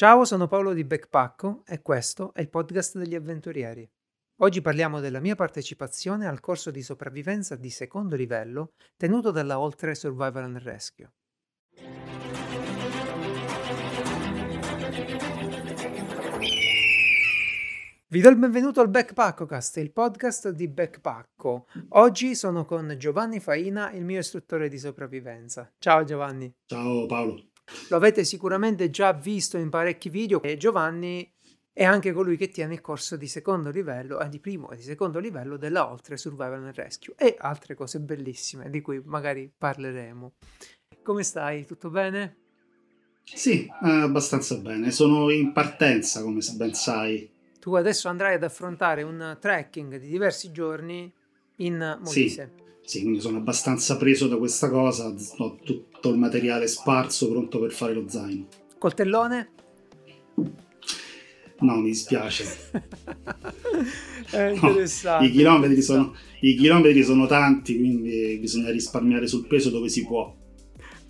Ciao, 0.00 0.24
sono 0.24 0.46
Paolo 0.46 0.72
di 0.72 0.82
Backpacko 0.82 1.62
e 1.66 1.82
questo 1.82 2.32
è 2.32 2.40
il 2.40 2.48
podcast 2.48 2.96
degli 2.96 3.14
avventurieri. 3.14 3.86
Oggi 4.38 4.62
parliamo 4.62 4.98
della 4.98 5.20
mia 5.20 5.34
partecipazione 5.34 6.26
al 6.26 6.40
corso 6.40 6.70
di 6.70 6.80
sopravvivenza 6.80 7.54
di 7.54 7.68
secondo 7.68 8.16
livello 8.16 8.72
tenuto 8.96 9.30
dalla 9.30 9.60
Oltre 9.60 9.94
Survival 9.94 10.44
and 10.44 10.56
Rescue. 10.56 11.12
Vi 18.08 18.20
do 18.22 18.28
il 18.30 18.36
benvenuto 18.38 18.80
al 18.80 18.88
Backpackocast, 18.88 19.76
il 19.76 19.92
podcast 19.92 20.48
di 20.48 20.66
Backpacko. 20.66 21.66
Oggi 21.90 22.34
sono 22.34 22.64
con 22.64 22.94
Giovanni 22.96 23.38
Faina, 23.38 23.92
il 23.92 24.06
mio 24.06 24.20
istruttore 24.20 24.70
di 24.70 24.78
sopravvivenza. 24.78 25.70
Ciao 25.78 26.04
Giovanni. 26.04 26.50
Ciao 26.64 27.04
Paolo. 27.04 27.49
Lo 27.88 27.96
avete 27.96 28.24
sicuramente 28.24 28.90
già 28.90 29.12
visto 29.12 29.56
in 29.58 29.68
parecchi 29.68 30.08
video 30.08 30.42
e 30.42 30.56
Giovanni 30.56 31.30
è 31.72 31.84
anche 31.84 32.12
colui 32.12 32.36
che 32.36 32.48
tiene 32.48 32.74
il 32.74 32.80
corso 32.80 33.16
di 33.16 33.26
secondo 33.26 33.70
livello, 33.70 34.20
eh, 34.20 34.28
di 34.28 34.40
primo 34.40 34.70
e 34.70 34.76
di 34.76 34.82
secondo 34.82 35.18
livello 35.18 35.56
della 35.56 35.90
Oltre 35.90 36.16
Survival 36.16 36.64
and 36.64 36.74
Rescue 36.74 37.14
e 37.16 37.36
altre 37.38 37.74
cose 37.74 38.00
bellissime 38.00 38.70
di 38.70 38.80
cui 38.80 39.00
magari 39.04 39.50
parleremo. 39.56 40.32
Come 41.02 41.22
stai? 41.22 41.64
Tutto 41.64 41.90
bene? 41.90 42.36
Sì, 43.22 43.64
eh, 43.66 43.88
abbastanza 43.88 44.56
bene. 44.56 44.90
Sono 44.90 45.30
in 45.30 45.52
partenza, 45.52 46.22
come 46.22 46.40
ben 46.56 46.74
sai 46.74 47.38
tu 47.60 47.74
adesso 47.74 48.08
andrai 48.08 48.34
ad 48.34 48.42
affrontare 48.42 49.02
un 49.02 49.36
trekking 49.38 49.98
di 49.98 50.08
diversi 50.08 50.50
giorni 50.50 51.12
in 51.56 51.98
Molise. 52.02 52.52
Sì, 52.56 52.69
sì, 52.90 53.02
quindi 53.02 53.20
sono 53.20 53.36
abbastanza 53.36 53.96
preso 53.96 54.26
da 54.26 54.36
questa 54.36 54.68
cosa, 54.68 55.14
ho 55.36 55.58
tutto 55.62 56.10
il 56.10 56.18
materiale 56.18 56.66
sparso 56.66 57.30
pronto 57.30 57.60
per 57.60 57.70
fare 57.70 57.94
lo 57.94 58.08
zaino. 58.08 58.48
Coltellone? 58.78 59.50
No, 61.60 61.76
mi 61.76 61.84
dispiace. 61.84 62.44
È 64.28 64.42
interessante. 64.42 65.24
No, 65.24 65.30
i, 65.30 65.30
chilometri 65.30 65.82
sono, 65.82 66.16
I 66.40 66.56
chilometri 66.56 67.04
sono 67.04 67.26
tanti, 67.28 67.76
quindi 67.76 68.36
bisogna 68.40 68.72
risparmiare 68.72 69.28
sul 69.28 69.46
peso 69.46 69.70
dove 69.70 69.88
si 69.88 70.04
può. 70.04 70.36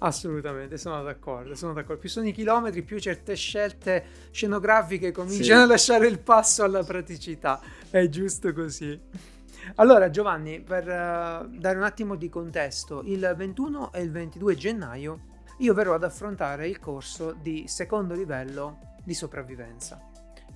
Assolutamente, 0.01 0.77
sono 0.77 1.03
d'accordo, 1.03 1.55
sono 1.55 1.73
d'accordo. 1.73 1.99
Più 1.99 2.11
sono 2.11 2.29
i 2.29 2.33
chilometri, 2.33 2.83
più 2.83 2.99
certe 2.99 3.35
scelte 3.37 4.05
scenografiche 4.33 5.13
cominciano 5.13 5.61
sì. 5.61 5.65
a 5.65 5.67
lasciare 5.67 6.09
il 6.09 6.19
passo 6.19 6.63
alla 6.63 6.85
praticità. 6.85 7.59
È 7.89 8.07
giusto 8.11 8.53
così. 8.53 9.39
Allora, 9.77 10.11
Giovanni, 10.11 10.61
per 10.61 10.85
uh, 10.85 11.49
dare 11.59 11.77
un 11.77 11.83
attimo 11.83 12.17
di 12.17 12.29
contesto, 12.29 13.03
il 13.05 13.33
21 13.37 13.93
e 13.93 14.03
il 14.03 14.11
22 14.11 14.55
gennaio 14.55 15.21
io 15.59 15.75
verrò 15.75 15.95
ad 15.95 16.05
affrontare 16.05 16.69
il 16.69 16.79
corso 16.79 17.33
di 17.33 17.65
secondo 17.67 18.15
livello 18.15 18.97
di 19.05 19.15
sopravvivenza. 19.15 20.09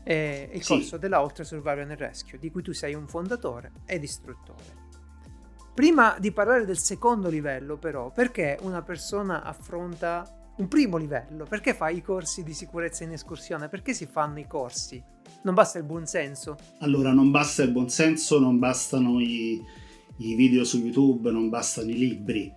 È 0.03 0.51
il 0.53 0.63
sì. 0.63 0.75
corso 0.75 0.97
della 0.97 1.23
Oltre 1.23 1.45
Survival 1.45 1.91
and 1.91 1.99
Rescue, 1.99 2.39
di 2.39 2.51
cui 2.51 2.63
tu 2.63 2.73
sei 2.73 2.95
un 2.95 3.07
fondatore 3.07 3.73
ed 3.87 4.03
istruttore. 4.03 4.83
Prima 5.75 6.17
di 6.19 6.31
parlare 6.31 6.65
del 6.65 6.79
secondo 6.79 7.29
livello, 7.29 7.77
però, 7.77 8.11
perché 8.11 8.59
una 8.63 8.83
persona 8.83 9.43
affronta 9.43 10.25
un 10.57 10.69
primo 10.69 10.97
livello? 10.97 11.45
Perché 11.45 11.75
fa 11.75 11.89
i 11.89 12.01
corsi 12.01 12.45
di 12.45 12.55
sicurezza 12.55 13.03
in 13.03 13.13
escursione? 13.13 13.69
Perché 13.69 13.93
si 13.93 14.07
fanno 14.07 14.39
i 14.39 14.47
corsi? 14.47 15.03
Non 15.45 15.53
basta 15.53 15.79
il 15.79 15.85
buonsenso? 15.85 16.57
Allora, 16.79 17.13
non 17.13 17.31
basta 17.31 17.63
il 17.63 17.71
buonsenso, 17.71 18.39
non 18.39 18.59
bastano 18.59 19.21
i, 19.21 19.63
i 20.17 20.35
video 20.35 20.65
su 20.65 20.79
YouTube, 20.79 21.31
non 21.31 21.51
bastano 21.51 21.91
i 21.91 21.99
libri. 21.99 22.51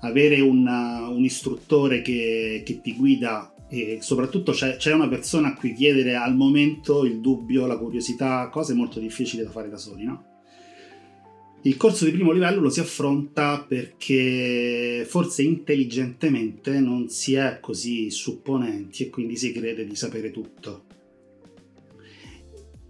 Avere 0.00 0.40
una, 0.40 1.06
un 1.06 1.22
istruttore 1.22 2.02
che, 2.02 2.62
che, 2.64 2.80
ti 2.80 2.96
guida 2.96 3.54
e 3.68 3.98
soprattutto 4.00 4.50
c'è, 4.50 4.74
c'è 4.74 4.92
una 4.92 5.06
persona 5.06 5.48
a 5.48 5.54
cui 5.54 5.72
chiedere 5.72 6.16
al 6.16 6.34
momento 6.34 7.04
il 7.04 7.20
dubbio, 7.20 7.66
la 7.66 7.78
curiosità, 7.78 8.48
cose 8.48 8.74
molto 8.74 8.98
difficili 8.98 9.44
da 9.44 9.50
fare 9.50 9.68
da 9.68 9.76
soli, 9.76 10.02
no? 10.02 10.24
Il 11.62 11.76
corso 11.76 12.04
di 12.04 12.10
primo 12.10 12.32
livello 12.32 12.60
lo 12.60 12.70
si 12.70 12.80
affronta 12.80 13.64
perché 13.68 15.06
forse 15.08 15.44
intelligentemente 15.44 16.80
non 16.80 17.08
si 17.08 17.34
è 17.34 17.58
così 17.60 18.10
supponenti 18.10 19.04
e 19.04 19.10
quindi 19.10 19.36
si 19.36 19.52
crede 19.52 19.86
di 19.86 19.94
sapere 19.94 20.32
tutto. 20.32 20.90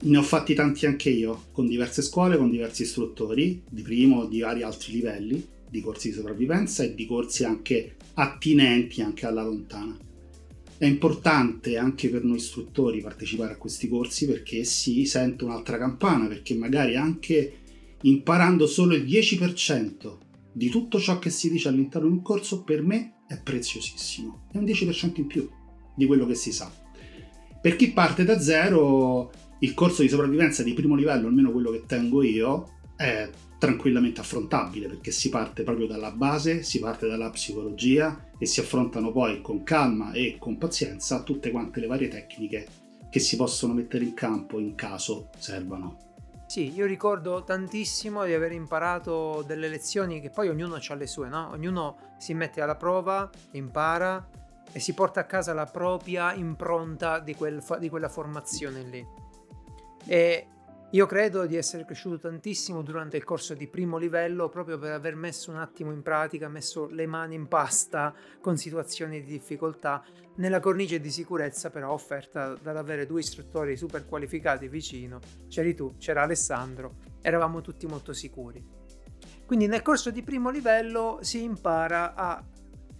Ne 0.04 0.18
ho 0.18 0.22
fatti 0.22 0.54
tanti 0.54 0.84
anche 0.86 1.10
io, 1.10 1.44
con 1.52 1.68
diverse 1.68 2.02
scuole, 2.02 2.36
con 2.36 2.50
diversi 2.50 2.82
istruttori, 2.82 3.62
di 3.70 3.82
primo, 3.82 4.26
di 4.26 4.40
vari 4.40 4.62
altri 4.62 4.92
livelli, 4.92 5.46
di 5.70 5.80
corsi 5.80 6.08
di 6.08 6.14
sopravvivenza 6.14 6.82
e 6.82 6.94
di 6.94 7.06
corsi 7.06 7.44
anche 7.44 7.94
attinenti 8.14 9.00
anche 9.00 9.26
alla 9.26 9.44
lontana. 9.44 9.96
È 10.76 10.84
importante 10.84 11.76
anche 11.76 12.08
per 12.08 12.24
noi 12.24 12.38
istruttori 12.38 13.00
partecipare 13.00 13.52
a 13.52 13.56
questi 13.56 13.88
corsi 13.88 14.26
perché 14.26 14.64
si 14.64 15.04
sente 15.06 15.44
un'altra 15.44 15.78
campana, 15.78 16.26
perché 16.26 16.54
magari 16.54 16.96
anche 16.96 17.58
imparando 18.02 18.66
solo 18.66 18.94
il 18.94 19.04
10% 19.04 20.16
di 20.52 20.68
tutto 20.68 20.98
ciò 20.98 21.20
che 21.20 21.30
si 21.30 21.48
dice 21.48 21.68
all'interno 21.68 22.08
di 22.08 22.14
un 22.14 22.22
corso, 22.22 22.64
per 22.64 22.82
me 22.82 23.18
è 23.28 23.38
preziosissimo. 23.40 24.48
È 24.50 24.58
un 24.58 24.64
10% 24.64 25.12
in 25.20 25.26
più 25.28 25.48
di 25.94 26.06
quello 26.06 26.26
che 26.26 26.34
si 26.34 26.50
sa. 26.50 26.70
Per 27.60 27.76
chi 27.76 27.92
parte 27.92 28.24
da 28.24 28.40
zero, 28.40 29.30
il 29.62 29.74
corso 29.74 30.02
di 30.02 30.08
sopravvivenza 30.08 30.62
di 30.62 30.74
primo 30.74 30.94
livello, 30.96 31.28
almeno 31.28 31.52
quello 31.52 31.70
che 31.70 31.84
tengo 31.86 32.22
io, 32.22 32.78
è 32.96 33.28
tranquillamente 33.58 34.20
affrontabile 34.20 34.88
perché 34.88 35.12
si 35.12 35.28
parte 35.28 35.62
proprio 35.62 35.86
dalla 35.86 36.10
base, 36.10 36.64
si 36.64 36.80
parte 36.80 37.06
dalla 37.06 37.30
psicologia 37.30 38.30
e 38.36 38.44
si 38.44 38.58
affrontano 38.58 39.12
poi 39.12 39.40
con 39.40 39.62
calma 39.62 40.10
e 40.12 40.36
con 40.38 40.58
pazienza 40.58 41.22
tutte 41.22 41.52
quante 41.52 41.78
le 41.78 41.86
varie 41.86 42.08
tecniche 42.08 42.66
che 43.08 43.20
si 43.20 43.36
possono 43.36 43.72
mettere 43.72 44.02
in 44.02 44.14
campo 44.14 44.58
in 44.58 44.74
caso 44.74 45.30
servano. 45.38 46.10
Sì, 46.46 46.74
io 46.74 46.86
ricordo 46.86 47.44
tantissimo 47.44 48.24
di 48.24 48.34
aver 48.34 48.50
imparato 48.50 49.44
delle 49.46 49.68
lezioni 49.68 50.20
che 50.20 50.30
poi 50.30 50.48
ognuno 50.48 50.74
ha 50.74 50.94
le 50.94 51.06
sue, 51.06 51.28
no? 51.28 51.50
Ognuno 51.52 52.14
si 52.18 52.34
mette 52.34 52.60
alla 52.60 52.76
prova, 52.76 53.30
impara 53.52 54.28
e 54.72 54.80
si 54.80 54.92
porta 54.92 55.20
a 55.20 55.24
casa 55.24 55.54
la 55.54 55.66
propria 55.66 56.34
impronta 56.34 57.20
di, 57.20 57.34
quel, 57.36 57.62
di 57.78 57.88
quella 57.88 58.08
formazione 58.08 58.82
lì. 58.82 59.21
E 60.06 60.46
io 60.90 61.06
credo 61.06 61.46
di 61.46 61.56
essere 61.56 61.86
cresciuto 61.86 62.18
tantissimo 62.18 62.82
durante 62.82 63.16
il 63.16 63.24
corso 63.24 63.54
di 63.54 63.66
primo 63.66 63.96
livello 63.96 64.50
proprio 64.50 64.78
per 64.78 64.92
aver 64.92 65.14
messo 65.14 65.50
un 65.50 65.56
attimo 65.56 65.90
in 65.90 66.02
pratica, 66.02 66.48
messo 66.48 66.86
le 66.86 67.06
mani 67.06 67.34
in 67.34 67.48
pasta 67.48 68.14
con 68.40 68.58
situazioni 68.58 69.22
di 69.22 69.30
difficoltà, 69.32 70.04
nella 70.36 70.60
cornice 70.60 71.00
di 71.00 71.10
sicurezza 71.10 71.70
però 71.70 71.92
offerta 71.92 72.54
dall'avere 72.60 73.06
due 73.06 73.20
istruttori 73.20 73.74
super 73.74 74.04
qualificati 74.06 74.68
vicino. 74.68 75.18
C'eri 75.48 75.74
tu, 75.74 75.96
c'era 75.96 76.22
Alessandro, 76.22 76.96
eravamo 77.22 77.62
tutti 77.62 77.86
molto 77.86 78.12
sicuri. 78.12 78.62
Quindi 79.46 79.66
nel 79.66 79.82
corso 79.82 80.10
di 80.10 80.22
primo 80.22 80.50
livello 80.50 81.20
si 81.22 81.42
impara 81.42 82.14
a 82.14 82.44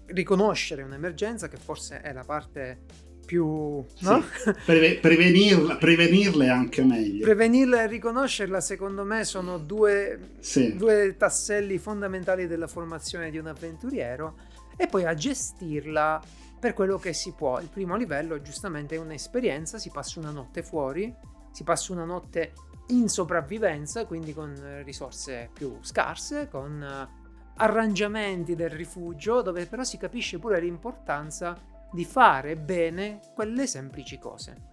riconoscere 0.07 0.83
un'emergenza, 0.83 1.49
che 1.49 1.57
forse 1.57 2.01
è 2.01 2.13
la 2.13 2.25
parte 2.25 2.85
più... 3.25 3.85
No? 4.01 4.23
Sì, 4.23 4.53
preve- 4.65 4.99
prevenirla, 4.99 5.77
prevenirle 5.77 6.49
anche 6.49 6.83
meglio. 6.83 7.25
Prevenirla 7.25 7.83
e 7.83 7.87
riconoscerla 7.87 8.61
secondo 8.61 9.05
me 9.05 9.25
sono 9.25 9.59
due, 9.59 10.35
sì. 10.41 10.77
due 10.77 11.17
tasselli 11.17 11.79
fondamentali 11.79 12.47
della 12.47 12.67
formazione 12.67 13.31
di 13.31 13.39
un 13.39 13.47
avventuriero 13.47 14.37
e 14.77 14.87
poi 14.87 15.05
a 15.05 15.15
gestirla 15.15 16.21
per 16.59 16.75
quello 16.75 16.99
che 16.99 17.13
si 17.13 17.33
può. 17.33 17.61
Il 17.61 17.69
primo 17.69 17.97
livello 17.97 18.41
giustamente 18.41 18.95
è 18.95 18.99
un'esperienza, 18.99 19.79
si 19.79 19.91
passa 19.91 20.21
una 20.21 20.31
notte 20.31 20.63
fuori, 20.63 21.13
si 21.53 21.65
passa 21.65 21.93
una 21.93 22.05
notte 22.05 22.53
in 22.89 23.09
sopravvivenza, 23.09 24.07
quindi 24.07 24.33
con 24.35 24.83
risorse 24.85 25.51
più 25.53 25.79
scarse, 25.81 26.49
con 26.49 27.09
arrangiamenti 27.57 28.55
del 28.55 28.71
rifugio, 28.71 29.43
dove 29.43 29.67
però 29.67 29.83
si 29.85 29.99
capisce 29.99 30.39
pure 30.39 30.61
l'importanza 30.61 31.59
di 31.93 32.05
fare 32.05 32.57
bene 32.57 33.21
quelle 33.35 33.67
semplici 33.67 34.19
cose. 34.19 34.71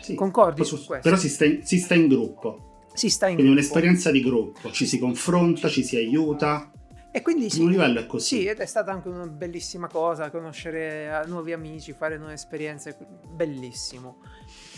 Sì, 0.00 0.14
Concordi 0.14 0.64
su 0.64 0.84
questo? 0.84 1.08
Però 1.08 1.16
si 1.16 1.28
sta, 1.28 1.44
in, 1.44 1.64
si 1.64 1.78
sta 1.78 1.94
in 1.94 2.08
gruppo. 2.08 2.84
Si 2.92 3.08
sta 3.08 3.28
in 3.28 3.34
quindi 3.34 3.52
gruppo. 3.52 3.68
un'esperienza 3.68 4.10
di 4.10 4.22
gruppo, 4.22 4.70
ci 4.70 4.86
si 4.86 4.98
confronta, 4.98 5.68
ci 5.68 5.82
si 5.82 5.96
aiuta. 5.96 6.70
E 7.10 7.22
quindi 7.22 7.48
sì, 7.48 7.62
un 7.62 7.70
livello 7.70 8.00
è 8.00 8.06
così. 8.06 8.26
Sì, 8.26 8.46
ed 8.46 8.58
è 8.58 8.66
stata 8.66 8.92
anche 8.92 9.08
una 9.08 9.26
bellissima 9.26 9.88
cosa 9.88 10.30
conoscere 10.30 11.22
eh, 11.22 11.26
nuovi 11.26 11.52
amici, 11.52 11.92
fare 11.92 12.18
nuove 12.18 12.34
esperienze, 12.34 12.96
bellissimo. 13.32 14.18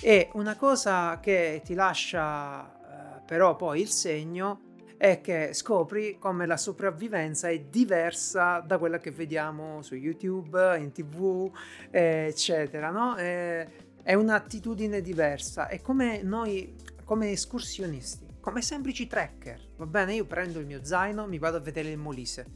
E 0.00 0.31
una 0.34 0.55
cosa 0.56 1.19
che 1.20 1.62
ti 1.64 1.75
lascia 1.75 3.19
eh, 3.19 3.23
però 3.26 3.56
poi 3.56 3.81
il 3.81 3.88
segno 3.88 4.68
è 4.99 5.23
che 5.23 5.55
scopri 5.55 6.19
come 6.19 6.45
la 6.45 6.59
sopravvivenza 6.59 7.49
è 7.49 7.59
diversa 7.61 8.61
da 8.61 8.77
quella 8.77 8.99
che 8.99 9.11
vediamo 9.11 9.81
su 9.81 9.95
YouTube, 9.95 10.77
in 10.79 10.93
tv, 10.93 11.50
eccetera, 11.91 12.91
no? 12.91 13.15
È, 13.15 13.67
un'attitudine 14.15 15.00
diversa. 15.00 15.69
È 15.69 15.81
come 15.81 16.23
noi, 16.23 16.75
come 17.05 17.31
escursionisti, 17.31 18.27
come 18.41 18.61
semplici 18.61 19.06
trekker, 19.06 19.71
va 19.77 19.87
bene? 19.87 20.15
Io 20.15 20.27
prendo 20.27 20.59
il 20.59 20.67
mio 20.67 20.85
zaino, 20.85 21.27
mi 21.27 21.39
vado 21.39 21.56
a 21.56 21.61
vedere 21.61 21.91
il 21.91 21.99
Molise. 21.99 22.47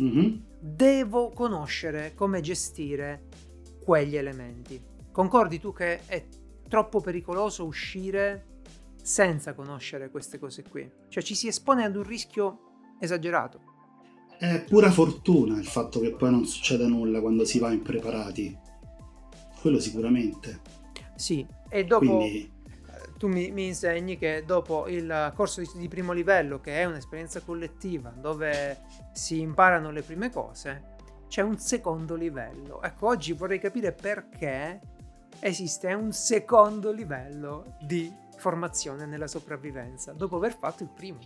Mm-hmm. 0.00 0.36
Devo 0.60 1.30
conoscere 1.30 2.14
come 2.14 2.40
gestire 2.40 3.26
quegli 3.82 4.16
elementi 4.16 4.96
Concordi 5.18 5.58
tu 5.58 5.72
che 5.72 6.06
è 6.06 6.24
troppo 6.68 7.00
pericoloso 7.00 7.64
uscire 7.64 8.57
senza 9.08 9.54
conoscere 9.54 10.10
queste 10.10 10.38
cose 10.38 10.62
qui? 10.62 10.88
Cioè 11.08 11.22
ci 11.22 11.34
si 11.34 11.48
espone 11.48 11.82
ad 11.82 11.96
un 11.96 12.02
rischio 12.02 12.96
esagerato. 13.00 13.60
È 14.38 14.62
pura 14.68 14.90
fortuna 14.90 15.58
il 15.58 15.64
fatto 15.64 15.98
che 15.98 16.12
poi 16.12 16.30
non 16.30 16.44
succeda 16.44 16.86
nulla 16.86 17.20
quando 17.22 17.46
si 17.46 17.58
va 17.58 17.72
impreparati. 17.72 18.56
Quello 19.62 19.80
sicuramente. 19.80 20.60
Sì, 21.16 21.44
e 21.70 21.84
dopo 21.84 22.04
Quindi... 22.04 22.44
Eh, 22.44 23.12
tu 23.16 23.28
mi, 23.28 23.50
mi, 23.50 23.66
insegni 23.68 24.18
che 24.18 24.44
dopo 24.46 24.86
il 24.88 25.32
corso 25.34 25.62
di, 25.62 25.68
di 25.74 25.88
primo 25.88 26.12
livello, 26.12 26.60
che 26.60 26.74
è 26.74 26.84
un'esperienza 26.84 27.40
collettiva, 27.40 28.10
dove 28.10 28.82
si 29.12 29.40
imparano 29.40 29.90
le 29.90 30.02
prime 30.02 30.30
cose, 30.30 30.96
c'è 31.28 31.40
un 31.40 31.58
secondo 31.58 32.14
livello. 32.14 32.82
Ecco, 32.82 33.06
oggi 33.06 33.32
vorrei 33.32 33.58
capire 33.58 33.92
perché 33.92 34.80
esiste 35.40 35.94
un 35.94 36.12
secondo 36.12 36.92
livello 36.92 37.76
di 37.80 38.26
formazione 38.38 39.06
nella 39.06 39.26
sopravvivenza, 39.26 40.12
dopo 40.12 40.36
aver 40.36 40.56
fatto 40.56 40.82
il 40.82 40.90
primo. 40.94 41.18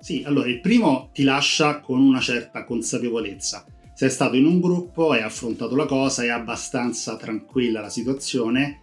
Sì, 0.00 0.22
allora 0.24 0.48
il 0.48 0.60
primo 0.60 1.10
ti 1.12 1.22
lascia 1.22 1.80
con 1.80 2.00
una 2.00 2.20
certa 2.20 2.64
consapevolezza. 2.64 3.64
Sei 3.94 4.10
stato 4.10 4.36
in 4.36 4.44
un 4.44 4.60
gruppo, 4.60 5.12
hai 5.12 5.22
affrontato 5.22 5.74
la 5.74 5.86
cosa, 5.86 6.22
è 6.22 6.28
abbastanza 6.28 7.16
tranquilla 7.16 7.80
la 7.80 7.88
situazione, 7.88 8.80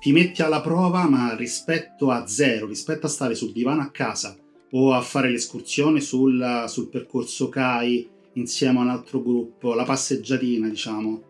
ti 0.00 0.12
metti 0.12 0.42
alla 0.42 0.60
prova, 0.60 1.08
ma 1.08 1.34
rispetto 1.34 2.10
a 2.10 2.26
zero, 2.26 2.66
rispetto 2.66 3.06
a 3.06 3.10
stare 3.10 3.34
sul 3.34 3.52
divano 3.52 3.82
a 3.82 3.90
casa 3.90 4.36
o 4.72 4.92
a 4.92 5.00
fare 5.00 5.30
l'escursione 5.30 6.00
sul, 6.00 6.64
sul 6.68 6.88
percorso 6.88 7.48
CAI 7.48 8.08
insieme 8.34 8.78
a 8.78 8.82
un 8.82 8.90
altro 8.90 9.22
gruppo, 9.22 9.74
la 9.74 9.84
passeggiatina, 9.84 10.68
diciamo, 10.68 11.22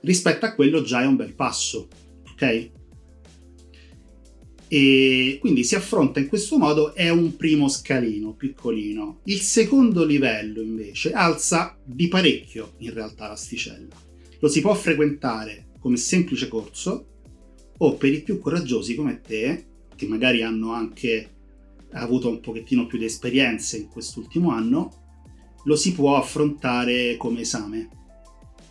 rispetto 0.00 0.46
a 0.46 0.54
quello 0.54 0.82
già 0.82 1.02
è 1.02 1.06
un 1.06 1.16
bel 1.16 1.34
passo, 1.34 1.88
ok? 2.32 2.70
E 4.68 5.38
quindi 5.40 5.64
si 5.64 5.74
affronta 5.74 6.20
in 6.20 6.28
questo 6.28 6.58
modo, 6.58 6.94
è 6.94 7.08
un 7.08 7.36
primo 7.36 7.68
scalino 7.68 8.34
piccolino. 8.34 9.20
Il 9.24 9.40
secondo 9.40 10.04
livello 10.04 10.60
invece 10.60 11.12
alza 11.12 11.76
di 11.82 12.08
parecchio 12.08 12.74
in 12.78 12.92
realtà 12.92 13.28
l'asticella. 13.28 13.96
Lo 14.40 14.48
si 14.48 14.60
può 14.60 14.74
frequentare 14.74 15.68
come 15.80 15.96
semplice 15.96 16.48
corso 16.48 17.06
o 17.78 17.94
per 17.94 18.12
i 18.12 18.22
più 18.22 18.38
coraggiosi 18.38 18.94
come 18.94 19.20
te, 19.20 19.64
che 19.96 20.06
magari 20.06 20.42
hanno 20.42 20.72
anche 20.72 21.30
avuto 21.92 22.28
un 22.28 22.40
pochettino 22.40 22.86
più 22.86 22.98
di 22.98 23.06
esperienze 23.06 23.78
in 23.78 23.88
quest'ultimo 23.88 24.50
anno, 24.50 25.06
lo 25.64 25.76
si 25.76 25.92
può 25.92 26.16
affrontare 26.16 27.16
come 27.16 27.40
esame 27.40 27.88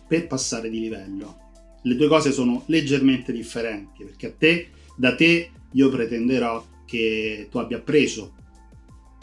per 0.06 0.26
passare 0.26 0.70
di 0.70 0.80
livello. 0.80 1.46
Le 1.82 1.96
due 1.96 2.08
cose 2.08 2.32
sono 2.32 2.62
leggermente 2.66 3.32
differenti 3.32 4.04
perché 4.04 4.26
a 4.26 4.32
te, 4.32 4.68
da 4.96 5.14
te 5.14 5.50
io 5.72 5.88
pretenderò 5.90 6.64
che 6.84 7.48
tu 7.50 7.58
abbia 7.58 7.80
preso 7.80 8.34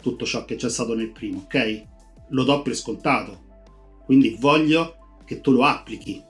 tutto 0.00 0.24
ciò 0.24 0.44
che 0.44 0.54
c'è 0.54 0.70
stato 0.70 0.94
nel 0.94 1.10
primo, 1.10 1.40
ok? 1.44 1.84
Lo 2.28 2.44
do 2.44 2.62
per 2.62 2.74
scontato, 2.74 3.44
quindi 4.04 4.36
voglio 4.38 5.20
che 5.24 5.40
tu 5.40 5.50
lo 5.50 5.64
applichi. 5.64 6.22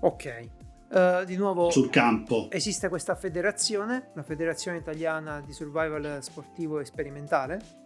Ok. 0.00 0.48
Uh, 0.90 1.24
di 1.24 1.36
nuovo 1.36 1.70
sul 1.70 1.88
campo 1.88 2.48
esiste 2.50 2.88
questa 2.88 3.14
federazione, 3.14 4.10
la 4.16 4.24
Federazione 4.24 4.78
Italiana 4.78 5.40
di 5.40 5.52
Survival 5.52 6.18
Sportivo 6.20 6.80
e 6.80 6.84
Sperimentale. 6.84 7.78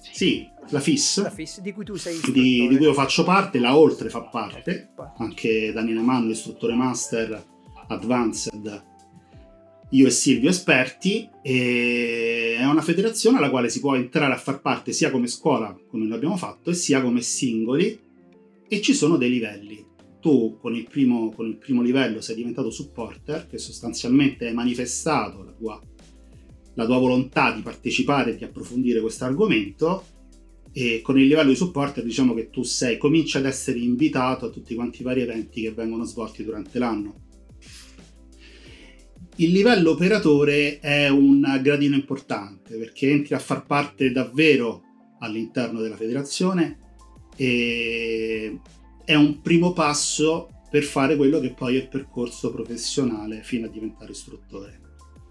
Sì, 0.00 0.48
la 0.68 0.80
FIS, 0.80 1.22
la 1.22 1.30
FIS 1.30 1.60
di 1.60 1.72
cui 1.72 1.84
tu 1.84 1.94
sei 1.96 2.20
di, 2.20 2.32
di, 2.32 2.66
cui 2.66 2.76
io 2.76 2.92
faccio 2.92 3.24
parte, 3.24 3.58
la 3.58 3.76
Oltre 3.76 4.08
fa 4.08 4.22
parte, 4.22 4.92
anche 5.18 5.72
Daniele 5.72 6.02
Manno, 6.02 6.30
istruttore 6.30 6.74
master 6.74 7.44
Advanced 7.88 8.90
io 9.92 10.06
e 10.06 10.10
Silvio 10.10 10.48
esperti, 10.48 11.28
e 11.42 12.56
è 12.58 12.64
una 12.64 12.80
federazione 12.80 13.38
alla 13.38 13.50
quale 13.50 13.68
si 13.68 13.80
può 13.80 13.94
entrare 13.94 14.32
a 14.32 14.38
far 14.38 14.62
parte 14.62 14.92
sia 14.92 15.10
come 15.10 15.26
scuola, 15.26 15.78
come 15.88 16.06
lo 16.06 16.14
abbiamo 16.14 16.36
fatto, 16.36 16.70
e 16.70 16.74
sia 16.74 17.02
come 17.02 17.20
singoli, 17.20 17.98
e 18.68 18.80
ci 18.80 18.94
sono 18.94 19.16
dei 19.16 19.28
livelli. 19.28 19.84
Tu 20.20 20.56
con 20.58 20.74
il 20.74 20.86
primo, 20.88 21.30
con 21.32 21.46
il 21.46 21.56
primo 21.56 21.82
livello 21.82 22.22
sei 22.22 22.36
diventato 22.36 22.70
supporter, 22.70 23.46
che 23.46 23.58
sostanzialmente 23.58 24.46
hai 24.46 24.54
manifestato 24.54 25.42
la 25.42 25.52
tua, 25.52 25.80
la 26.74 26.86
tua 26.86 26.98
volontà 26.98 27.52
di 27.52 27.60
partecipare 27.60 28.30
e 28.30 28.36
di 28.36 28.44
approfondire 28.44 29.00
questo 29.02 29.24
argomento, 29.24 30.06
e 30.72 31.02
con 31.02 31.18
il 31.18 31.26
livello 31.26 31.50
di 31.50 31.56
supporter 31.56 32.02
diciamo 32.02 32.32
che 32.32 32.48
tu 32.48 32.62
sei, 32.62 32.96
cominci 32.96 33.36
ad 33.36 33.44
essere 33.44 33.78
invitato 33.78 34.46
a 34.46 34.50
tutti 34.50 34.74
quanti 34.74 35.02
i 35.02 35.04
vari 35.04 35.20
eventi 35.20 35.60
che 35.60 35.72
vengono 35.72 36.04
svolti 36.04 36.42
durante 36.44 36.78
l'anno 36.78 37.30
il 39.44 39.52
livello 39.52 39.90
operatore 39.92 40.78
è 40.78 41.08
un 41.08 41.40
gradino 41.60 41.96
importante 41.96 42.76
perché 42.76 43.10
entri 43.10 43.34
a 43.34 43.38
far 43.38 43.66
parte 43.66 44.12
davvero 44.12 44.82
all'interno 45.18 45.80
della 45.80 45.96
federazione 45.96 46.78
e 47.36 48.60
è 49.04 49.14
un 49.14 49.40
primo 49.40 49.72
passo 49.72 50.48
per 50.70 50.84
fare 50.84 51.16
quello 51.16 51.40
che 51.40 51.52
poi 51.52 51.76
è 51.76 51.80
il 51.80 51.88
percorso 51.88 52.52
professionale 52.52 53.42
fino 53.42 53.66
a 53.66 53.70
diventare 53.70 54.12
istruttore. 54.12 54.80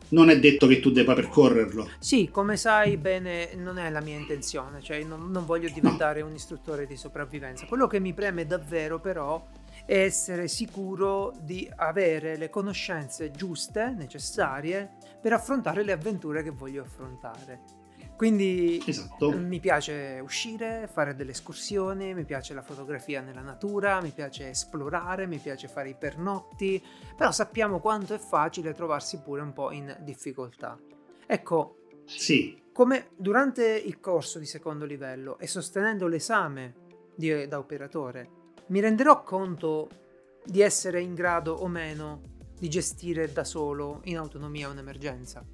Non 0.10 0.30
è 0.30 0.38
detto 0.38 0.68
che 0.68 0.82
tu 0.82 0.92
debba 0.92 1.14
percorrerlo. 1.14 1.90
Sì, 2.00 2.28
come 2.30 2.58
sai 2.58 2.98
bene, 2.98 3.56
non 3.56 3.78
è 3.78 3.90
la 3.90 4.02
mia 4.02 4.18
intenzione, 4.18 4.82
cioè 4.82 5.02
non, 5.06 5.32
non 5.32 5.46
voglio 5.46 5.70
diventare 5.74 6.20
no. 6.20 6.28
un 6.28 6.34
istruttore 6.34 6.86
di 6.86 6.98
sopravvivenza. 6.98 7.66
Quello 7.66 7.88
che 7.88 8.02
mi 8.02 8.14
preme 8.14 8.46
davvero 8.46 9.00
però 9.00 9.42
essere 9.86 10.48
sicuro 10.48 11.34
di 11.42 11.70
avere 11.76 12.38
le 12.38 12.50
conoscenze 12.50 13.32
giuste, 13.32 13.94
necessarie, 13.96 14.98
per 15.22 15.34
affrontare 15.34 15.84
le 15.84 15.92
avventure 15.92 16.44
che 16.44 16.52
voglio 16.52 16.84
affrontare. 16.84 17.80
Quindi 18.22 18.80
esatto. 18.86 19.32
mi 19.32 19.60
piace 19.60 20.20
uscire, 20.22 20.88
fare 20.92 21.16
delle 21.16 21.32
escursioni, 21.32 22.14
mi 22.14 22.24
piace 22.24 22.54
la 22.54 22.62
fotografia 22.62 23.20
nella 23.20 23.42
natura, 23.42 24.00
mi 24.00 24.12
piace 24.12 24.50
esplorare, 24.50 25.26
mi 25.26 25.40
piace 25.40 25.68
fare 25.68 25.90
i 25.90 25.96
pernotti, 25.96 26.80
però 27.18 27.32
sappiamo 27.32 27.80
quanto 27.80 28.14
è 28.14 28.20
facile 28.20 28.76
trovarsi 28.76 29.22
pure 29.22 29.42
un 29.42 29.54
po' 29.54 29.72
in 29.72 29.98
difficoltà. 30.02 30.80
Ecco, 31.26 31.78
sì. 32.06 32.62
come 32.72 33.10
durante 33.18 33.66
il 33.66 34.00
corso 34.00 34.38
di 34.38 34.46
secondo 34.46 34.86
livello 34.86 35.40
e 35.40 35.48
sostenendo 35.48 36.06
l'esame 36.06 36.76
di, 37.16 37.48
da 37.48 37.58
operatore, 37.58 38.41
mi 38.72 38.80
renderò 38.80 39.24
conto 39.24 39.90
di 40.46 40.62
essere 40.62 41.02
in 41.02 41.14
grado 41.14 41.54
o 41.54 41.68
meno 41.68 42.30
di 42.58 42.70
gestire 42.70 43.32
da 43.32 43.44
solo 43.44 44.02
in 44.06 44.18
autonomia 44.18 44.70
un'emergenza. 44.70 45.46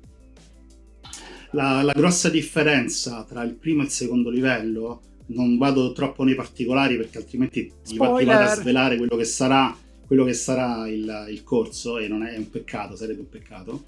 La, 1.51 1.81
la, 1.81 1.93
grossa 1.93 2.29
differenza 2.29 3.23
tra 3.23 3.41
il 3.43 3.55
primo 3.55 3.81
e 3.81 3.85
il 3.85 3.91
secondo 3.91 4.29
livello, 4.29 5.01
non 5.27 5.57
vado 5.57 5.93
troppo 5.93 6.23
nei 6.23 6.35
particolari 6.35 6.95
perché 6.95 7.17
altrimenti 7.17 7.71
ti 7.83 7.97
vado 7.97 8.17
a 8.17 8.55
svelare 8.55 8.97
quello 8.97 9.15
che 9.15 9.25
sarà, 9.25 9.75
quello 10.05 10.23
che 10.23 10.33
sarà 10.33 10.87
il, 10.87 11.27
il, 11.29 11.43
corso 11.43 11.97
e 11.97 12.07
non 12.07 12.23
è, 12.23 12.33
è, 12.33 12.37
un 12.37 12.49
peccato, 12.49 12.95
sarebbe 12.95 13.21
un 13.21 13.29
peccato, 13.29 13.85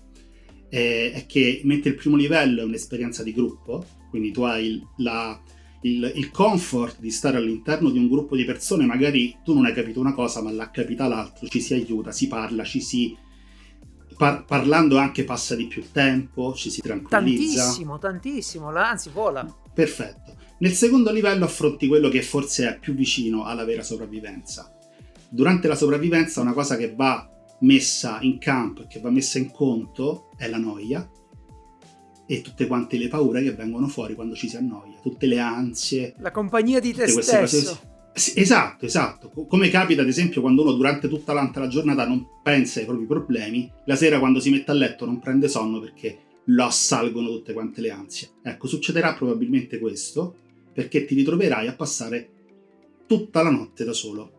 è, 0.69 1.11
è, 1.13 1.25
che 1.27 1.61
mentre 1.65 1.91
il 1.91 1.95
primo 1.95 2.15
livello 2.15 2.61
è 2.61 2.65
un'esperienza 2.65 3.21
di 3.23 3.33
gruppo, 3.33 3.85
quindi 4.09 4.31
tu 4.31 4.41
hai 4.41 4.81
la, 4.97 5.39
il, 5.81 6.11
il, 6.15 6.31
comfort 6.31 6.99
di 6.99 7.09
stare 7.11 7.37
all'interno 7.37 7.89
di 7.89 7.97
un 7.97 8.07
gruppo 8.07 8.35
di 8.35 8.45
persone, 8.45 8.85
magari 8.85 9.37
tu 9.43 9.53
non 9.53 9.65
hai 9.65 9.73
capito 9.73 9.99
una 9.99 10.13
cosa, 10.13 10.41
ma 10.41 10.51
l'ha 10.51 10.69
capita 10.71 11.07
l'altro, 11.07 11.47
ci 11.47 11.61
si 11.61 11.73
aiuta, 11.73 12.11
si 12.11 12.27
parla, 12.27 12.63
ci 12.63 12.81
si. 12.81 13.17
Par- 14.17 14.43
parlando 14.43 14.97
anche 14.97 15.23
passa 15.23 15.55
di 15.55 15.67
più 15.67 15.83
tempo, 15.91 16.53
ci 16.53 16.69
si 16.69 16.81
tranquillizza. 16.81 17.63
Tantissimo, 17.63 17.99
tantissimo, 17.99 18.67
anzi 18.69 19.09
vola. 19.09 19.45
Perfetto. 19.73 20.35
Nel 20.59 20.73
secondo 20.73 21.11
livello 21.11 21.45
affronti 21.45 21.87
quello 21.87 22.09
che 22.09 22.21
forse 22.21 22.67
è 22.67 22.79
più 22.79 22.93
vicino 22.93 23.45
alla 23.45 23.63
vera 23.63 23.81
sopravvivenza. 23.81 24.75
Durante 25.29 25.69
la 25.69 25.75
sopravvivenza 25.75 26.41
una 26.41 26.53
cosa 26.53 26.75
che 26.75 26.93
va 26.93 27.29
messa 27.61 28.19
in 28.21 28.37
campo 28.39 28.85
che 28.87 28.99
va 28.99 29.09
messa 29.09 29.37
in 29.37 29.51
conto 29.51 30.29
è 30.37 30.47
la 30.47 30.57
noia, 30.57 31.09
e 32.31 32.41
tutte 32.41 32.67
quante 32.67 32.97
le 32.97 33.07
paure 33.07 33.41
che 33.41 33.53
vengono 33.53 33.87
fuori 33.87 34.13
quando 34.13 34.35
ci 34.35 34.47
si 34.47 34.55
annoia, 34.55 34.88
tutte 35.01 35.25
le 35.25 35.39
ansie. 35.39 36.15
La 36.19 36.31
compagnia 36.31 36.79
di 36.79 36.93
te 36.93 37.07
stesso. 37.07 37.87
Esatto, 38.13 38.85
esatto. 38.85 39.29
Come 39.47 39.69
capita 39.69 40.01
ad 40.01 40.07
esempio 40.07 40.41
quando 40.41 40.63
uno 40.63 40.73
durante 40.73 41.07
tutta 41.07 41.33
l'altra 41.33 41.67
giornata 41.67 42.05
non 42.05 42.25
pensa 42.43 42.79
ai 42.79 42.85
propri 42.85 43.05
problemi, 43.05 43.71
la 43.85 43.95
sera 43.95 44.19
quando 44.19 44.39
si 44.39 44.49
mette 44.49 44.71
a 44.71 44.73
letto 44.73 45.05
non 45.05 45.19
prende 45.19 45.47
sonno 45.47 45.79
perché 45.79 46.17
lo 46.45 46.65
assalgono 46.65 47.29
tutte 47.29 47.53
quante 47.53 47.81
le 47.81 47.91
ansie. 47.91 48.29
Ecco, 48.43 48.67
succederà 48.67 49.13
probabilmente 49.13 49.77
questo 49.79 50.35
perché 50.73 51.05
ti 51.05 51.15
ritroverai 51.15 51.67
a 51.67 51.73
passare 51.73 52.29
tutta 53.05 53.41
la 53.41 53.49
notte 53.49 53.83
da 53.83 53.93
solo. 53.93 54.31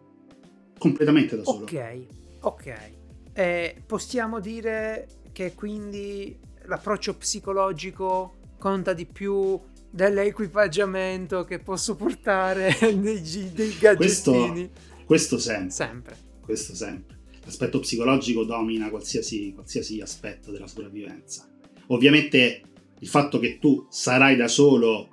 Completamente 0.78 1.36
da 1.36 1.44
solo. 1.44 1.64
Ok, 1.64 2.04
ok. 2.40 2.90
Eh, 3.32 3.82
possiamo 3.86 4.40
dire 4.40 5.06
che 5.32 5.54
quindi 5.54 6.36
l'approccio 6.64 7.16
psicologico 7.16 8.34
conta 8.58 8.92
di 8.92 9.06
più 9.06 9.58
dell'equipaggiamento 9.90 11.44
che 11.44 11.58
posso 11.58 11.96
portare 11.96 12.76
dei, 12.80 13.52
dei 13.52 13.76
gadgettini. 13.78 13.96
Questo, 13.96 15.04
questo 15.04 15.38
sempre. 15.38 15.70
Sempre. 15.70 16.16
Questo 16.40 16.74
sempre. 16.74 17.18
l'aspetto 17.44 17.80
psicologico 17.80 18.44
domina 18.44 18.88
qualsiasi, 18.90 19.52
qualsiasi 19.52 20.00
aspetto 20.00 20.50
della 20.50 20.66
sopravvivenza. 20.66 21.48
Ovviamente 21.88 22.62
il 22.98 23.08
fatto 23.08 23.38
che 23.38 23.58
tu 23.58 23.86
sarai 23.90 24.36
da 24.36 24.48
solo, 24.48 25.08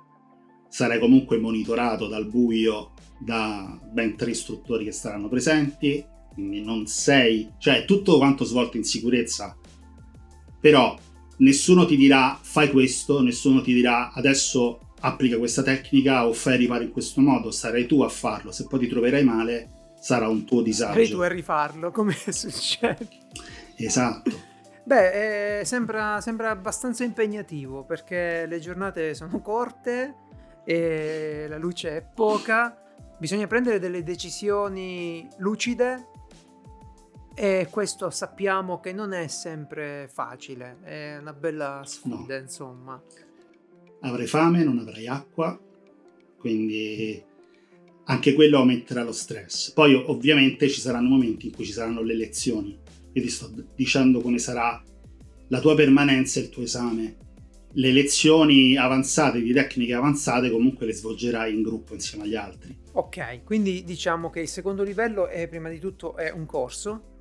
sarai 0.68 0.98
comunque 0.98 1.38
monitorato 1.38 2.06
dal 2.06 2.26
buio 2.26 2.92
da 3.18 3.78
ben 3.90 4.16
tre 4.16 4.30
istruttori 4.30 4.84
che 4.84 4.92
saranno 4.92 5.28
presenti, 5.28 6.04
quindi 6.32 6.62
non 6.62 6.86
sei, 6.86 7.52
cioè 7.58 7.84
tutto 7.84 8.16
quanto 8.18 8.44
svolto 8.44 8.76
in 8.76 8.84
sicurezza, 8.84 9.56
però 10.60 10.96
nessuno 11.38 11.86
ti 11.86 11.96
dirà 11.96 12.38
fai 12.40 12.70
questo, 12.70 13.20
nessuno 13.22 13.60
ti 13.60 13.72
dirà 13.72 14.12
adesso 14.12 14.80
applica 15.00 15.38
questa 15.38 15.62
tecnica 15.62 16.26
o 16.26 16.32
fai 16.32 16.56
riparo 16.56 16.82
in 16.82 16.90
questo 16.90 17.20
modo, 17.20 17.50
sarai 17.50 17.86
tu 17.86 18.02
a 18.02 18.08
farlo, 18.08 18.52
se 18.52 18.66
poi 18.66 18.80
ti 18.80 18.88
troverai 18.88 19.24
male 19.24 19.68
sarà 20.00 20.28
un 20.28 20.44
tuo 20.44 20.62
disagio. 20.62 20.92
Sarai 20.92 21.08
tu 21.08 21.20
a 21.20 21.28
rifarlo, 21.28 21.90
come 21.90 22.14
succede. 22.14 23.08
Esatto. 23.76 24.30
Beh, 24.88 25.60
eh, 25.60 25.64
sembra, 25.66 26.20
sembra 26.20 26.50
abbastanza 26.50 27.04
impegnativo 27.04 27.84
perché 27.84 28.46
le 28.46 28.58
giornate 28.58 29.14
sono 29.14 29.40
corte 29.42 30.14
e 30.64 31.44
la 31.46 31.58
luce 31.58 31.96
è 31.96 32.02
poca, 32.02 32.74
bisogna 33.18 33.46
prendere 33.46 33.78
delle 33.78 34.02
decisioni 34.02 35.28
lucide 35.38 36.08
e 37.38 37.68
questo 37.70 38.10
sappiamo 38.10 38.80
che 38.80 38.92
non 38.92 39.12
è 39.12 39.28
sempre 39.28 40.10
facile, 40.12 40.78
è 40.82 41.18
una 41.18 41.32
bella 41.32 41.82
sfida, 41.86 42.36
no. 42.36 42.42
insomma. 42.42 43.02
Avrai 44.00 44.26
fame, 44.26 44.64
non 44.64 44.80
avrai 44.80 45.06
acqua, 45.06 45.56
quindi 46.36 47.22
anche 48.06 48.32
quello 48.32 48.58
aumenterà 48.58 49.04
lo 49.04 49.12
stress. 49.12 49.70
Poi 49.70 49.94
ovviamente 49.94 50.68
ci 50.68 50.80
saranno 50.80 51.10
momenti 51.10 51.46
in 51.46 51.52
cui 51.52 51.64
ci 51.64 51.70
saranno 51.70 52.02
le 52.02 52.16
lezioni. 52.16 52.76
Io 53.12 53.22
ti 53.22 53.28
sto 53.28 53.52
dicendo 53.72 54.20
come 54.20 54.38
sarà 54.38 54.82
la 55.46 55.60
tua 55.60 55.76
permanenza 55.76 56.40
e 56.40 56.42
il 56.42 56.48
tuo 56.48 56.64
esame. 56.64 57.18
Le 57.70 57.92
lezioni 57.92 58.76
avanzate 58.76 59.40
di 59.40 59.52
tecniche 59.52 59.94
avanzate 59.94 60.50
comunque 60.50 60.86
le 60.86 60.92
svolgerai 60.92 61.54
in 61.54 61.62
gruppo 61.62 61.94
insieme 61.94 62.24
agli 62.24 62.34
altri. 62.34 62.76
Ok, 62.94 63.44
quindi 63.44 63.84
diciamo 63.84 64.28
che 64.28 64.40
il 64.40 64.48
secondo 64.48 64.82
livello 64.82 65.28
è 65.28 65.46
prima 65.46 65.68
di 65.68 65.78
tutto 65.78 66.16
è 66.16 66.32
un 66.32 66.44
corso 66.44 67.14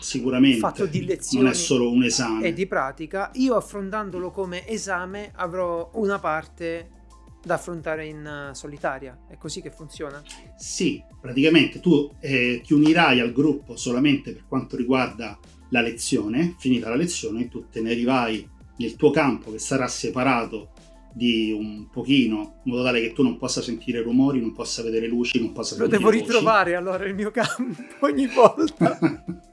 sicuramente. 0.00 0.58
Fatto 0.58 0.86
di 0.86 1.04
lezioni 1.04 1.44
non 1.44 1.52
è 1.52 1.56
solo 1.56 1.90
un 1.90 2.04
esame. 2.04 2.46
e 2.46 2.52
di 2.52 2.66
pratica. 2.66 3.30
Io 3.34 3.54
affrontandolo 3.54 4.30
come 4.30 4.66
esame 4.66 5.32
avrò 5.34 5.90
una 5.94 6.18
parte 6.18 6.90
da 7.42 7.54
affrontare 7.54 8.06
in 8.06 8.24
eh, 8.50 8.54
solitaria. 8.54 9.18
È 9.28 9.36
così 9.36 9.62
che 9.62 9.70
funziona? 9.70 10.22
sì 10.56 11.02
praticamente 11.20 11.80
tu 11.80 12.10
eh, 12.20 12.60
ti 12.64 12.72
unirai 12.72 13.20
al 13.20 13.32
gruppo 13.32 13.76
solamente 13.76 14.32
per 14.32 14.44
quanto 14.46 14.76
riguarda 14.76 15.38
la 15.70 15.80
lezione 15.80 16.56
finita 16.58 16.88
la 16.88 16.96
lezione 16.96 17.48
tu 17.48 17.68
te 17.70 17.80
ne 17.80 17.92
arrivai 17.92 18.48
nel 18.78 18.96
tuo 18.96 19.10
campo 19.10 19.52
che 19.52 19.58
sarà 19.58 19.86
separato 19.88 20.70
di 21.12 21.50
un 21.50 21.88
pochino, 21.90 22.60
in 22.62 22.72
modo 22.72 22.84
tale 22.84 23.00
che 23.00 23.12
tu 23.12 23.24
non 23.24 23.38
possa 23.38 23.60
sentire 23.60 24.02
rumori, 24.02 24.40
non 24.40 24.52
possa 24.52 24.84
vedere 24.84 25.08
luci, 25.08 25.40
non 25.40 25.52
possa 25.52 25.76
Lo 25.76 25.88
devo 25.88 26.10
ritrovare 26.10 26.76
allora 26.76 27.04
il 27.06 27.14
mio 27.14 27.32
campo 27.32 27.82
ogni 28.06 28.26
volta. 28.28 28.98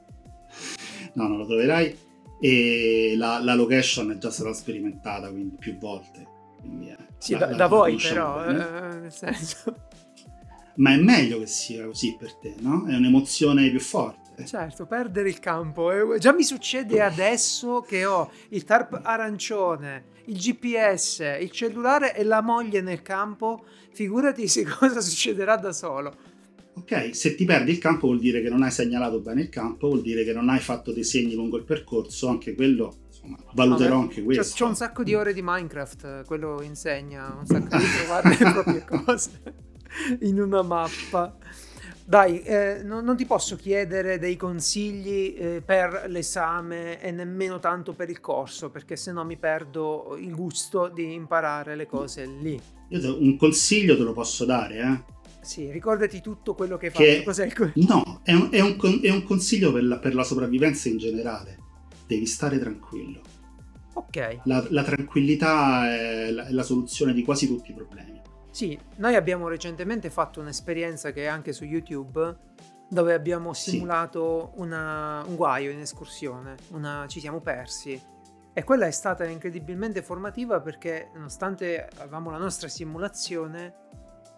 no, 1.16 1.28
non 1.28 1.38
lo 1.38 1.46
troverai. 1.46 2.04
E 2.38 3.14
la, 3.16 3.42
la, 3.42 3.54
location 3.54 4.12
è 4.12 4.18
già 4.18 4.30
stata 4.30 4.52
sperimentata 4.52 5.30
quindi 5.30 5.56
più 5.58 5.76
volte. 5.78 6.26
Quindi, 6.60 6.90
eh, 6.90 6.96
sì, 7.18 7.32
la, 7.32 7.38
da, 7.38 7.50
la 7.50 7.56
da 7.56 7.66
voi 7.66 7.96
però, 7.96 8.44
eh, 8.44 8.52
nel 8.52 9.12
senso. 9.12 9.74
Ma 10.76 10.92
è 10.92 10.98
meglio 10.98 11.38
che 11.38 11.46
sia 11.46 11.86
così 11.86 12.14
per 12.18 12.34
te, 12.34 12.54
no? 12.60 12.86
È 12.86 12.94
un'emozione 12.94 13.70
più 13.70 13.80
forte. 13.80 14.44
Certo, 14.44 14.84
perdere 14.84 15.30
il 15.30 15.38
campo. 15.38 16.14
Eh, 16.14 16.18
già 16.18 16.34
mi 16.34 16.42
succede 16.44 17.00
adesso 17.00 17.80
che 17.80 18.04
ho 18.04 18.30
il 18.50 18.64
tarp 18.64 19.00
arancione, 19.02 20.08
il 20.26 20.36
GPS, 20.36 21.38
il 21.40 21.50
cellulare 21.50 22.14
e 22.14 22.22
la 22.22 22.42
moglie 22.42 22.82
nel 22.82 23.00
campo. 23.00 23.64
Figurati 23.92 24.46
se 24.46 24.64
cosa 24.68 25.00
succederà 25.00 25.56
da 25.56 25.72
solo. 25.72 26.34
Ok, 26.78 27.14
se 27.16 27.34
ti 27.34 27.46
perdi 27.46 27.70
il 27.70 27.78
campo 27.78 28.06
vuol 28.06 28.18
dire 28.18 28.42
che 28.42 28.50
non 28.50 28.62
hai 28.62 28.70
segnalato 28.70 29.20
bene 29.20 29.40
il 29.40 29.48
campo, 29.48 29.88
vuol 29.88 30.02
dire 30.02 30.24
che 30.24 30.34
non 30.34 30.50
hai 30.50 30.60
fatto 30.60 30.92
dei 30.92 31.04
segni 31.04 31.34
lungo 31.34 31.56
il 31.56 31.64
percorso, 31.64 32.28
anche 32.28 32.54
quello, 32.54 32.94
insomma, 33.06 33.38
valuterò 33.54 33.98
anche 33.98 34.22
questo. 34.22 34.54
C'ho, 34.64 34.68
un 34.68 34.76
sacco 34.76 35.02
di 35.02 35.14
ore 35.14 35.32
di 35.32 35.40
Minecraft, 35.42 36.24
quello 36.26 36.60
insegna 36.60 37.34
un 37.38 37.46
sacco 37.46 37.78
di 37.78 37.84
trovare 37.96 38.28
le 38.28 38.52
proprie 38.52 38.84
cose 39.04 39.30
in 40.20 40.38
una 40.38 40.60
mappa. 40.60 41.34
Dai, 42.04 42.42
eh, 42.42 42.82
non, 42.84 43.04
non, 43.04 43.16
ti 43.16 43.24
posso 43.24 43.56
chiedere 43.56 44.18
dei 44.18 44.36
consigli 44.36 45.34
eh, 45.36 45.62
per 45.64 46.04
l'esame 46.08 47.00
e 47.00 47.10
nemmeno 47.10 47.58
tanto 47.58 47.94
per 47.94 48.10
il 48.10 48.20
corso, 48.20 48.70
perché 48.70 48.96
sennò 48.96 49.24
mi 49.24 49.38
perdo 49.38 50.14
il 50.20 50.34
gusto 50.34 50.88
di 50.88 51.14
imparare 51.14 51.74
le 51.74 51.86
cose 51.86 52.26
lì. 52.26 52.60
Io 52.90 53.00
te, 53.00 53.08
un 53.08 53.36
consiglio 53.36 53.96
te 53.96 54.02
lo 54.02 54.12
posso 54.12 54.44
dare, 54.44 54.76
eh? 54.78 55.14
Sì, 55.46 55.70
ricordati 55.70 56.20
tutto 56.20 56.54
quello 56.54 56.76
che 56.76 56.86
hai 56.86 56.92
fatto. 56.92 57.22
Cos'è 57.22 57.46
il... 57.46 57.72
No, 57.86 58.20
è 58.24 58.32
un, 58.32 58.48
è, 58.50 58.60
un, 58.60 58.76
è 59.00 59.10
un, 59.10 59.22
consiglio 59.22 59.72
per 59.72 59.84
la, 59.84 59.98
per 59.98 60.12
la, 60.12 60.24
sopravvivenza 60.24 60.88
in 60.88 60.98
generale. 60.98 61.58
Devi 62.04 62.26
stare 62.26 62.58
tranquillo. 62.58 63.20
Ok. 63.94 64.40
La, 64.42 64.66
la 64.70 64.82
tranquillità 64.82 65.88
è 65.88 66.30
la, 66.32 66.46
è 66.46 66.50
la 66.50 66.64
soluzione 66.64 67.12
di 67.12 67.22
quasi 67.22 67.46
tutti 67.46 67.70
i 67.70 67.74
problemi. 67.74 68.20
Sì, 68.50 68.76
noi 68.96 69.14
abbiamo 69.14 69.46
recentemente 69.46 70.10
fatto 70.10 70.40
un'esperienza 70.40 71.12
che 71.12 71.22
è 71.22 71.26
anche 71.26 71.52
su 71.52 71.62
YouTube 71.62 72.36
dove 72.88 73.14
abbiamo 73.14 73.52
simulato 73.52 74.50
sì. 74.52 74.62
una, 74.62 75.22
un 75.28 75.36
guaio 75.36 75.70
in 75.70 75.78
escursione, 75.78 76.56
una, 76.70 77.04
ci 77.06 77.20
siamo 77.20 77.40
persi 77.40 78.00
e 78.52 78.64
quella 78.64 78.86
è 78.86 78.90
stata 78.90 79.24
incredibilmente 79.24 80.02
formativa 80.02 80.60
perché 80.60 81.10
nonostante 81.14 81.88
avevamo 81.98 82.30
la 82.30 82.38
nostra 82.38 82.68
simulazione 82.68 83.84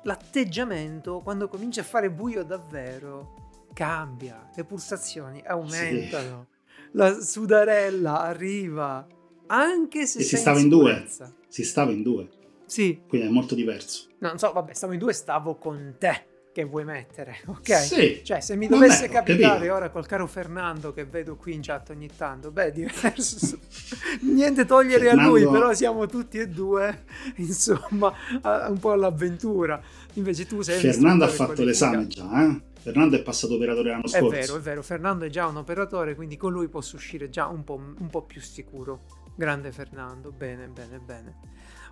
l'atteggiamento 0.03 1.21
quando 1.21 1.49
comincia 1.49 1.81
a 1.81 1.85
fare 1.85 2.11
buio 2.11 2.45
davvero 2.45 3.67
cambia, 3.75 4.51
le 4.55 4.65
pulsazioni 4.65 5.43
aumentano, 5.47 6.47
sì. 6.49 6.89
la 6.93 7.21
sudarella 7.21 8.21
arriva, 8.21 9.07
anche 9.47 10.07
se 10.07 10.21
e 10.21 10.23
si 10.23 10.37
stava 10.37 10.59
in, 10.59 10.69
due. 10.69 11.07
Si 11.49 11.65
stava 11.65 11.93
in 11.93 12.03
due. 12.03 12.29
Sì. 12.67 13.01
Quindi 13.07 13.29
è 13.29 13.31
molto 13.31 13.55
diverso. 13.55 14.09
No, 14.19 14.29
non 14.29 14.39
so, 14.39 14.53
vabbè, 14.53 14.75
stavo 14.75 14.93
in 14.93 14.99
due, 14.99 15.13
stavo 15.13 15.57
con 15.57 15.95
te 15.99 16.27
che 16.59 16.65
vuoi 16.65 16.85
mettere, 16.85 17.37
ok? 17.47 17.77
Sì. 17.77 18.21
Cioè, 18.25 18.41
se 18.41 18.57
mi 18.57 18.67
dovesse 18.67 19.07
Vabbè, 19.07 19.13
capitare 19.13 19.71
ora 19.71 19.91
col 19.91 20.07
caro 20.07 20.27
Fernando 20.27 20.93
che 20.93 21.05
vedo 21.05 21.37
qui 21.37 21.55
in 21.55 21.61
chat 21.63 21.91
ogni 21.91 22.11
tanto, 22.17 22.51
beh, 22.51 22.73
diverso. 22.73 23.59
Niente 24.23 24.65
togliere 24.65 25.05
Fernando... 25.05 25.23
a 25.23 25.39
lui, 25.39 25.49
però 25.49 25.73
siamo 25.73 26.07
tutti 26.07 26.39
e 26.39 26.49
due, 26.49 27.05
insomma, 27.37 28.13
un 28.43 28.77
po' 28.81 28.91
all'avventura. 28.91 29.81
Invece 30.15 30.47
tu 30.47 30.61
sei... 30.63 30.81
Fernando 30.81 31.25
ha 31.25 31.29
fatto 31.29 31.63
l'esame 31.63 32.09
già, 32.09 32.43
eh? 32.43 32.61
Fernando 32.81 33.17
è 33.17 33.23
passato 33.23 33.55
operatore 33.55 33.91
l'anno 33.91 34.09
scorso. 34.09 34.27
È 34.35 34.41
vero, 34.41 34.57
è 34.57 34.61
vero. 34.61 34.83
Fernando 34.83 35.25
è 35.27 35.29
già 35.29 35.47
un 35.47 35.59
operatore, 35.59 36.17
quindi 36.17 36.37
con 36.37 36.51
lui 36.53 36.67
posso 36.67 36.97
uscire 36.97 37.29
già 37.29 37.47
un 37.47 37.63
po', 37.63 37.75
un 37.75 38.09
po 38.11 38.23
più 38.23 38.41
sicuro. 38.41 39.05
Grande 39.37 39.71
Fernando, 39.71 40.33
bene, 40.33 40.67
bene, 40.67 40.99
bene. 40.99 41.37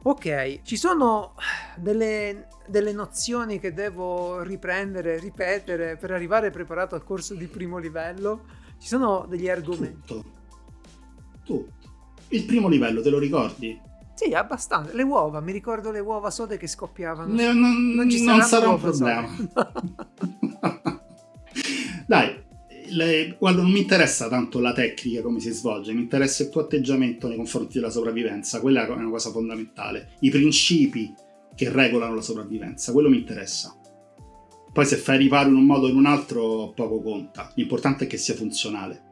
Ok, 0.07 0.61
ci 0.63 0.77
sono 0.77 1.35
delle, 1.77 2.47
delle, 2.69 2.93
nozioni 2.93 3.59
che 3.59 3.73
devo 3.73 4.41
riprendere, 4.43 5.19
ripetere 5.19 5.97
per 5.97 6.13
arrivare 6.13 6.53
preparato 6.53 6.95
al 6.95 7.03
corso 7.03 7.35
di 7.35 7.49
primo 7.49 7.79
livello. 7.79 8.45
Ci 8.79 8.87
sono 8.87 9.27
degli 9.29 9.49
argomenti. 9.49 10.07
Tutto. 10.07 10.25
Tutto. 11.43 11.73
Il 12.29 12.45
primo 12.45 12.69
livello, 12.69 13.03
te 13.03 13.11
lo 13.11 13.19
ricordi? 13.19 13.81
Sì, 14.15 14.33
abbastanza. 14.33 14.95
Le 14.95 15.03
uova, 15.03 15.41
mi 15.41 15.51
ricordo 15.51 15.91
le 15.91 15.99
uova 15.99 16.31
sode 16.31 16.57
che 16.57 16.69
scoppiavano. 16.69 17.35
Ne, 17.35 17.53
non, 17.53 17.93
non, 17.93 18.09
ci 18.09 18.25
non 18.25 18.43
sarà 18.43 18.69
un 18.69 18.79
problema. 18.79 19.27
Dai, 22.07 22.36
le, 22.91 23.37
guarda, 23.39 23.63
non 23.63 23.71
mi 23.71 23.81
interessa 23.81 24.29
tanto 24.29 24.61
la 24.61 24.73
tecnica, 24.73 25.23
come 25.23 25.41
si 25.41 25.51
svolge, 25.51 25.93
mi 25.93 26.03
interessa 26.03 26.43
il 26.43 26.49
tuo 26.49 26.63
atteggiamento 26.63 27.29
nei 27.29 27.37
confronti 27.37 27.75
della 27.75 27.91
sopravvivenza, 27.91 28.61
quella 28.61 28.87
è 28.87 28.91
una 28.91 29.11
cosa 29.11 29.31
fondamentale. 29.31 30.11
I 30.21 30.31
principi 30.31 31.15
che 31.55 31.71
regolano 31.71 32.15
la 32.15 32.21
sopravvivenza, 32.21 32.93
quello 32.93 33.09
mi 33.09 33.19
interessa. 33.19 33.79
Poi 34.73 34.85
se 34.85 34.97
fai 34.97 35.17
riparo 35.17 35.49
in 35.49 35.57
un 35.57 35.65
modo 35.65 35.87
o 35.87 35.89
in 35.89 35.97
un 35.97 36.07
altro 36.07 36.73
poco 36.75 37.01
conta, 37.01 37.51
l'importante 37.55 38.05
è 38.05 38.07
che 38.07 38.19
sia 38.19 38.35
funzionale. 38.35 39.06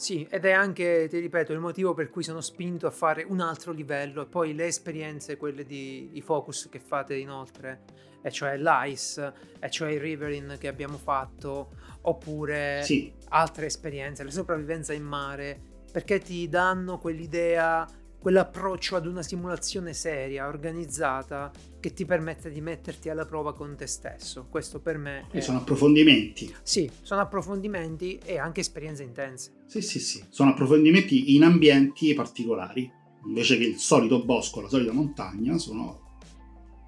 Sì, 0.00 0.26
ed 0.30 0.46
è 0.46 0.52
anche, 0.52 1.08
ti 1.10 1.18
ripeto, 1.18 1.52
il 1.52 1.58
motivo 1.58 1.92
per 1.92 2.08
cui 2.08 2.22
sono 2.22 2.40
spinto 2.40 2.86
a 2.86 2.90
fare 2.90 3.22
un 3.22 3.38
altro 3.40 3.70
livello 3.70 4.22
e 4.22 4.26
poi 4.26 4.54
le 4.54 4.64
esperienze, 4.64 5.36
quelle 5.36 5.62
di, 5.62 6.08
di 6.10 6.22
focus 6.22 6.70
che 6.70 6.78
fate 6.80 7.16
inoltre, 7.16 7.82
e 8.22 8.30
cioè 8.30 8.56
l'ICE, 8.56 9.32
e 9.60 9.70
cioè 9.70 9.90
il 9.90 10.00
Riverin 10.00 10.56
che 10.58 10.68
abbiamo 10.68 10.96
fatto, 10.96 11.72
oppure 12.00 12.80
sì. 12.82 13.12
altre 13.28 13.66
esperienze, 13.66 14.24
la 14.24 14.30
sopravvivenza 14.30 14.94
in 14.94 15.04
mare, 15.04 15.60
perché 15.92 16.18
ti 16.18 16.48
danno 16.48 16.98
quell'idea 16.98 17.86
quell'approccio 18.20 18.96
ad 18.96 19.06
una 19.06 19.22
simulazione 19.22 19.94
seria, 19.94 20.46
organizzata, 20.46 21.50
che 21.80 21.94
ti 21.94 22.04
permette 22.04 22.50
di 22.50 22.60
metterti 22.60 23.08
alla 23.08 23.24
prova 23.24 23.54
con 23.54 23.74
te 23.76 23.86
stesso. 23.86 24.46
Questo 24.50 24.78
per 24.80 24.98
me... 24.98 25.26
È... 25.30 25.40
Sono 25.40 25.58
approfondimenti. 25.58 26.54
Sì, 26.62 26.88
sono 27.00 27.22
approfondimenti 27.22 28.20
e 28.22 28.38
anche 28.38 28.60
esperienze 28.60 29.02
intense. 29.02 29.62
Sì, 29.66 29.80
sì, 29.80 29.98
sì. 29.98 30.22
Sono 30.28 30.50
approfondimenti 30.50 31.34
in 31.34 31.44
ambienti 31.44 32.12
particolari. 32.12 32.92
Invece 33.24 33.56
che 33.56 33.64
il 33.64 33.78
solito 33.78 34.22
bosco, 34.24 34.60
la 34.60 34.68
solita 34.68 34.92
montagna, 34.92 35.56
sono 35.56 36.09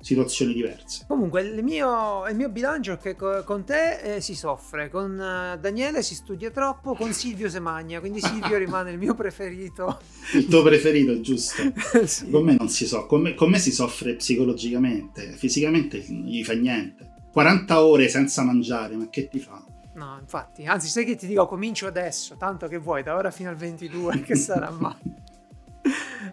situazioni 0.02 0.52
diverse. 0.52 1.04
Comunque, 1.06 1.42
il 1.42 1.62
mio, 1.62 2.26
il 2.28 2.36
mio 2.36 2.50
bilancio 2.50 2.92
è 2.92 2.98
che 2.98 3.16
con 3.16 3.64
te 3.64 4.16
eh, 4.16 4.20
si 4.20 4.34
soffre, 4.34 4.90
con 4.90 5.12
uh, 5.12 5.58
Daniele 5.58 6.02
si 6.02 6.14
studia 6.14 6.50
troppo, 6.50 6.94
con 6.94 7.12
Silvio 7.12 7.48
se 7.48 7.60
magna, 7.60 8.00
quindi 8.00 8.20
Silvio 8.20 8.58
rimane 8.58 8.90
il 8.90 8.98
mio 8.98 9.14
preferito. 9.14 10.00
Il 10.34 10.46
tuo 10.46 10.62
preferito, 10.62 11.20
giusto? 11.20 11.62
sì. 12.04 12.28
Con 12.28 12.44
me 12.44 12.56
non 12.58 12.68
si 12.68 12.86
so, 12.86 13.06
con 13.06 13.22
me, 13.22 13.34
con 13.34 13.50
me 13.50 13.58
si 13.58 13.72
soffre 13.72 14.14
psicologicamente, 14.16 15.32
fisicamente 15.32 16.04
non 16.08 16.24
gli 16.24 16.44
fa 16.44 16.52
niente. 16.52 17.10
40 17.32 17.82
ore 17.82 18.08
senza 18.08 18.42
mangiare, 18.42 18.94
ma 18.94 19.08
che 19.08 19.28
ti 19.28 19.38
fa? 19.38 19.64
No, 19.94 20.18
infatti, 20.20 20.64
anzi, 20.64 20.88
sai 20.88 21.04
che 21.04 21.16
ti 21.16 21.26
dico, 21.26 21.46
comincio 21.46 21.86
adesso, 21.86 22.36
tanto 22.36 22.66
che 22.66 22.78
vuoi, 22.78 23.02
da 23.02 23.14
ora 23.14 23.30
fino 23.30 23.50
al 23.50 23.56
22, 23.56 24.22
che 24.22 24.34
sarà 24.34 24.70
mai. 24.78 24.96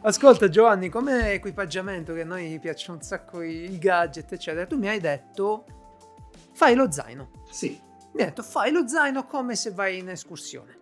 Ascolta 0.01 0.47
Giovanni, 0.49 0.89
come 0.89 1.33
equipaggiamento 1.33 2.13
che 2.13 2.21
a 2.21 2.25
noi 2.25 2.57
piacciono 2.59 2.97
un 2.99 3.03
sacco 3.03 3.41
i, 3.41 3.77
gadget, 3.77 4.31
eccetera, 4.31 4.65
tu 4.65 4.77
mi 4.77 4.87
hai 4.87 4.99
detto 4.99 5.65
fai 6.53 6.75
lo 6.75 6.91
zaino. 6.91 7.31
Sì. 7.49 7.79
Mi 8.13 8.21
hai 8.21 8.27
detto 8.27 8.43
fai 8.43 8.71
lo 8.71 8.87
zaino 8.87 9.25
come 9.25 9.55
se 9.55 9.71
vai 9.71 9.97
in 9.97 10.09
escursione. 10.09 10.77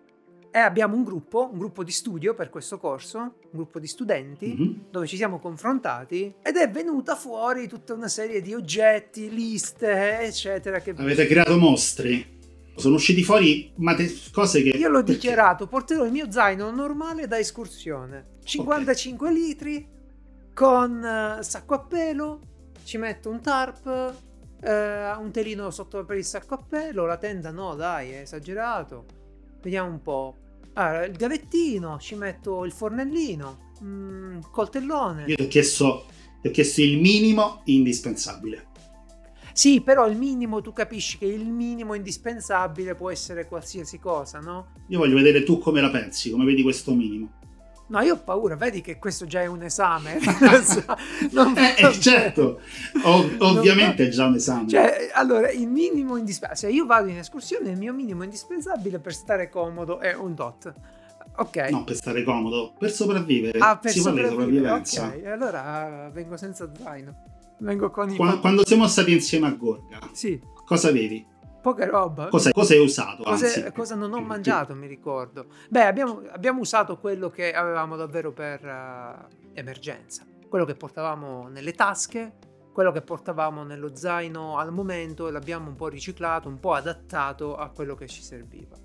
E 0.50 0.58
abbiamo 0.58 0.96
un 0.96 1.04
gruppo, 1.04 1.48
un 1.50 1.58
gruppo 1.58 1.84
di 1.84 1.92
studio 1.92 2.34
per 2.34 2.48
questo 2.48 2.78
corso, 2.78 3.18
un 3.18 3.32
gruppo 3.50 3.78
di 3.78 3.86
studenti, 3.86 4.46
mm-hmm. 4.46 4.80
dove 4.90 5.06
ci 5.06 5.16
siamo 5.16 5.38
confrontati 5.38 6.34
ed 6.42 6.56
è 6.56 6.70
venuta 6.70 7.16
fuori 7.16 7.68
tutta 7.68 7.94
una 7.94 8.08
serie 8.08 8.40
di 8.40 8.54
oggetti, 8.54 9.30
liste, 9.30 10.20
eccetera. 10.20 10.80
Che... 10.80 10.94
Avete 10.96 11.26
creato 11.26 11.58
mostri? 11.58 12.37
Sono 12.78 12.94
usciti 12.94 13.22
fuori 13.22 13.72
mate- 13.76 14.14
cose 14.32 14.62
che... 14.62 14.70
Io 14.70 14.88
l'ho 14.88 15.02
perché? 15.02 15.12
dichiarato, 15.12 15.66
porterò 15.66 16.04
il 16.04 16.12
mio 16.12 16.30
zaino 16.30 16.70
normale 16.70 17.26
da 17.26 17.38
escursione. 17.38 18.36
55 18.44 19.28
okay. 19.28 19.40
litri 19.40 19.88
con 20.54 21.02
uh, 21.02 21.42
sacco 21.42 21.74
a 21.74 21.80
pelo, 21.80 22.40
ci 22.84 22.96
metto 22.98 23.30
un 23.30 23.40
tarp, 23.40 23.86
uh, 23.86 25.20
un 25.20 25.30
telino 25.32 25.70
sotto 25.70 26.04
per 26.04 26.16
il 26.16 26.24
sacco 26.24 26.54
a 26.54 26.64
pelo, 26.66 27.04
la 27.06 27.16
tenda 27.16 27.50
no 27.50 27.74
dai 27.74 28.10
è 28.10 28.20
esagerato. 28.20 29.04
Vediamo 29.60 29.90
un 29.90 30.02
po'. 30.02 30.36
Allora, 30.74 31.04
il 31.04 31.16
gavettino, 31.16 31.98
ci 31.98 32.14
metto 32.14 32.64
il 32.64 32.72
fornellino, 32.72 33.72
mm, 33.82 34.40
coltellone. 34.50 35.24
Io 35.26 35.36
ti 35.36 35.42
ho 35.42 35.48
chiesto, 35.48 36.06
ti 36.40 36.48
ho 36.48 36.50
chiesto 36.50 36.80
il 36.80 36.98
minimo 36.98 37.62
indispensabile. 37.64 38.67
Sì, 39.58 39.80
però 39.80 40.06
il 40.06 40.16
minimo, 40.16 40.60
tu 40.60 40.72
capisci 40.72 41.18
che 41.18 41.24
il 41.24 41.44
minimo 41.44 41.94
indispensabile 41.94 42.94
può 42.94 43.10
essere 43.10 43.48
qualsiasi 43.48 43.98
cosa, 43.98 44.38
no? 44.38 44.68
Io 44.86 44.98
voglio 44.98 45.16
vedere 45.16 45.42
tu 45.42 45.58
come 45.58 45.80
la 45.80 45.90
pensi, 45.90 46.30
come 46.30 46.44
vedi 46.44 46.62
questo 46.62 46.94
minimo. 46.94 47.32
No, 47.88 48.00
io 48.02 48.14
ho 48.14 48.18
paura, 48.18 48.54
vedi 48.54 48.82
che 48.82 49.00
questo 49.00 49.26
già 49.26 49.42
è 49.42 49.46
un 49.46 49.64
esame. 49.64 50.20
non 51.32 51.58
eh, 51.58 51.74
eh, 51.76 51.92
certo, 52.00 52.60
Ov- 53.02 53.34
ovviamente 53.40 54.06
è 54.06 54.08
già 54.10 54.26
un 54.26 54.36
esame. 54.36 54.68
Cioè, 54.68 55.10
allora, 55.12 55.50
il 55.50 55.66
minimo 55.66 56.16
indispensabile, 56.16 56.70
se 56.70 56.76
io 56.76 56.86
vado 56.86 57.08
in 57.08 57.18
escursione, 57.18 57.70
il 57.70 57.78
mio 57.78 57.92
minimo 57.92 58.22
indispensabile 58.22 59.00
per 59.00 59.12
stare 59.12 59.48
comodo 59.48 59.98
è 59.98 60.14
un 60.14 60.36
dot. 60.36 60.72
Ok. 61.34 61.56
No, 61.70 61.82
per 61.82 61.96
stare 61.96 62.22
comodo, 62.22 62.74
per 62.78 62.92
sopravvivere. 62.92 63.58
Ah, 63.58 63.76
per 63.76 63.90
si 63.90 63.98
sopravvivere. 63.98 64.30
sopravvivenza. 64.30 65.06
Ok, 65.06 65.24
allora 65.24 66.10
vengo 66.12 66.36
senza 66.36 66.70
zaino. 66.80 67.37
Vengo 67.58 67.90
con 67.90 68.10
i 68.10 68.16
quando, 68.16 68.40
quando 68.40 68.66
siamo 68.66 68.86
stati 68.86 69.12
insieme 69.12 69.46
a 69.48 69.52
Gorga, 69.52 69.98
sì. 70.12 70.40
cosa 70.64 70.88
avevi? 70.88 71.26
Poca 71.60 71.86
roba. 71.86 72.28
Cosa, 72.28 72.52
cosa 72.52 72.74
hai 72.74 72.80
usato? 72.80 73.24
Cose, 73.24 73.72
cosa 73.72 73.94
non 73.94 74.12
ho 74.12 74.20
mangiato, 74.20 74.74
mi 74.74 74.86
ricordo. 74.86 75.46
Beh, 75.68 75.84
abbiamo, 75.84 76.22
abbiamo 76.30 76.60
usato 76.60 76.98
quello 76.98 77.30
che 77.30 77.52
avevamo 77.52 77.96
davvero 77.96 78.32
per 78.32 78.64
uh, 78.64 79.34
emergenza. 79.52 80.24
Quello 80.48 80.64
che 80.64 80.74
portavamo 80.74 81.48
nelle 81.48 81.72
tasche, 81.72 82.36
quello 82.72 82.92
che 82.92 83.02
portavamo 83.02 83.64
nello 83.64 83.94
zaino 83.96 84.56
al 84.56 84.72
momento 84.72 85.26
e 85.26 85.32
l'abbiamo 85.32 85.68
un 85.68 85.74
po' 85.74 85.88
riciclato, 85.88 86.48
un 86.48 86.60
po' 86.60 86.74
adattato 86.74 87.56
a 87.56 87.68
quello 87.70 87.96
che 87.96 88.06
ci 88.06 88.22
serviva. 88.22 88.76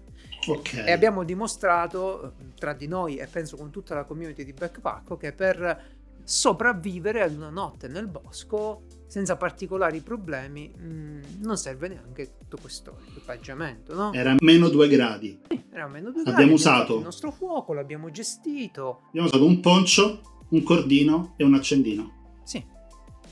Okay. 0.45 0.87
E 0.87 0.91
abbiamo 0.91 1.23
dimostrato 1.23 2.33
tra 2.57 2.73
di 2.73 2.87
noi 2.87 3.17
e 3.17 3.27
penso 3.27 3.55
con 3.55 3.69
tutta 3.69 3.93
la 3.95 4.03
community 4.03 4.43
di 4.43 4.51
Backpack 4.51 5.15
che 5.17 5.31
per 5.31 6.01
sopravvivere 6.23 7.21
ad 7.21 7.35
una 7.35 7.49
notte 7.49 7.87
nel 7.87 8.07
bosco 8.07 8.85
senza 9.07 9.35
particolari 9.37 10.01
problemi 10.01 10.73
mm, 10.75 11.21
non 11.41 11.57
serve 11.57 11.87
neanche 11.89 12.37
tutto 12.39 12.57
questo 12.59 12.97
equipaggiamento 13.07 13.93
no? 13.93 14.13
era 14.13 14.35
meno 14.39 14.69
due 14.69 14.87
gradi. 14.87 15.39
Sì, 15.47 15.63
era 15.71 15.87
meno 15.87 16.11
due 16.11 16.21
abbiamo 16.21 16.37
gradi, 16.39 16.53
usato 16.53 16.97
il 16.97 17.03
nostro 17.03 17.31
fuoco 17.31 17.73
l'abbiamo 17.73 18.09
gestito. 18.09 19.01
Abbiamo 19.09 19.27
usato 19.27 19.45
un 19.45 19.59
poncio 19.59 20.21
un 20.49 20.63
cordino 20.63 21.33
e 21.37 21.43
un 21.43 21.53
accendino. 21.55 22.39
Sì. 22.43 22.63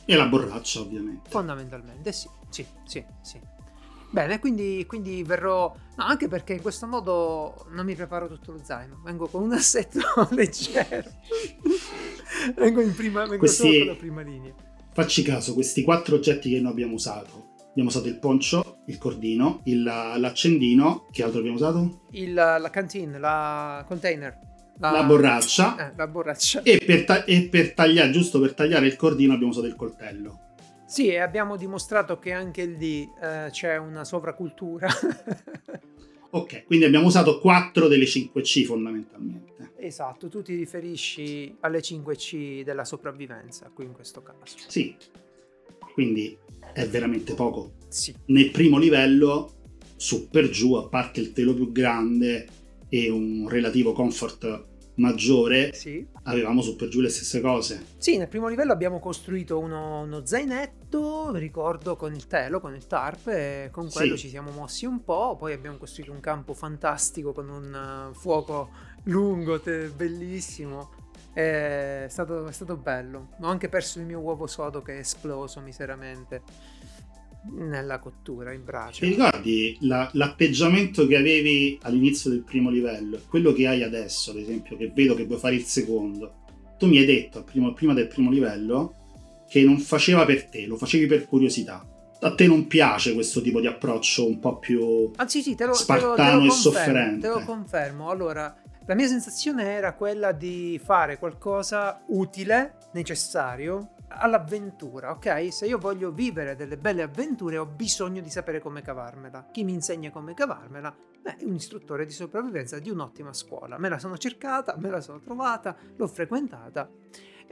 E 0.06 0.16
la 0.16 0.28
borraccia 0.28 0.82
ovviamente. 0.82 1.30
Fondamentalmente 1.30 2.12
sì 2.12 2.28
sì 2.50 2.66
sì 2.84 3.04
sì 3.22 3.40
Bene, 4.12 4.40
quindi, 4.40 4.86
quindi 4.88 5.24
verrò... 5.24 5.74
No, 5.96 6.04
anche 6.04 6.28
perché 6.28 6.54
in 6.54 6.62
questo 6.62 6.86
modo 6.86 7.66
non 7.72 7.86
mi 7.86 7.96
preparo 7.96 8.28
tutto 8.28 8.52
lo 8.52 8.60
zaino, 8.62 9.02
vengo 9.04 9.28
con 9.28 9.42
un 9.42 9.54
assetto 9.54 10.00
leggero. 10.32 11.10
vengo 12.58 12.82
in 12.82 12.94
prima, 12.94 13.22
vengo 13.22 13.38
questi... 13.38 13.68
solo 13.68 13.78
con 13.78 13.88
la 13.88 13.96
prima 13.96 14.22
linea. 14.22 14.54
Facci 14.94 15.22
caso, 15.24 15.54
questi 15.54 15.84
quattro 15.84 16.16
oggetti 16.16 16.50
che 16.50 16.60
noi 16.60 16.72
abbiamo 16.72 16.96
usato. 16.96 17.50
Abbiamo 17.70 17.88
usato 17.88 18.10
il 18.10 18.20
poncio, 18.20 18.82
il 18.88 18.98
cordino, 18.98 19.62
il, 19.64 19.82
l'accendino. 19.84 21.08
Che 21.10 21.24
altro 21.24 21.40
abbiamo 21.40 21.56
usato? 21.56 22.08
Il, 22.12 22.34
la 22.34 22.70
canteen, 22.70 23.18
la 23.18 23.86
container. 23.88 24.38
La, 24.80 24.92
la 24.92 25.04
borraccia. 25.04 25.92
Eh, 25.92 25.94
la 25.96 26.08
borraccia. 26.08 26.64
E 26.64 26.82
per, 26.86 27.06
ta- 27.06 27.24
e 27.24 27.48
per 27.48 27.74
tagliare, 27.74 28.12
giusto 28.12 28.42
per 28.42 28.54
tagliare 28.54 28.88
il 28.88 28.98
cordino, 28.98 29.34
abbiamo 29.34 29.52
usato 29.52 29.68
il 29.68 29.76
coltello. 29.76 30.51
Sì, 30.92 31.08
e 31.08 31.20
abbiamo 31.20 31.56
dimostrato 31.56 32.20
che 32.20 32.34
anche 32.34 32.66
lì 32.66 33.10
eh, 33.24 33.48
c'è 33.50 33.78
una 33.78 34.04
sovracultura. 34.04 34.90
ok, 36.32 36.66
quindi 36.66 36.84
abbiamo 36.84 37.06
usato 37.06 37.40
4 37.40 37.88
delle 37.88 38.04
5C 38.04 38.66
fondamentalmente. 38.66 39.72
Esatto, 39.78 40.28
tu 40.28 40.42
ti 40.42 40.54
riferisci 40.54 41.56
alle 41.62 41.80
5C 41.80 42.64
della 42.64 42.84
sopravvivenza 42.84 43.72
qui 43.74 43.86
in 43.86 43.94
questo 43.94 44.22
caso. 44.22 44.58
Sì, 44.68 44.94
quindi 45.94 46.38
è 46.74 46.86
veramente 46.86 47.36
poco. 47.36 47.76
Sì. 47.88 48.14
Nel 48.26 48.52
primo 48.52 48.78
livello, 48.78 49.54
su 49.96 50.28
per 50.28 50.50
giù, 50.50 50.74
a 50.74 50.90
parte 50.90 51.22
il 51.22 51.32
telo 51.32 51.54
più 51.54 51.72
grande 51.72 52.48
e 52.90 53.10
un 53.10 53.48
relativo 53.48 53.94
comfort 53.94 54.66
maggiore, 54.96 55.74
sì. 55.74 56.06
avevamo 56.24 56.62
su 56.62 56.76
per 56.76 56.90
giù 56.90 57.00
le 57.00 57.10
stesse 57.10 57.40
cose. 57.40 57.82
Sì, 57.98 58.18
nel 58.18 58.28
primo 58.28 58.48
livello 58.48 58.74
abbiamo 58.74 59.00
costruito 59.00 59.58
uno, 59.58 60.02
uno 60.02 60.26
zainetto, 60.26 60.81
ricordo, 61.34 61.96
con 61.96 62.14
il 62.14 62.28
telo, 62.28 62.60
con 62.60 62.76
il 62.76 62.88
tarp, 62.88 63.28
e 63.28 63.70
con 63.72 63.90
quello 63.90 64.16
sì. 64.16 64.24
ci 64.24 64.30
siamo 64.30 64.52
mossi 64.52 64.86
un 64.86 65.04
po', 65.04 65.36
poi 65.38 65.54
abbiamo 65.54 65.78
costruito 65.78 66.12
un 66.12 66.20
campo 66.20 66.54
fantastico 66.54 67.34
con 67.34 67.50
un 67.50 68.10
uh, 68.10 68.14
fuoco 68.14 68.70
lungo, 69.04 69.60
te, 69.60 69.88
bellissimo. 69.88 70.92
È 71.34 72.08
stato, 72.10 72.48
è 72.48 72.52
stato 72.52 72.76
bello. 72.76 73.30
Ho 73.42 73.48
anche 73.48 73.70
perso 73.70 74.00
il 74.00 74.06
mio 74.06 74.20
uovo 74.20 74.48
sodo 74.48 74.82
che 74.82 74.96
è 74.96 75.00
esploso 75.00 75.62
miseramente 75.62 76.42
nella 77.52 78.00
cottura 78.00 78.52
in 78.52 78.64
brace. 78.64 79.06
Ti 79.06 79.14
ricordi 79.14 79.78
la, 79.82 80.10
l'atteggiamento 80.14 81.08
che 81.08 81.16
avevi 81.16 81.80
all'inizio 81.84 82.30
del 82.30 82.42
primo 82.42 82.70
livello 82.70 83.16
e 83.16 83.22
quello 83.28 83.54
che 83.54 83.68
hai 83.68 83.84
adesso, 83.84 84.32
ad 84.32 84.38
esempio, 84.38 84.78
che 84.78 84.92
vedo 84.94 85.16
che 85.16 85.26
vuoi 85.26 85.40
fare 85.40 85.56
il 85.56 85.64
secondo? 85.64 86.40
Tu 86.78 86.88
mi 86.88 86.98
hai 86.98 87.06
detto 87.06 87.44
primo, 87.44 87.74
prima 87.74 87.94
del 87.94 88.08
primo 88.08 88.30
livello 88.30 89.01
che 89.52 89.66
non 89.66 89.80
faceva 89.80 90.24
per 90.24 90.46
te, 90.46 90.66
lo 90.66 90.78
facevi 90.78 91.08
per 91.08 91.28
curiosità. 91.28 91.86
A 92.22 92.34
te 92.36 92.48
non 92.48 92.68
piace 92.68 93.14
questo 93.14 93.42
tipo 93.42 93.60
di 93.60 93.68
approccio 93.68 94.26
un 94.26 94.40
po' 94.40 94.60
più 94.60 95.12
Anzi, 95.18 95.42
sì, 95.42 95.56
te 95.56 95.66
lo, 95.66 95.74
spartano 95.74 96.16
te 96.16 96.22
lo, 96.22 96.30
te 96.30 96.36
lo 96.36 96.46
e 96.46 96.50
sofferente? 96.52 97.28
Te 97.28 97.34
lo 97.34 97.44
confermo. 97.44 98.10
Allora, 98.10 98.56
la 98.86 98.96
mia 98.96 99.08
sensazione 99.08 99.66
era 99.66 99.94
quella 99.94 100.32
di 100.32 100.80
fare 100.82 101.18
qualcosa 101.18 102.02
utile, 102.08 102.78
necessario, 102.94 103.96
all'avventura, 104.08 105.12
ok? 105.12 105.52
Se 105.52 105.66
io 105.66 105.80
voglio 105.80 106.12
vivere 106.12 106.56
delle 106.56 106.78
belle 106.78 107.02
avventure 107.02 107.58
ho 107.58 107.66
bisogno 107.66 108.22
di 108.22 108.30
sapere 108.30 108.62
come 108.62 108.82
cavarmela. 108.82 109.50
Chi 109.52 109.66
mi 109.66 109.74
insegna 109.74 110.12
come 110.12 110.34
cavarmela? 110.34 110.96
Beh, 111.24 111.40
un 111.42 111.56
istruttore 111.56 112.06
di 112.06 112.14
sopravvivenza 112.14 112.80
di 112.80 112.90
un'ottima 112.90 113.34
scuola. 113.34 113.78
Me 113.78 113.90
la 113.90 114.00
sono 114.00 114.18
cercata, 114.18 114.78
me 114.78 114.90
la 114.90 115.02
sono 115.02 115.20
trovata, 115.20 115.76
l'ho 115.98 116.08
frequentata 116.08 116.90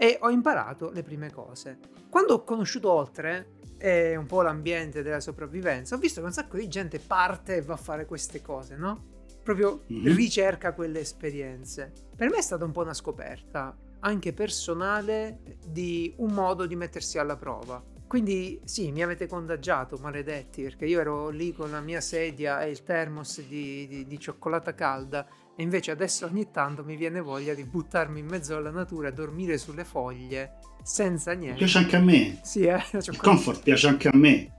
e 0.02 0.18
ho 0.22 0.30
imparato 0.30 0.92
le 0.92 1.04
prime 1.04 1.30
cose. 1.30 1.78
Quando 2.10 2.36
ho 2.36 2.44
conosciuto 2.46 2.90
oltre 2.90 3.58
e 3.78 4.16
un 4.16 4.28
po' 4.28 4.42
l'ambiente 4.42 5.04
della 5.04 5.20
sopravvivenza, 5.20 5.96
ho 5.96 5.98
visto 5.98 6.22
che 6.22 6.28
un 6.28 6.32
sacco 6.32 6.56
di 6.56 6.70
gente 6.70 7.00
parte 7.00 7.58
e 7.58 7.62
va 7.62 7.74
a 7.74 7.78
fare 7.78 8.06
queste 8.06 8.42
cose, 8.42 8.78
no? 8.78 9.18
Proprio 9.44 9.84
mm-hmm. 9.92 10.16
ricerca 10.16 10.74
quelle 10.74 11.02
esperienze. 11.02 11.92
Per 12.16 12.30
me 12.30 12.38
è 12.38 12.42
stata 12.42 12.64
un 12.64 12.72
po' 12.72 12.82
una 12.82 12.94
scoperta 12.94 13.76
anche 14.00 14.32
personale 14.32 15.58
di 15.68 16.14
un 16.20 16.32
modo 16.32 16.66
di 16.66 16.78
mettersi 16.78 17.18
alla 17.18 17.36
prova. 17.36 17.84
Quindi 18.08 18.62
sì, 18.64 18.94
mi 18.94 19.04
avete 19.04 19.28
contagiato, 19.28 19.98
maledetti, 19.98 20.64
perché 20.64 20.86
io 20.86 21.02
ero 21.02 21.28
lì 21.28 21.52
con 21.52 21.72
la 21.72 21.82
mia 21.82 22.00
sedia 22.00 22.62
e 22.62 22.70
il 22.70 22.84
thermos 22.84 23.46
di, 23.46 23.86
di, 23.86 24.08
di 24.08 24.18
cioccolata 24.18 24.74
calda 24.74 25.28
e 25.60 25.64
invece 25.64 25.92
adesso 25.92 26.26
ogni 26.26 26.52
tanto 26.52 26.86
mi 26.86 26.96
viene 26.96 27.20
voglia 27.20 27.54
di 27.54 27.66
buttarmi 27.66 28.22
in 28.22 28.28
mezzo 28.28 28.56
alla 28.56 28.72
natura, 28.72 29.12
dormire 29.12 29.58
sulle 29.58 29.84
foglie, 29.84 30.60
senza 30.84 31.34
niente. 31.34 31.58
Piace 31.58 31.80
anche 31.80 31.98
a 31.98 32.00
me. 32.00 32.40
Sì, 32.44 32.62
eh? 32.62 32.82
Il 32.96 33.18
comfort 33.18 33.62
piace 33.62 33.90
anche 33.90 34.08
a 34.08 34.16
me. 34.16 34.54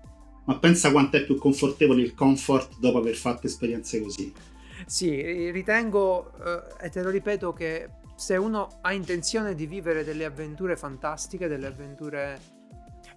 Ma 0.45 0.59
pensa 0.59 0.91
quanto 0.91 1.17
è 1.17 1.25
più 1.25 1.39
confortevole 1.39 2.03
il 2.03 2.13
comfort 2.13 2.79
dopo 2.79 2.99
aver 2.99 3.15
fatto 3.15 3.47
esperienze 3.47 4.03
così. 4.03 4.31
Sì, 4.85 5.51
ritengo, 5.51 6.33
eh, 6.45 6.85
e 6.85 6.91
te 6.91 7.03
lo 7.03 7.09
ripeto, 7.09 7.55
che 7.55 7.89
se 8.15 8.37
uno 8.37 8.69
ha 8.83 8.93
intenzione 8.93 9.55
di 9.55 9.65
vivere 9.65 10.05
delle 10.05 10.27
avventure 10.27 10.77
fantastiche, 10.77 11.49
delle 11.49 11.69
avventure 11.69 12.39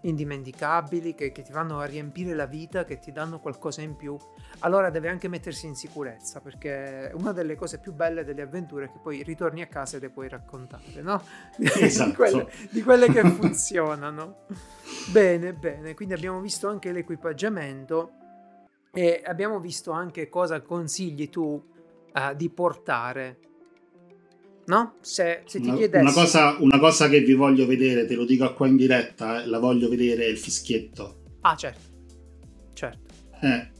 indimenticabili, 0.03 1.13
che, 1.13 1.31
che, 1.31 1.41
ti 1.41 1.51
vanno 1.51 1.79
a 1.79 1.85
riempire 1.85 2.33
la 2.33 2.45
vita, 2.45 2.83
che 2.85 2.99
ti 2.99 3.11
danno 3.11 3.39
qualcosa 3.39 3.81
in 3.81 3.95
più, 3.95 4.17
allora 4.59 4.89
deve 4.89 5.09
anche 5.09 5.27
mettersi 5.27 5.67
in 5.67 5.75
sicurezza, 5.75 6.39
perché 6.39 7.11
una 7.15 7.31
delle 7.31 7.55
cose 7.55 7.79
più 7.79 7.93
belle 7.93 8.23
delle 8.23 8.41
avventure 8.41 8.85
è 8.85 8.91
che 8.91 8.99
poi 9.01 9.23
ritorni 9.23 9.61
a 9.61 9.67
casa 9.67 9.97
e 9.97 9.99
le 9.99 10.09
puoi 10.09 10.29
raccontare, 10.29 11.01
no? 11.01 11.21
Esatto. 11.57 12.09
di, 12.09 12.15
quelle, 12.15 12.51
di 12.71 12.83
quelle 12.83 13.07
che 13.07 13.23
funzionano. 13.23 14.45
bene, 15.11 15.53
bene, 15.53 15.93
quindi 15.93 16.13
abbiamo 16.13 16.39
visto 16.39 16.67
anche 16.67 16.91
l'equipaggiamento 16.91 18.11
e 18.91 19.21
abbiamo 19.25 19.59
visto 19.59 19.91
anche 19.91 20.29
cosa 20.29 20.61
consigli 20.61 21.29
tu 21.29 21.41
uh, 21.41 22.35
di 22.35 22.49
portare 22.49 23.39
no? 24.65 24.95
Se, 25.01 25.43
se 25.45 25.59
ti 25.59 25.67
una, 25.67 25.77
chiedessi... 25.77 26.03
Una 26.03 26.13
cosa, 26.13 26.55
una 26.59 26.79
cosa, 26.79 27.09
che 27.09 27.21
vi 27.21 27.33
voglio 27.33 27.65
vedere, 27.65 28.05
te 28.05 28.15
lo 28.15 28.25
dico 28.25 28.53
qua 28.53 28.67
in 28.67 28.75
diretta, 28.75 29.43
eh, 29.43 29.47
la 29.47 29.59
voglio 29.59 29.89
vedere, 29.89 30.25
è 30.25 30.27
il 30.27 30.37
fischietto. 30.37 31.21
Ah, 31.41 31.55
certo. 31.55 31.91
Certo. 32.73 33.13
Eh, 33.41 33.71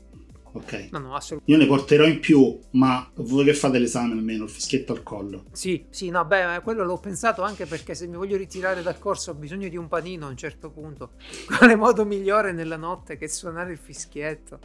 ok. 0.52 0.90
No, 0.92 1.00
no, 1.00 1.16
assolutamente. 1.16 1.52
Io 1.52 1.58
ne 1.58 1.66
porterò 1.66 2.06
in 2.06 2.20
più, 2.20 2.60
ma 2.72 3.10
voi 3.16 3.46
che 3.46 3.54
fate 3.54 3.80
l'esame 3.80 4.14
almeno, 4.14 4.44
il 4.44 4.50
fischietto 4.50 4.94
al 4.94 5.04
collo. 5.04 5.46
Sì, 5.52 5.86
sì, 5.90 6.10
no, 6.10 6.26
beh, 6.26 6.62
quello 6.64 6.84
l'ho 6.84 6.98
pensato 6.98 7.42
anche 7.42 7.66
perché 7.66 7.96
se 7.96 8.08
mi 8.08 8.16
voglio 8.16 8.38
ritirare 8.38 8.82
dal 8.82 9.00
corso 9.00 9.32
ho 9.32 9.36
bisogno 9.36 9.70
di 9.70 9.78
un 9.78 9.88
panino 9.88 10.28
a 10.28 10.30
un 10.30 10.38
certo 10.38 10.70
punto. 10.70 11.12
Quale 11.58 11.76
modo 11.76 12.06
migliore 12.06 12.52
nella 12.52 12.78
notte 12.78 13.18
che 13.18 13.28
suonare 13.28 13.72
il 13.72 13.80
fischietto? 13.80 14.60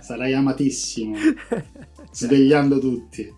Sarai 0.00 0.34
amatissimo, 0.34 1.16
svegliando 2.12 2.78
tutti. 2.78 3.34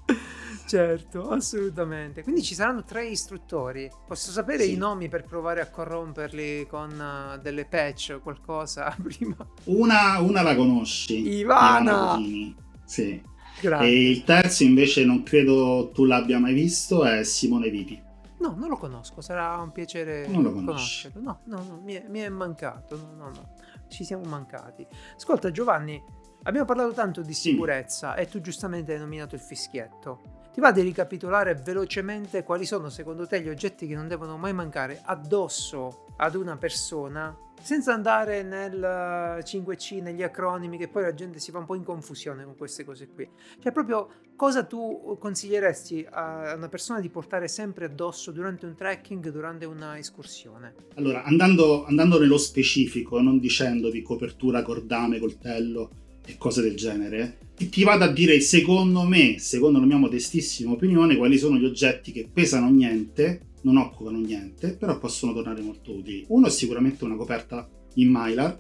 Certo, 0.69 1.31
assolutamente. 1.31 2.23
Quindi 2.23 2.43
ci 2.43 2.55
saranno 2.55 2.85
tre 2.85 3.07
istruttori. 3.07 3.91
Posso 4.07 4.31
sapere 4.31 4.65
sì. 4.65 4.75
i 4.75 4.77
nomi 4.77 5.09
per 5.09 5.25
provare 5.25 5.63
a 5.63 5.71
corromperli 5.71 6.67
con 6.69 6.91
uh, 6.91 7.41
delle 7.41 7.65
patch 7.65 8.13
o 8.17 8.21
qualcosa 8.21 8.95
prima? 9.03 9.35
Una, 9.65 10.19
una 10.19 10.43
la 10.43 10.55
conosci. 10.55 11.37
Ivana! 11.39 12.19
Ivana 12.19 12.55
sì. 12.85 13.23
Grazie. 13.61 13.89
E 13.89 14.11
il 14.11 14.25
terzo 14.25 14.63
invece 14.63 15.05
non 15.07 15.23
credo 15.23 15.91
tu 15.93 16.05
l'abbia 16.05 16.39
mai 16.39 16.53
visto, 16.53 17.05
è 17.05 17.25
Simone 17.25 17.71
Viti. 17.71 18.01
No, 18.41 18.55
non 18.57 18.69
lo 18.69 18.77
conosco, 18.77 19.21
sarà 19.21 19.57
un 19.57 19.73
piacere 19.73 20.29
non 20.29 20.43
lo 20.43 20.53
conoscerlo. 20.53 21.21
No, 21.21 21.41
no, 21.45 21.65
no, 21.67 21.81
mi 21.83 21.95
è, 21.95 22.05
mi 22.09 22.21
è 22.21 22.29
mancato. 22.29 22.97
No, 22.97 23.15
no, 23.17 23.31
no, 23.31 23.55
ci 23.89 24.05
siamo 24.05 24.25
mancati. 24.25 24.87
Ascolta 25.17 25.51
Giovanni, 25.51 26.01
abbiamo 26.45 26.67
parlato 26.67 26.93
tanto 26.93 27.23
di 27.23 27.33
sicurezza 27.33 28.15
sì. 28.15 28.21
e 28.21 28.29
tu 28.29 28.41
giustamente 28.41 28.93
hai 28.93 28.99
nominato 29.01 29.35
il 29.35 29.41
fischietto. 29.41 30.37
Ti 30.59 30.65
va 30.65 30.73
di 30.73 30.81
ricapitolare 30.81 31.55
velocemente 31.55 32.43
quali 32.43 32.67
sono 32.67 32.89
secondo 32.89 33.29
te 33.29 33.41
gli 33.41 33.49
oggetti 33.49 33.87
che 33.87 33.95
non 33.95 34.09
devono 34.09 34.37
mai 34.37 34.53
mancare 34.53 35.01
addosso 35.05 36.07
ad 36.17 36.35
una 36.35 36.57
persona 36.57 37.33
senza 37.63 37.95
andare 37.95 38.43
nel 38.43 39.41
5C, 39.41 40.03
negli 40.03 40.25
acronimi, 40.25 40.77
che 40.77 40.89
poi 40.89 41.03
la 41.03 41.15
gente 41.15 41.39
si 41.39 41.53
fa 41.53 41.59
un 41.59 41.65
po' 41.65 41.77
in 41.77 41.85
confusione 41.85 42.43
con 42.43 42.57
queste 42.57 42.85
cose 42.85 43.07
qui. 43.07 43.31
Cioè, 43.63 43.71
proprio 43.71 44.09
cosa 44.35 44.65
tu 44.65 45.17
consiglieresti 45.21 46.05
a 46.11 46.55
una 46.57 46.69
persona 46.69 46.99
di 46.99 47.09
portare 47.09 47.47
sempre 47.47 47.85
addosso 47.85 48.33
durante 48.33 48.67
un 48.67 48.75
trekking, 48.75 49.31
durante 49.31 49.65
una 49.65 49.97
escursione? 49.97 50.75
Allora, 50.97 51.23
andando, 51.23 51.85
andando 51.85 52.19
nello 52.19 52.37
specifico, 52.37 53.21
non 53.21 53.39
dicendo 53.39 53.91
di 53.91 54.03
copertura, 54.03 54.63
cordame, 54.63 55.21
coltello 55.21 56.07
e 56.29 56.37
cose 56.37 56.61
del 56.61 56.77
genere, 56.77 57.39
ti 57.55 57.83
vado 57.83 58.05
a 58.05 58.13
dire 58.13 58.39
secondo 58.41 59.03
me, 59.03 59.39
secondo 59.39 59.81
la 59.81 59.87
mia 59.87 59.97
modestissima 59.97 60.73
opinione, 60.73 61.17
quali 61.17 61.39
sono 61.39 61.57
gli 61.57 61.65
oggetti 61.65 62.13
che 62.13 62.29
pesano 62.31 62.69
niente, 62.71 63.41
non 63.63 63.79
occupano 63.79 64.19
niente, 64.19 64.75
però 64.75 64.99
possono 64.99 65.33
tornare 65.33 65.63
molto 65.63 65.93
utili. 65.93 66.25
Uno 66.29 66.47
è 66.47 66.51
sicuramente 66.51 67.05
una 67.05 67.17
coperta 67.17 67.67
in 67.95 68.11
mylar, 68.13 68.57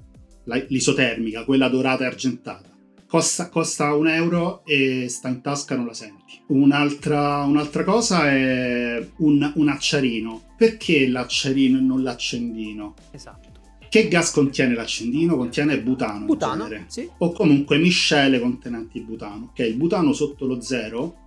l'isotermica, 0.68 1.44
quella 1.44 1.68
dorata 1.68 2.04
e 2.04 2.06
argentata. 2.06 2.76
Costa, 3.06 3.48
costa, 3.48 3.94
un 3.94 4.08
euro 4.08 4.64
e 4.64 5.06
sta 5.08 5.28
in 5.28 5.42
tasca, 5.42 5.76
non 5.76 5.86
la 5.86 5.94
senti. 5.94 6.40
Un'altra, 6.48 7.42
un'altra 7.44 7.84
cosa 7.84 8.30
è 8.30 9.06
un, 9.18 9.52
un 9.54 9.68
acciarino. 9.68 10.54
Perché 10.56 11.06
l'acciarino 11.06 11.78
e 11.78 11.82
non 11.82 12.02
l'accendino? 12.02 12.94
Esatto 13.12 13.47
che 13.88 14.08
gas 14.08 14.30
contiene 14.32 14.74
l'accendino? 14.74 15.36
Contiene 15.36 15.80
butano, 15.80 16.26
butano 16.26 16.68
sì. 16.88 17.08
o 17.18 17.32
comunque 17.32 17.78
miscele 17.78 18.38
contenenti 18.38 19.00
butano. 19.00 19.50
Che 19.54 19.64
il 19.64 19.76
butano 19.76 20.12
sotto 20.12 20.46
lo 20.46 20.60
zero 20.60 21.26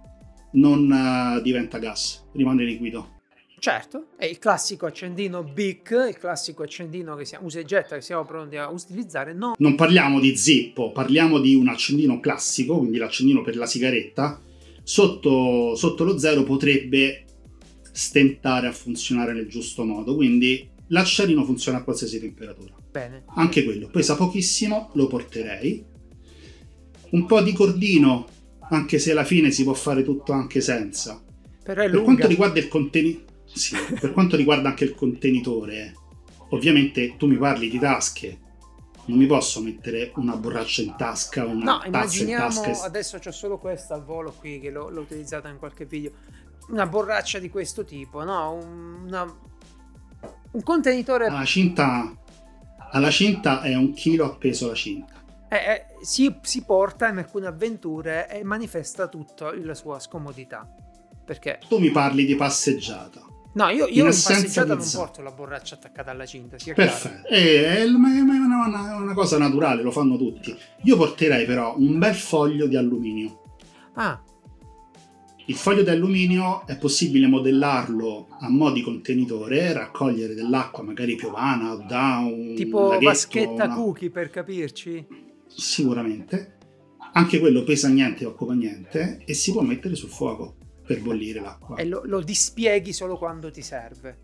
non 0.53 0.89
uh, 0.89 1.41
diventa 1.41 1.77
gas, 1.77 2.23
rimane 2.33 2.63
liquido. 2.63 3.19
Certo, 3.61 4.07
è 4.17 4.25
il 4.25 4.39
classico 4.39 4.87
accendino 4.87 5.43
BIC, 5.43 5.91
il 6.09 6.17
classico 6.17 6.63
accendino 6.63 7.15
che 7.15 7.25
siamo, 7.25 7.45
usa 7.45 7.59
e 7.59 7.63
getta 7.63 7.93
che 7.93 8.01
siamo 8.01 8.25
pronti 8.25 8.57
a 8.57 8.69
utilizzare. 8.69 9.33
No. 9.33 9.53
Non 9.59 9.75
parliamo 9.75 10.19
di 10.19 10.35
zippo, 10.35 10.91
parliamo 10.91 11.39
di 11.39 11.53
un 11.53 11.67
accendino 11.67 12.19
classico, 12.19 12.79
quindi 12.79 12.97
l'accendino 12.97 13.43
per 13.43 13.55
la 13.55 13.67
sigaretta. 13.67 14.41
Sotto, 14.81 15.75
sotto 15.75 16.03
lo 16.03 16.17
zero 16.17 16.41
potrebbe 16.41 17.25
stentare 17.91 18.65
a 18.65 18.71
funzionare 18.71 19.33
nel 19.33 19.47
giusto 19.47 19.83
modo, 19.83 20.15
quindi 20.15 20.67
L'acciarino 20.91 21.45
funziona 21.45 21.79
a 21.79 21.83
qualsiasi 21.83 22.19
temperatura. 22.19 22.73
Bene. 22.91 23.23
Anche 23.35 23.63
quello 23.63 23.87
pesa 23.87 24.15
pochissimo, 24.15 24.91
lo 24.93 25.07
porterei. 25.07 25.83
Un 27.11 27.25
po' 27.25 27.41
di 27.41 27.53
cordino, 27.53 28.27
anche 28.69 28.99
se 28.99 29.11
alla 29.11 29.23
fine 29.23 29.51
si 29.51 29.63
può 29.63 29.73
fare 29.73 30.03
tutto 30.03 30.33
anche 30.33 30.59
senza. 30.59 31.21
Però 31.63 31.81
è 31.81 31.89
per 31.89 32.01
quanto 32.01 32.27
riguarda 32.27 32.59
il 32.59 32.67
contenitore, 32.67 33.25
sì, 33.45 33.75
per 33.99 34.11
quanto 34.11 34.35
riguarda 34.35 34.69
anche 34.69 34.83
il 34.83 34.93
contenitore, 34.93 35.93
ovviamente 36.49 37.15
tu 37.17 37.27
mi 37.27 37.37
parli 37.37 37.69
di 37.69 37.79
tasche. 37.79 38.39
Non 39.05 39.17
mi 39.17 39.25
posso 39.25 39.61
mettere 39.61 40.11
una 40.15 40.35
borraccia 40.35 40.81
in 40.81 40.95
tasca, 40.97 41.45
una 41.45 41.63
no, 41.63 41.89
tazza 41.89 42.23
in 42.23 42.35
tasca. 42.35 42.83
Adesso 42.83 43.17
c'ho 43.17 43.31
solo 43.31 43.57
questa 43.57 43.95
al 43.95 44.03
volo 44.03 44.33
qui 44.37 44.59
che 44.59 44.69
l'ho, 44.69 44.89
l'ho 44.89 45.01
utilizzata 45.01 45.47
in 45.49 45.57
qualche 45.57 45.85
video. 45.85 46.11
Una 46.67 46.85
borraccia 46.85 47.39
di 47.39 47.49
questo 47.49 47.83
tipo, 47.83 48.23
no? 48.23 48.53
Una 49.03 49.49
un 50.51 50.63
contenitore... 50.63 51.29
La 51.29 51.45
cinta, 51.45 52.13
alla 52.91 53.09
cinta 53.09 53.61
è 53.61 53.75
un 53.75 53.93
chilo 53.93 54.25
appeso 54.25 54.67
la 54.67 54.75
cinta. 54.75 55.13
Eh, 55.49 55.55
eh, 55.55 55.85
si, 56.01 56.33
si, 56.41 56.63
porta 56.63 57.09
in 57.09 57.17
alcune 57.17 57.47
avventure 57.47 58.29
e 58.29 58.43
manifesta 58.43 59.07
tutta 59.07 59.53
la 59.53 59.73
sua 59.73 59.99
scomodità. 59.99 60.67
Perché... 61.25 61.59
Tu 61.67 61.77
mi 61.77 61.91
parli 61.91 62.25
di 62.25 62.35
passeggiata. 62.35 63.21
No, 63.53 63.67
io, 63.67 63.85
io 63.87 64.05
in, 64.05 64.05
in 64.05 64.05
passeggiata 64.05 64.75
non 64.75 64.89
porto 64.93 65.21
la 65.21 65.31
borraccia 65.31 65.75
attaccata 65.75 66.11
alla 66.11 66.25
cinta. 66.25 66.57
Sia 66.57 66.73
Perfetto, 66.73 67.27
è, 67.27 67.79
è, 67.79 67.83
una, 67.83 68.09
una, 68.65 68.95
una 68.95 69.13
cosa 69.13 69.37
naturale, 69.37 69.81
lo 69.81 69.91
fanno 69.91 70.15
tutti. 70.15 70.57
Io 70.83 70.95
porterei 70.95 71.45
però 71.45 71.75
un 71.77 71.97
bel 71.99 72.15
foglio 72.15 72.67
di 72.67 72.77
alluminio. 72.77 73.41
Ah, 73.95 74.21
il 75.51 75.57
foglio 75.57 75.83
di 75.83 75.89
alluminio 75.89 76.65
è 76.65 76.77
possibile 76.77 77.27
modellarlo 77.27 78.27
a 78.39 78.49
mo' 78.49 78.71
di 78.71 78.81
contenitore, 78.81 79.73
raccogliere 79.73 80.33
dell'acqua 80.33 80.81
magari 80.81 81.15
piovana 81.15 81.73
o 81.73 81.85
da 81.85 82.19
un 82.23 82.55
tipo 82.55 82.87
laghetto, 82.87 83.03
vaschetta 83.03 83.65
una... 83.65 83.75
cookie 83.75 84.09
per 84.09 84.29
capirci. 84.29 85.05
Sicuramente. 85.47 86.59
Anche 87.11 87.39
quello 87.39 87.63
pesa 87.63 87.89
niente, 87.89 88.23
occupa 88.23 88.53
niente 88.53 89.21
e 89.25 89.33
si 89.33 89.51
può 89.51 89.61
mettere 89.61 89.95
sul 89.95 90.07
fuoco 90.07 90.55
per 90.85 91.01
bollire 91.01 91.41
l'acqua. 91.41 91.75
E 91.75 91.83
lo, 91.83 92.03
lo 92.05 92.21
dispieghi 92.21 92.93
solo 92.93 93.17
quando 93.17 93.51
ti 93.51 93.61
serve. 93.61 94.19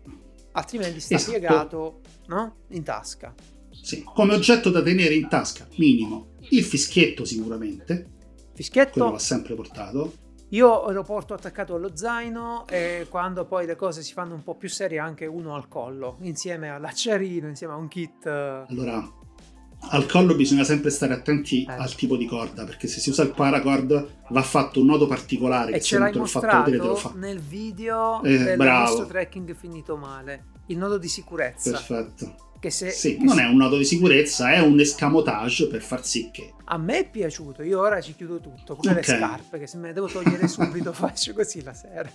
Altrimenti 0.52 0.98
sta 0.98 1.16
esatto. 1.16 1.30
piegato, 1.30 2.00
no? 2.28 2.54
In 2.68 2.82
tasca. 2.84 3.34
Sì, 3.70 4.02
come 4.02 4.32
oggetto 4.32 4.70
da 4.70 4.80
tenere 4.80 5.14
in 5.14 5.28
tasca, 5.28 5.68
minimo. 5.76 6.28
Il 6.48 6.64
fischietto 6.64 7.26
sicuramente. 7.26 8.16
Fischietto? 8.54 8.92
Quello 8.92 9.10
va 9.10 9.18
sempre 9.18 9.54
portato 9.54 10.26
io 10.50 10.90
lo 10.90 11.02
porto 11.02 11.34
attaccato 11.34 11.74
allo 11.74 11.90
zaino 11.94 12.66
e 12.68 13.06
quando 13.08 13.44
poi 13.44 13.66
le 13.66 13.76
cose 13.76 14.02
si 14.02 14.12
fanno 14.12 14.34
un 14.34 14.42
po' 14.42 14.54
più 14.54 14.68
serie 14.68 14.98
anche 14.98 15.26
uno 15.26 15.54
al 15.54 15.68
collo, 15.68 16.16
insieme 16.20 16.70
all'acciarino, 16.70 17.48
insieme 17.48 17.74
a 17.74 17.76
un 17.76 17.88
kit. 17.88 18.26
Allora, 18.26 19.06
al 19.90 20.06
collo 20.06 20.34
bisogna 20.34 20.64
sempre 20.64 20.90
stare 20.90 21.12
attenti 21.14 21.64
Eh. 21.64 21.72
al 21.72 21.94
tipo 21.94 22.16
di 22.16 22.26
corda, 22.26 22.64
perché 22.64 22.86
se 22.88 22.98
si 23.00 23.10
usa 23.10 23.22
il 23.22 23.32
paracord 23.32 24.08
va 24.30 24.42
fatto 24.42 24.80
un 24.80 24.86
nodo 24.86 25.06
particolare. 25.06 25.70
E 25.70 25.74
che 25.74 25.80
ce 25.82 25.98
l'hai 25.98 26.12
te 26.12 26.24
fatto 26.24 26.46
vedere 26.46 26.70
te 26.70 26.76
lo 26.76 26.88
mostrato 26.92 27.14
fa. 27.14 27.20
nel 27.20 27.38
video 27.40 28.22
Eh, 28.22 28.38
del 28.38 28.56
bravo. 28.56 28.84
nostro 28.86 29.06
trekking 29.06 29.54
finito 29.54 29.96
male. 29.96 30.44
Il 30.66 30.78
nodo 30.78 30.98
di 30.98 31.08
sicurezza. 31.08 31.70
Perfetto. 31.70 32.34
Che 32.60 32.70
se, 32.70 32.90
Sì, 32.90 33.16
che 33.16 33.24
non 33.24 33.36
se- 33.36 33.42
è 33.42 33.46
un 33.46 33.56
nodo 33.56 33.76
di 33.76 33.84
sicurezza, 33.84 34.50
è 34.52 34.58
un 34.60 34.80
escamotage 34.80 35.68
per 35.68 35.80
far 35.80 36.04
sì 36.04 36.30
che 36.32 36.54
A 36.70 36.76
me 36.76 36.98
è 36.98 37.08
piaciuto, 37.08 37.62
io 37.62 37.78
ora 37.80 38.00
ci 38.00 38.14
chiudo 38.14 38.40
tutto, 38.40 38.74
pure 38.74 38.92
le 38.94 38.98
Ok. 39.00 39.04
scarpe, 39.06 39.58
che 39.58 39.66
se 39.66 39.76
me 39.78 39.88
le 39.88 39.92
devo 39.94 40.08
togliere 40.08 40.46
subito 40.48 40.92
faccio 40.92 41.32
così 41.34 41.62
la 41.62 41.72
sera. 41.72 42.10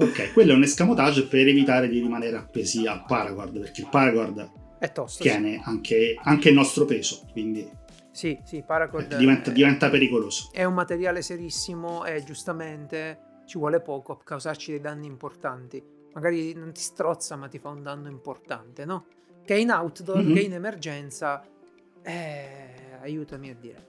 Ok, 0.00 0.32
quello 0.32 0.52
è 0.52 0.54
un 0.54 0.62
escamotage 0.62 1.24
per 1.26 1.46
evitare 1.48 1.88
di 1.88 1.98
rimanere 2.00 2.36
appesi 2.36 2.86
al 2.86 3.04
paracord, 3.06 3.58
perché 3.58 3.80
il 3.80 3.88
paracord 3.90 4.50
È 4.78 4.92
tosto. 4.92 5.22
tiene 5.22 5.60
anche, 5.64 6.14
anche 6.22 6.48
il 6.50 6.54
nostro 6.54 6.84
peso, 6.84 7.22
quindi 7.32 7.68
Sì, 8.12 8.38
sì, 8.44 8.62
Paracord 8.64 9.12
eh, 9.12 9.16
diventa, 9.16 9.50
è- 9.50 9.54
diventa 9.54 9.90
pericoloso. 9.90 10.50
è 10.52 10.64
un 10.64 10.74
materiale 10.74 11.22
serissimo 11.22 12.04
e 12.04 12.22
giustamente 12.24 13.18
ci 13.46 13.58
vuole 13.58 13.80
poco 13.80 14.12
a 14.12 14.18
causarci 14.22 14.70
dei 14.72 14.80
danni 14.80 15.06
importanti. 15.06 15.82
Magari 16.18 16.52
non 16.52 16.72
ti 16.72 16.80
strozza, 16.80 17.36
ma 17.36 17.46
ti 17.46 17.60
fa 17.60 17.68
un 17.68 17.80
danno 17.84 18.08
importante, 18.08 18.84
no? 18.84 19.06
Che 19.44 19.56
in 19.56 19.70
outdoor, 19.70 20.24
Mhm. 20.24 20.34
che 20.34 20.40
in 20.40 20.52
emergenza, 20.52 21.44
eh, 22.02 22.98
aiutami 23.00 23.50
a 23.50 23.54
dire. 23.54 23.86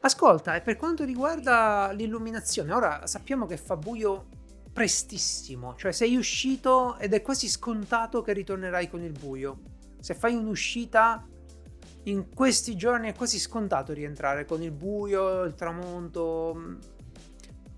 Ascolta, 0.00 0.54
e 0.54 0.60
per 0.60 0.76
quanto 0.76 1.02
riguarda 1.04 1.90
l'illuminazione, 1.92 2.74
ora 2.74 3.06
sappiamo 3.06 3.46
che 3.46 3.56
fa 3.56 3.76
buio 3.78 4.26
prestissimo, 4.70 5.74
cioè 5.76 5.92
sei 5.92 6.14
uscito 6.16 6.98
ed 6.98 7.14
è 7.14 7.22
quasi 7.22 7.48
scontato 7.48 8.20
che 8.20 8.34
ritornerai 8.34 8.90
con 8.90 9.00
il 9.02 9.12
buio. 9.12 9.60
Se 9.98 10.14
fai 10.14 10.34
un'uscita 10.34 11.26
in 12.04 12.28
questi 12.34 12.76
giorni 12.76 13.08
è 13.08 13.14
quasi 13.14 13.38
scontato 13.38 13.94
rientrare 13.94 14.44
con 14.44 14.62
il 14.62 14.72
buio, 14.72 15.42
il 15.44 15.54
tramonto. 15.54 16.76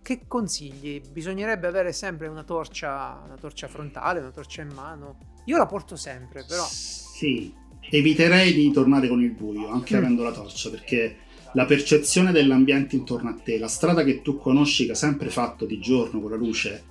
Che 0.08 0.20
consigli? 0.26 1.02
Bisognerebbe 1.12 1.66
avere 1.66 1.92
sempre 1.92 2.28
una 2.28 2.42
torcia, 2.42 3.20
una 3.26 3.36
torcia 3.38 3.68
frontale, 3.68 4.20
una 4.20 4.30
torcia 4.30 4.62
in 4.62 4.70
mano. 4.74 5.18
Io 5.44 5.58
la 5.58 5.66
porto 5.66 5.96
sempre, 5.96 6.46
però. 6.48 6.64
Sì, 6.64 7.52
eviterei 7.90 8.54
di 8.54 8.70
tornare 8.72 9.06
con 9.06 9.20
il 9.20 9.32
buio, 9.32 9.68
anche 9.68 9.94
Mm. 9.94 9.98
avendo 9.98 10.22
la 10.22 10.32
torcia, 10.32 10.70
perché 10.70 11.16
la 11.52 11.66
percezione 11.66 12.32
dell'ambiente 12.32 12.96
intorno 12.96 13.28
a 13.28 13.34
te, 13.34 13.58
la 13.58 13.68
strada 13.68 14.02
che 14.02 14.22
tu 14.22 14.38
conosci, 14.38 14.86
che 14.86 14.92
hai 14.92 14.96
sempre 14.96 15.28
fatto 15.28 15.66
di 15.66 15.78
giorno 15.78 16.22
con 16.22 16.30
la 16.30 16.36
luce, 16.38 16.84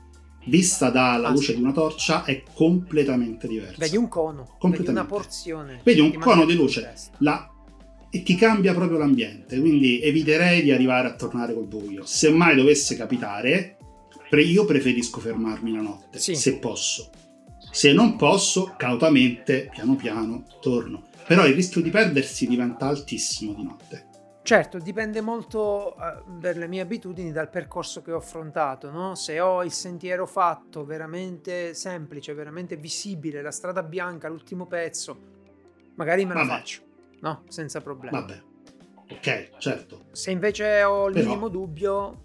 vista 0.45 0.91
dalla 0.91 1.29
Ah, 1.29 1.31
luce 1.31 1.55
di 1.55 1.59
una 1.63 1.71
torcia, 1.71 2.23
è 2.23 2.43
completamente 2.53 3.47
diversa. 3.47 3.77
Vedi 3.79 3.97
un 3.97 4.07
cono, 4.09 4.57
vedi 4.61 4.89
una 4.89 5.05
porzione. 5.05 5.81
Vedi 5.83 6.01
un 6.01 6.13
cono 6.19 6.45
di 6.45 6.53
luce. 6.53 6.93
La- 7.17 7.51
e 8.09 8.23
ti 8.23 8.35
cambia 8.35 8.73
proprio 8.73 8.97
l'ambiente, 8.97 9.59
quindi 9.59 10.01
eviterei 10.01 10.61
di 10.63 10.71
arrivare 10.71 11.07
a 11.07 11.15
tornare 11.15 11.53
col 11.53 11.67
buio. 11.67 12.05
Se 12.05 12.29
mai 12.29 12.55
dovesse 12.55 12.95
capitare, 12.95 13.77
io 14.31 14.65
preferisco 14.65 15.19
fermarmi 15.19 15.71
la 15.73 15.81
notte, 15.81 16.19
Sì. 16.19 16.35
se 16.35 16.57
posso. 16.57 17.09
Se 17.71 17.91
non 17.93 18.15
posso, 18.15 18.73
cautamente, 18.77 19.69
piano 19.71 19.95
piano, 19.95 20.45
torno. 20.61 21.03
Però 21.27 21.45
il 21.45 21.53
rischio 21.53 21.81
di 21.81 21.89
perdersi 21.89 22.47
diventa 22.47 22.87
altissimo 22.87 23.53
di 23.53 23.63
notte. 23.63 24.05
Certo, 24.41 24.77
dipende 24.79 25.19
molto 25.19 25.93
eh, 25.97 26.23
per 26.39 26.55
le 26.55 26.67
mie 26.69 26.79
abitudini 26.79 27.33
dal 27.33 27.49
percorso 27.49 28.01
che 28.01 28.13
ho 28.13 28.17
affrontato, 28.17 28.89
no? 28.89 29.13
Se 29.15 29.41
ho 29.41 29.61
il 29.61 29.73
sentiero 29.73 30.25
fatto 30.25 30.85
veramente 30.85 31.73
semplice, 31.73 32.33
veramente 32.33 32.77
visibile, 32.77 33.41
la 33.41 33.51
strada 33.51 33.83
bianca, 33.83 34.29
l'ultimo 34.29 34.65
pezzo, 34.65 35.17
magari 35.95 36.23
me 36.25 36.33
la 36.33 36.45
Vabbè. 36.45 36.59
faccio, 36.59 36.81
no? 37.21 37.43
Senza 37.47 37.81
problemi. 37.81 38.17
Vabbè, 38.17 38.41
ok, 39.11 39.49
certo. 39.57 40.05
Se 40.11 40.31
invece 40.31 40.83
ho 40.83 41.07
il 41.07 41.13
Però- 41.13 41.27
minimo 41.27 41.47
dubbio, 41.49 42.23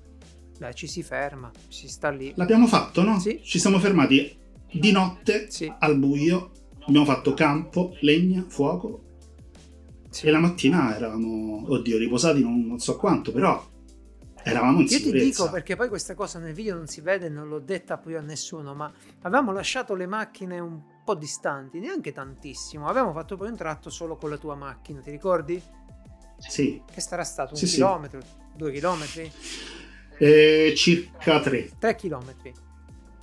beh, 0.58 0.74
ci 0.74 0.86
si 0.86 1.02
ferma, 1.02 1.50
ci 1.68 1.86
si 1.86 1.88
sta 1.88 2.10
lì. 2.10 2.32
L'abbiamo 2.36 2.66
fatto, 2.66 3.02
no? 3.02 3.18
Sì. 3.18 3.40
Ci 3.42 3.58
siamo 3.58 3.78
fermati 3.78 4.38
di 4.70 4.92
notte, 4.92 5.50
Sì, 5.50 5.72
al 5.80 5.98
buio, 5.98 6.50
abbiamo 6.86 7.04
fatto 7.04 7.34
campo, 7.34 7.94
legna, 8.00 8.44
fuoco, 8.48 9.04
sì. 10.10 10.26
E 10.26 10.30
la 10.30 10.38
mattina 10.40 10.94
eravamo, 10.94 11.64
oddio, 11.72 11.96
riposati 11.96 12.42
non, 12.42 12.66
non 12.66 12.78
so 12.78 12.96
quanto, 12.98 13.32
però 13.32 13.70
eravamo 14.44 14.80
in 14.80 14.86
Io 14.90 14.98
ti 15.00 15.10
dico 15.12 15.48
perché 15.50 15.74
poi 15.76 15.88
questa 15.88 16.14
cosa 16.14 16.38
nel 16.38 16.52
video 16.52 16.74
non 16.74 16.86
si 16.86 17.00
vede, 17.00 17.28
non 17.30 17.48
l'ho 17.48 17.60
detta 17.60 17.96
poi 17.96 18.16
a 18.16 18.20
nessuno, 18.20 18.74
ma 18.74 18.92
avevamo 19.22 19.52
lasciato 19.52 19.94
le 19.94 20.06
macchine 20.06 20.58
un 20.58 20.80
po' 21.04 21.14
distanti, 21.14 21.78
neanche 21.80 22.12
tantissimo. 22.12 22.88
Avevamo 22.88 23.12
fatto 23.12 23.36
poi 23.36 23.48
un 23.48 23.56
tratto 23.56 23.90
solo 23.90 24.16
con 24.16 24.30
la 24.30 24.36
tua 24.38 24.54
macchina, 24.54 25.00
ti 25.00 25.10
ricordi? 25.10 25.62
Sì, 26.38 26.82
Che 26.92 27.00
sarà 27.00 27.22
stato 27.24 27.52
un 27.52 27.56
Sì, 27.58 27.66
sì. 27.66 27.74
chilometro, 27.74 28.20
due 28.54 28.72
chilometri, 28.72 29.30
Eh, 30.18 30.74
circa 30.76 31.40
tre. 31.40 31.70
tre 31.78 31.94
chilometri. 31.96 32.52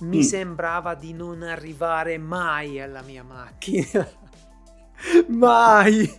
Mi 0.00 0.18
Mm. 0.18 0.22
sembrava 0.22 0.94
di 0.94 1.12
non 1.12 1.42
arrivare 1.42 2.16
mai 2.16 2.80
alla 2.80 3.02
mia 3.02 3.22
macchina. 3.22 4.08
Mai! 5.28 6.10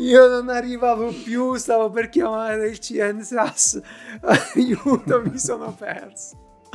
Io 0.00 0.28
non 0.28 0.48
arrivavo 0.50 1.12
più, 1.12 1.54
stavo 1.56 1.90
per 1.90 2.08
chiamare 2.10 2.68
il 2.68 2.78
CNSAS. 2.78 3.80
Aiuto, 4.54 5.22
mi 5.22 5.38
sono 5.38 5.72
perso. 5.74 6.66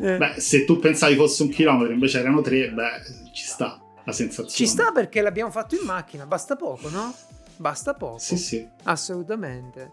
Eh, 0.00 0.16
Beh, 0.16 0.40
se 0.40 0.64
tu 0.64 0.78
pensavi 0.78 1.14
fosse 1.14 1.42
un 1.42 1.48
chilometro, 1.50 1.92
invece 1.92 2.18
erano 2.20 2.40
tre, 2.40 2.70
beh, 2.70 3.32
ci 3.34 3.44
sta 3.44 3.80
la 4.04 4.12
sensazione. 4.12 4.50
Ci 4.50 4.66
sta 4.66 4.92
perché 4.92 5.20
l'abbiamo 5.20 5.50
fatto 5.50 5.74
in 5.74 5.82
macchina, 5.84 6.26
basta 6.26 6.56
poco, 6.56 6.88
no? 6.88 7.14
Basta 7.56 7.94
poco. 7.94 8.18
Sì, 8.18 8.36
sì. 8.38 8.66
Assolutamente. 8.84 9.92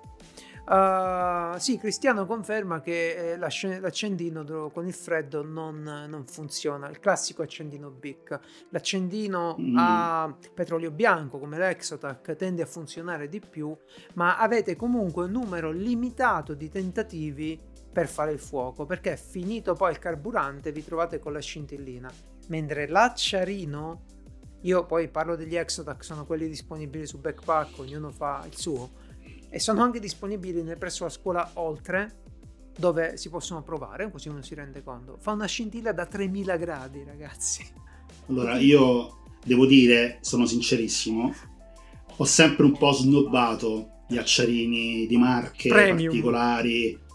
Uh, 0.70 1.58
sì, 1.60 1.78
Cristiano 1.78 2.26
conferma 2.26 2.82
che 2.82 3.32
eh, 3.34 3.38
l'accendino 3.38 4.70
con 4.70 4.86
il 4.86 4.93
freddo 4.93 5.41
non, 5.41 5.82
non 6.10 6.26
funziona. 6.26 6.89
Il 6.89 7.00
classico 7.00 7.41
accendino 7.41 7.89
BIC. 7.89 8.39
L'accendino 8.70 9.56
Mm. 9.58 9.78
a 9.78 10.36
petrolio 10.54 10.91
bianco 10.91 11.39
come 11.39 11.58
l'Exotac 11.58 12.36
tende 12.36 12.63
a 12.63 12.65
funzionare 12.65 13.30
di 13.30 13.39
più, 13.39 13.74
ma 14.15 14.38
avete 14.38 14.76
comunque 14.76 15.24
un 15.26 15.32
numero 15.32 15.72
limitato 15.72 16.54
di 16.54 16.70
tentativi 16.70 17.58
per 17.98 18.08
fare 18.08 18.32
il 18.32 18.38
fuoco 18.38 18.86
perché 18.86 19.18
finito 19.18 19.74
poi 19.74 19.90
il 19.90 19.98
carburante 19.98 20.72
vi 20.72 20.86
trovate 20.86 21.18
con 21.18 21.34
la 21.34 21.40
scintillina. 21.40 22.08
Mentre 22.50 22.88
l'acciarino, 22.88 24.04
io 24.62 24.86
poi 24.86 25.08
parlo 25.10 25.36
degli 25.36 25.56
Exotac, 25.56 26.04
sono 26.04 26.24
quelli 26.28 26.48
disponibili 26.48 27.08
su 27.08 27.20
backpack, 27.20 27.80
ognuno 27.80 28.12
fa 28.12 28.46
il 28.46 28.56
suo 28.56 28.92
e 29.50 29.60
sono 29.60 29.82
anche 29.82 30.00
disponibili 30.00 30.62
presso 30.76 31.06
la 31.06 31.10
scuola 31.10 31.50
Oltre 31.56 32.20
dove 32.78 33.18
si 33.18 33.30
possono 33.30 33.64
provare 33.64 34.12
così 34.12 34.30
uno 34.30 34.44
si 34.44 34.54
rende 34.54 34.84
conto 34.84 35.18
fa 35.20 35.32
una 35.32 35.48
scintilla 35.48 35.92
da 35.92 36.06
3000 36.06 36.58
gradi 36.58 37.04
ragazzi 37.04 37.66
Allora, 38.28 38.60
io 38.60 39.24
devo 39.44 39.66
dire, 39.66 40.20
sono 40.22 40.46
sincerissimo, 40.46 41.34
ho 42.16 42.26
sempre 42.26 42.66
un 42.66 42.78
po' 42.78 42.92
snobbato 42.92 44.04
gli 44.08 44.18
acciarini 44.18 45.08
di 45.08 45.18
marche 45.18 45.70
Premium. 45.70 46.10
particolari, 46.10 47.06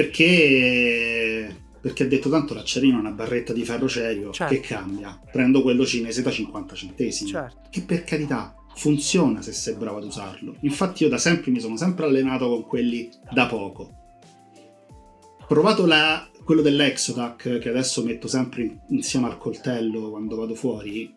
perché... 0.00 1.56
Perché 1.80 2.02
ha 2.02 2.06
detto 2.06 2.28
tanto 2.28 2.52
l'acciarino 2.52 2.98
è 2.98 3.00
una 3.00 3.10
barretta 3.12 3.54
di 3.54 3.64
ferro 3.64 3.88
cerio, 3.88 4.32
Certo. 4.32 4.52
che 4.52 4.60
cambia? 4.60 5.18
Prendo 5.32 5.62
quello 5.62 5.86
cinese 5.86 6.20
da 6.20 6.30
50 6.30 6.74
centesimi. 6.74 7.30
certo 7.30 7.58
che 7.70 7.80
per 7.82 8.04
carità 8.04 8.54
funziona 8.74 9.40
se 9.40 9.52
sei 9.52 9.74
bravo 9.76 9.96
ad 9.96 10.04
usarlo. 10.04 10.56
Infatti 10.60 11.04
io 11.04 11.08
da 11.08 11.16
sempre 11.16 11.50
mi 11.50 11.58
sono 11.58 11.78
sempre 11.78 12.04
allenato 12.04 12.48
con 12.50 12.66
quelli 12.66 13.08
da 13.32 13.46
poco. 13.46 13.92
Provato 15.48 15.86
la- 15.86 16.28
quello 16.44 16.60
dell'Exotac 16.60 17.58
che 17.58 17.68
adesso 17.70 18.02
metto 18.04 18.28
sempre 18.28 18.62
in- 18.62 18.78
insieme 18.90 19.26
al 19.26 19.38
coltello 19.38 20.10
quando 20.10 20.36
vado 20.36 20.54
fuori, 20.54 21.14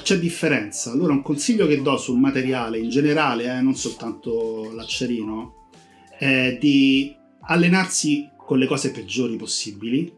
c'è 0.00 0.16
differenza. 0.20 0.92
Allora 0.92 1.12
un 1.12 1.22
consiglio 1.22 1.66
che 1.66 1.82
do 1.82 1.96
sul 1.96 2.18
materiale 2.20 2.78
in 2.78 2.88
generale, 2.88 3.46
eh, 3.52 3.60
non 3.60 3.74
soltanto 3.74 4.70
l'accerino, 4.72 5.54
è 6.16 6.56
di 6.60 7.16
allenarsi 7.50 8.28
con 8.36 8.58
le 8.58 8.66
cose 8.66 8.90
peggiori 8.90 9.36
possibili, 9.36 10.10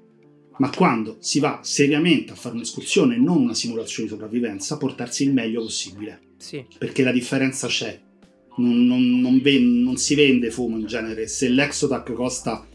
ma 0.59 0.71
quando 0.71 1.17
si 1.21 1.39
va 1.41 1.61
seriamente 1.63 2.33
a 2.33 2.37
fare 2.37 2.55
un'escursione 2.55 3.15
e 3.15 3.19
non 3.19 3.39
una 3.43 3.55
simulazione 3.55 4.05
di 4.09 4.15
sopravvivenza, 4.15 4.77
portarsi 4.77 5.25
il 5.25 5.33
meglio 5.33 5.63
possibile 5.63 6.21
sì 6.37 6.65
perché 6.79 7.03
la 7.03 7.13
differenza 7.13 7.67
c'è. 7.67 7.99
Non, 8.57 8.85
non- 8.85 9.21
non 9.21 9.41
ven- 9.41 9.83
non 9.83 9.97
si 9.97 10.15
vende 10.15 10.51
fumo 10.51 10.77
in 10.77 10.87
genere. 10.87 11.29
Se 11.29 11.49
l'Exotac 11.49 12.13
costa 12.13 12.67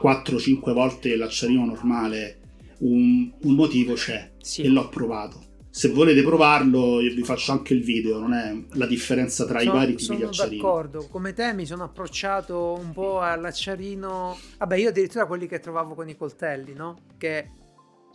4-5 0.00 0.72
volte 0.72 1.14
l'acciarino 1.16 1.64
normale, 1.64 2.38
un, 2.78 3.30
un 3.42 3.54
motivo 3.54 3.94
c'è 3.94 4.32
sì 4.40 4.62
e 4.62 4.68
l'ho 4.68 4.88
provato. 4.88 5.52
Se 5.76 5.88
volete 5.88 6.22
provarlo, 6.22 7.00
io 7.00 7.12
vi 7.12 7.24
faccio 7.24 7.50
anche 7.50 7.74
il 7.74 7.82
video. 7.82 8.20
Non 8.20 8.32
è 8.32 8.56
la 8.76 8.86
differenza 8.86 9.44
tra 9.44 9.60
i 9.60 9.64
Sono- 9.64 9.74
vari 9.78 9.96
tipi 9.96 10.10
di 10.12 10.16
sono 10.18 10.28
acciarino. 10.28 10.62
d'accordo 10.62 11.08
come 11.08 11.32
te 11.32 11.52
mi 11.52 11.66
sono 11.66 11.82
approcciato 11.82 12.74
un 12.78 12.92
po' 12.92 13.20
all'acciarino 13.20 14.38
vabbè 14.58 14.76
io 14.76 14.90
addirittura 14.90 15.26
quelli 15.26 15.48
che 15.48 15.58
trovavo 15.58 15.94
con 15.94 16.08
i 16.08 16.16
coltelli 16.16 16.74
no? 16.74 16.96
che 17.18 17.50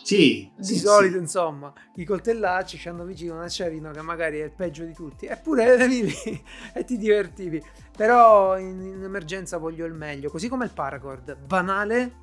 Sì, 0.02 0.50
di 0.56 0.64
sì, 0.64 0.78
solito, 0.78 1.16
sì. 1.16 1.20
insomma, 1.20 1.74
i 1.96 2.06
coltellacci 2.06 2.78
ci 2.78 2.88
hanno 2.88 3.04
vicino 3.04 3.34
un 3.36 3.42
acciarino 3.42 3.92
che 3.92 4.02
magari 4.02 4.40
è 4.40 4.46
il 4.46 4.54
peggio 4.56 4.86
di 4.86 4.94
tutti, 4.94 5.26
eppure 5.26 5.66
eri 5.78 6.04
lì 6.06 6.42
e 6.74 6.86
ti 6.86 6.98
divertivi. 6.98 7.62
Però 7.98 8.58
in, 8.58 8.80
in 8.82 9.04
emergenza 9.04 9.58
voglio 9.58 9.86
il 9.86 9.94
meglio, 9.94 10.30
così 10.30 10.48
come 10.48 10.64
il 10.64 10.72
paracord. 10.72 11.36
Banale, 11.46 12.14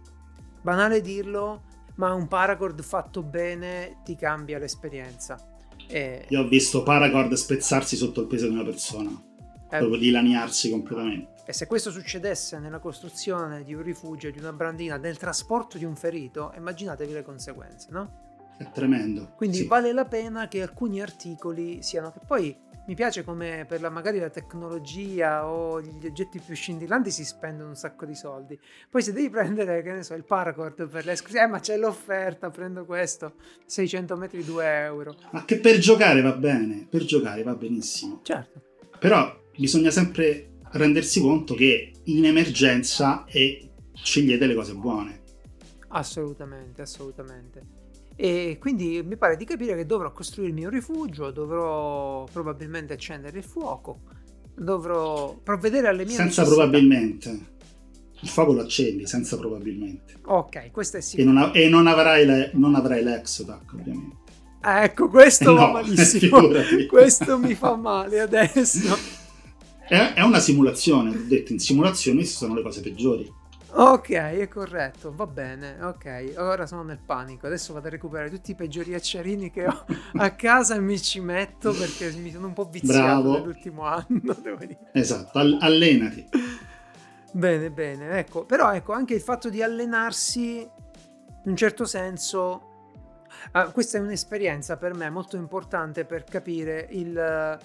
banale 0.62 1.03
dirlo, 1.03 1.64
ma 1.96 2.12
un 2.14 2.28
paracord 2.28 2.80
fatto 2.82 3.22
bene 3.22 3.98
ti 4.04 4.14
cambia 4.16 4.59
l'esperienza. 4.59 5.37
E, 5.88 6.24
Io 6.28 6.40
ho 6.40 6.48
visto 6.48 6.82
Paracord 6.82 7.32
spezzarsi 7.35 7.96
sotto 7.96 8.22
il 8.22 8.26
peso 8.26 8.46
di 8.48 8.54
una 8.54 8.64
persona, 8.64 9.11
eh, 9.11 9.78
proprio 9.78 9.98
dilaniarsi 9.98 10.70
completamente. 10.70 11.35
e 11.44 11.52
se 11.52 11.66
questo 11.66 11.90
succedesse 11.90 12.59
nella 12.59 12.78
costruzione 12.80 13.62
di 13.62 13.72
un 13.74 13.82
rifugio, 13.82 14.30
di 14.30 14.38
una 14.38 14.52
brandina, 14.52 14.96
nel 14.96 15.16
trasporto 15.16 15.78
di 15.78 15.85
un 15.85 15.94
ferito, 15.94 16.52
immaginatevi 16.56 17.12
le 17.12 17.22
conseguenze, 17.22 17.88
no? 17.90 18.24
È 18.59 18.68
tremendo. 18.72 19.32
Quindi 19.37 19.59
Sì. 19.59 19.66
vale 19.66 19.92
la 19.92 20.06
pena 20.06 20.48
che 20.48 20.62
alcuni 20.62 21.00
articoli 21.02 21.82
siano 21.82 22.11
che 22.11 22.20
poi 22.26 22.56
mi 22.87 22.94
piace 22.94 23.25
come 23.25 23.64
per 23.68 23.81
la, 23.81 23.90
magari 23.90 24.18
la 24.18 24.31
tecnologia 24.31 25.49
o 25.49 25.81
gli 25.81 26.07
oggetti 26.07 26.40
più 26.40 26.55
scintillanti 26.55 27.11
si 27.11 27.25
spendono 27.25 27.70
un 27.70 27.75
sacco 27.75 28.05
di 28.07 28.14
soldi. 28.14 28.59
Poi 28.88 29.03
se 29.03 29.12
devi 29.12 29.29
prendere, 29.29 29.83
che 29.83 29.92
ne 29.92 30.03
so, 30.03 30.14
il 30.14 30.25
paracord 30.25 30.88
per 30.88 31.05
le 31.05 31.12
esclusive, 31.12 31.42
eh 31.42 31.46
ma 31.49 31.59
c'è 31.59 31.77
l'offerta, 31.77 32.51
prendo 32.51 32.85
questo, 32.85 33.35
600 33.66 34.16
metri 34.16 34.44
2 34.44 34.83
euro. 34.85 35.16
Ma 35.33 35.44
che 35.44 35.59
per 35.59 35.79
giocare 35.79 36.20
va 36.20 36.33
bene, 36.33 36.87
per 36.88 37.05
giocare 37.05 37.42
va 37.42 37.55
benissimo. 37.55 38.20
Certo. 38.22 38.62
Però 38.99 39.37
bisogna 39.57 39.90
sempre 39.90 40.59
rendersi 40.72 41.20
conto 41.20 41.55
che 41.55 41.92
in 42.05 42.25
emergenza 42.25 43.25
e 43.27 43.70
scegliete 43.92 44.46
le 44.46 44.55
cose 44.55 44.75
buone. 44.75 45.22
Assolutamente, 45.88 46.83
assolutamente. 46.83 47.76
E 48.18 48.57
quindi 48.59 49.02
mi 49.05 49.16
pare 49.16 49.37
di 49.37 49.44
capire 49.44 49.76
che 49.76 49.85
dovrò 49.87 50.11
costruirmi 50.12 50.64
un 50.64 50.70
rifugio, 50.70 51.31
dovrò 51.31 52.24
probabilmente 52.33 52.94
accendere 52.94 53.37
il 53.38 53.44
fuoco, 53.44 54.00
dovrò 54.55 55.37
provvedere 55.42 55.88
alle 55.88 56.05
mie 56.05 56.14
senza 56.14 56.42
necessità. 56.42 56.46
probabilmente. 56.48 57.55
Il 58.20 58.29
fuoco 58.29 58.52
lo 58.55 58.62
accendi, 58.62 59.07
senza 59.07 59.37
probabilmente. 59.37 60.14
Ok, 60.24 60.70
questo 60.70 60.96
è 60.96 61.00
E 61.00 61.02
sicuro. 61.02 61.31
non, 61.31 61.42
ha- 61.42 61.50
e 61.52 61.68
non 61.68 61.87
avrai, 61.87 62.24
le- 62.24 62.50
non 62.55 62.74
avrai 62.74 63.02
l'exotac, 63.02 63.74
ovviamente. 63.74 64.16
Ecco, 64.62 65.09
questo 65.11 65.52
Eh 65.52 65.55
va 65.55 65.66
no, 65.66 65.72
malissimo. 65.72 66.38
figurati. 66.40 66.87
questo 66.87 67.38
mi 67.38 67.55
fa 67.55 67.76
male 67.76 68.20
adesso. 68.20 68.96
È, 69.87 70.14
è 70.14 70.22
una 70.22 70.40
simulazione, 70.40 71.11
ho 71.11 71.22
detto, 71.29 71.52
in 71.52 71.61
simulazione 71.61 72.24
ci 72.24 72.33
sono 72.33 72.55
le 72.55 72.62
cose 72.62 72.81
peggiori. 72.81 73.31
Ok, 73.79 74.09
è 74.11 74.49
corretto, 74.49 75.12
va 75.15 75.27
bene, 75.27 75.77
ok. 75.83 76.33
Ora 76.39 76.65
sono 76.67 76.83
nel 76.83 76.99
panico. 76.99 77.47
Adesso 77.47 77.75
vado 77.75 77.89
a 77.89 77.91
recuperare 77.91 78.31
tutti 78.31 78.53
i 78.53 78.55
peggiori 78.55 78.95
acciarini 78.95 79.51
che 79.51 79.67
ho 79.67 79.85
a 80.17 80.31
casa 80.31 80.77
e 80.77 80.81
mi 80.81 80.99
ci 80.99 81.21
metto 81.21 81.73
perché 81.73 82.11
mi 82.12 82.33
sono 82.33 82.47
un 82.47 82.55
po' 82.55 82.65
viziato 82.65 83.03
Bravo. 83.03 83.33
nell'ultimo 83.33 83.83
anno, 83.83 84.33
devo 84.41 84.57
dire. 84.61 84.79
Esatto, 84.93 85.39
all- 85.39 85.59
allenati. 85.61 86.27
Bene, 87.33 87.71
bene, 87.71 88.19
ecco. 88.19 88.47
Però 88.47 88.73
ecco, 88.73 88.95
anche 88.95 89.12
il 89.12 89.21
fatto 89.21 89.51
di 89.51 89.62
allenarsi, 89.62 90.61
in 90.61 91.51
un 91.51 91.57
certo 91.57 91.85
senso, 91.85 92.62
ah, 93.51 93.71
questa 93.73 93.99
è 93.99 94.01
un'esperienza 94.01 94.79
per 94.79 94.95
me 94.95 95.11
molto 95.11 95.37
importante 95.37 96.07
per 96.07 96.25
capire 96.25 96.89
il, 96.93 97.59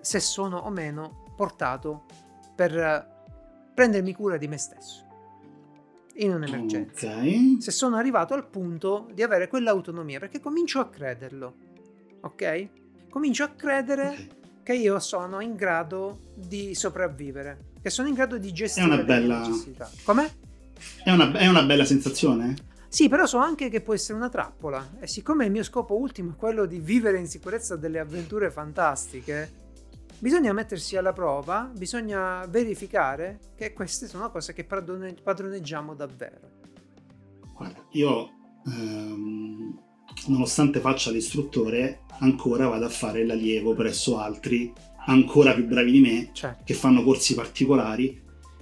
se 0.00 0.20
sono 0.20 0.58
o 0.58 0.70
meno 0.70 1.24
portato 1.34 2.04
per 2.54 2.78
eh, 2.78 3.06
prendermi 3.74 4.14
cura 4.14 4.36
di 4.36 4.46
me 4.46 4.56
stesso 4.56 5.06
in 6.18 6.32
un'emergenza. 6.32 7.16
Ok. 7.16 7.62
Se 7.62 7.70
sono 7.70 7.96
arrivato 7.96 8.34
al 8.34 8.46
punto 8.46 9.08
di 9.12 9.22
avere 9.22 9.48
quell'autonomia, 9.48 10.18
perché 10.18 10.40
comincio 10.40 10.80
a 10.80 10.88
crederlo, 10.88 11.54
ok? 12.20 12.68
Comincio 13.08 13.44
a 13.44 13.48
credere 13.48 14.08
ok. 14.08 14.62
che 14.62 14.74
io 14.74 14.98
sono 14.98 15.40
in 15.40 15.54
grado 15.54 16.32
di 16.34 16.74
sopravvivere, 16.74 17.72
che 17.80 17.90
sono 17.90 18.08
in 18.08 18.14
grado 18.14 18.38
di 18.38 18.52
gestire 18.52 18.86
una 18.86 18.96
mie 18.96 19.04
bella- 19.04 19.40
necessità. 19.40 19.90
Com'è? 20.02 20.30
È 21.02 21.10
una, 21.10 21.32
è 21.32 21.46
una 21.46 21.62
bella 21.62 21.84
sensazione? 21.84 22.54
Sì, 22.88 23.08
però 23.08 23.26
so 23.26 23.38
anche 23.38 23.68
che 23.68 23.82
può 23.82 23.92
essere 23.92 24.16
una 24.16 24.30
trappola 24.30 24.94
e 24.98 25.06
siccome 25.06 25.44
il 25.44 25.50
mio 25.50 25.62
scopo 25.62 25.94
ultimo 25.96 26.32
è 26.32 26.36
quello 26.36 26.64
di 26.64 26.78
vivere 26.78 27.18
in 27.18 27.28
sicurezza 27.28 27.76
delle 27.76 27.98
avventure 27.98 28.50
fantastiche, 28.50 29.66
bisogna 30.18 30.52
mettersi 30.52 30.96
alla 30.96 31.12
prova, 31.12 31.70
bisogna 31.74 32.44
verificare 32.46 33.52
che 33.56 33.72
queste 33.72 34.06
sono 34.08 34.30
cose 34.30 34.52
che 34.52 34.64
padrone- 34.64 35.14
padroneggiamo 35.14 35.94
davvero. 35.94 36.50
Guarda, 37.54 37.84
io 37.92 38.28
ehm, 38.66 39.78
nonostante 40.28 40.80
faccia 40.80 41.10
l'istruttore, 41.10 42.04
ancora 42.20 42.68
vado 42.68 42.84
a 42.86 42.88
fare 42.88 43.24
l'allievo 43.26 43.74
presso 43.74 44.18
altri 44.18 44.72
ancora 45.06 45.54
più 45.54 45.66
bravi 45.66 45.90
di 45.90 46.00
me 46.00 46.30
Cioè, 46.32 46.56
che 46.64 46.74
fanno 46.74 47.02
corsi 47.02 47.34
particolari 47.34 48.20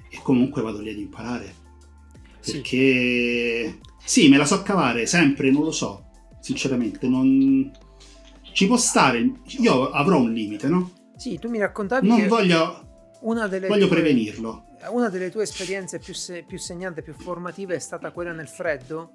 e 0.09 0.19
comunque 0.23 0.63
vado 0.63 0.81
lì 0.81 0.91
ad 0.91 0.99
imparare. 0.99 1.55
sì, 2.41 2.53
Perché 2.53 3.81
sì, 4.05 4.29
me 4.29 4.37
la 4.37 4.45
so 4.45 4.63
cavare 4.63 5.07
sempre, 5.07 5.51
non 5.51 5.65
lo 5.65 5.73
so, 5.73 6.07
sinceramente, 6.41 7.09
non 7.09 7.71
ci 8.53 8.67
può 8.67 8.77
stare. 8.77 9.33
Io 9.59 9.91
avrò 9.91 10.21
un 10.21 10.33
limite, 10.33 10.69
no? 10.69 10.93
Sì, 11.17 11.39
tu 11.39 11.49
mi 11.49 11.59
raccontavi 11.59 12.07
Non 12.07 12.27
voglio, 12.29 13.09
una 13.21 13.47
delle 13.49 13.69
voglio 13.69 13.87
tue- 13.87 13.97
prevenirlo. 13.97 14.65
Una 14.91 15.09
delle 15.09 15.31
tue 15.31 15.43
esperienze 15.45 15.99
più, 15.99 16.15
se- 16.15 16.45
più 16.47 16.59
segnante, 16.59 17.03
più 17.03 17.15
formative 17.15 17.75
è 17.75 17.79
stata 17.79 18.11
quella 18.13 18.33
nel 18.33 18.49
freddo? 18.49 19.11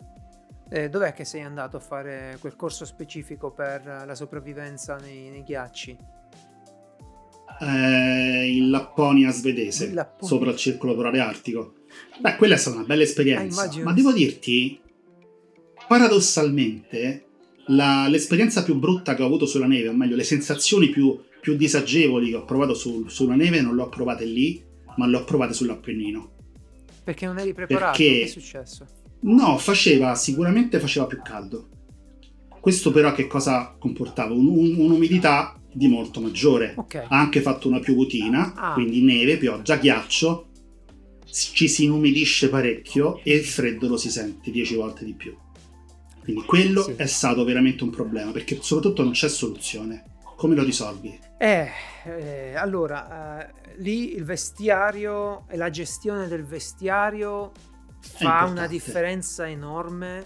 Eh, 0.69 0.89
dov'è 0.89 1.13
che 1.13 1.25
sei 1.25 1.41
andato 1.41 1.77
a 1.77 1.79
fare 1.81 2.37
quel 2.39 2.55
corso 2.55 2.85
specifico 2.85 3.51
per 3.51 4.03
la 4.05 4.15
sopravvivenza 4.15 4.95
nei, 4.95 5.29
nei 5.29 5.43
ghiacci? 5.43 5.97
Eh, 7.59 8.55
in 8.57 8.69
Lapponia 8.69 9.31
svedese, 9.31 9.91
Lapponia. 9.93 10.27
sopra 10.27 10.49
il 10.51 10.57
circolo 10.57 10.95
polare 10.95 11.19
artico. 11.19 11.73
Beh, 12.19 12.35
quella 12.37 12.55
è 12.55 12.57
stata 12.57 12.77
una 12.77 12.85
bella 12.85 13.03
esperienza. 13.03 13.63
Ah, 13.63 13.83
ma 13.83 13.93
devo 13.93 14.11
dirti, 14.11 14.79
paradossalmente, 15.87 17.25
la- 17.67 18.07
l'esperienza 18.07 18.63
più 18.63 18.75
brutta 18.75 19.13
che 19.13 19.21
ho 19.21 19.25
avuto 19.25 19.45
sulla 19.45 19.67
neve, 19.67 19.89
o 19.89 19.93
meglio, 19.93 20.15
le 20.15 20.23
sensazioni 20.23 20.89
più, 20.89 21.19
più 21.41 21.55
disagevoli 21.57 22.29
che 22.29 22.35
ho 22.35 22.45
provato 22.45 22.73
sul- 22.73 23.09
sulla 23.09 23.35
neve, 23.35 23.61
non 23.61 23.75
le 23.75 23.81
ho 23.81 23.89
provate 23.89 24.25
lì, 24.25 24.63
ma 24.97 25.07
le 25.07 25.17
ho 25.17 25.23
provate 25.23 25.53
sull'Appennino. 25.53 26.29
Perché 27.03 27.25
non 27.25 27.39
eri 27.39 27.53
preparato? 27.53 27.97
Perché- 27.97 28.19
Che 28.19 28.23
è 28.23 28.27
successo? 28.27 28.85
No, 29.21 29.57
faceva, 29.57 30.15
sicuramente 30.15 30.79
faceva 30.79 31.07
più 31.07 31.19
caldo. 31.23 31.67
Questo 32.59 32.91
però 32.91 33.11
che 33.13 33.25
cosa 33.27 33.75
comportava? 33.77 34.33
Un- 34.33 34.47
un- 34.47 34.75
un'umidità 34.77 35.59
di 35.73 35.87
molto 35.87 36.21
maggiore. 36.21 36.73
Ok. 36.77 36.95
Ha 36.95 37.07
anche 37.19 37.41
fatto 37.41 37.67
una 37.67 37.79
piovutina, 37.79 38.53
Ah. 38.55 38.73
quindi 38.73 39.01
neve, 39.01 39.37
pioggia, 39.37 39.77
ghiaccio, 39.77 40.47
ci 41.31 41.67
si 41.67 41.85
inumidisce 41.85 42.49
parecchio 42.49 43.21
e 43.23 43.33
il 43.35 43.43
freddo 43.45 43.87
lo 43.87 43.97
si 43.97 44.11
sente 44.11 44.51
10 44.51 44.75
volte 44.75 45.05
di 45.05 45.13
più. 45.13 45.33
Quindi 46.21 46.43
quello 46.43 46.83
Sì. 46.83 46.93
è 46.97 47.05
stato 47.07 47.43
veramente 47.43 47.83
un 47.83 47.89
problema, 47.89 48.31
perché 48.31 48.57
soprattutto 48.61 49.01
non 49.01 49.13
c'è 49.13 49.27
soluzione. 49.29 50.03
Come 50.41 50.55
lo 50.55 50.63
risolvi? 50.63 51.19
Eh, 51.37 51.69
eh, 52.03 52.55
allora, 52.55 53.47
eh, 53.47 53.53
lì 53.75 54.15
il 54.15 54.23
vestiario 54.23 55.45
e 55.47 55.55
la 55.55 55.69
gestione 55.69 56.27
del 56.27 56.43
vestiario 56.43 57.51
fa 57.99 58.45
una 58.45 58.65
differenza 58.65 59.47
enorme. 59.47 60.25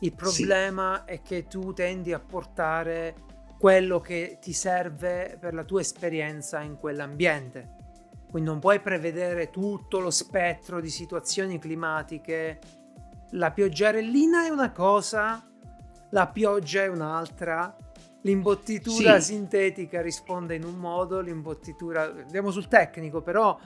Il 0.00 0.14
problema 0.14 1.06
è 1.06 1.22
che 1.22 1.46
tu 1.46 1.72
tendi 1.72 2.12
a 2.12 2.20
portare 2.20 3.14
quello 3.58 4.00
che 4.00 4.36
ti 4.38 4.52
serve 4.52 5.38
per 5.40 5.54
la 5.54 5.64
tua 5.64 5.80
esperienza 5.80 6.60
in 6.60 6.76
quell'ambiente. 6.76 7.76
Quindi 8.30 8.50
non 8.50 8.58
puoi 8.58 8.80
prevedere 8.80 9.48
tutto 9.48 9.98
lo 9.98 10.10
spettro 10.10 10.78
di 10.78 10.90
situazioni 10.90 11.58
climatiche. 11.58 12.58
La 13.30 13.50
pioggiarellina 13.50 14.44
è 14.44 14.50
una 14.50 14.72
cosa, 14.72 15.42
la 16.10 16.26
pioggia 16.26 16.82
è 16.82 16.88
un'altra. 16.88 17.74
L'imbottitura 18.22 19.20
Sì. 19.20 19.32
sintetica 19.32 20.02
risponde 20.02 20.54
in 20.56 20.64
un 20.64 20.74
modo, 20.76 21.20
l'imbottitura... 21.20 22.12
Andiamo 22.22 22.50
sul 22.50 22.68
tecnico, 22.68 23.22
però... 23.22 23.58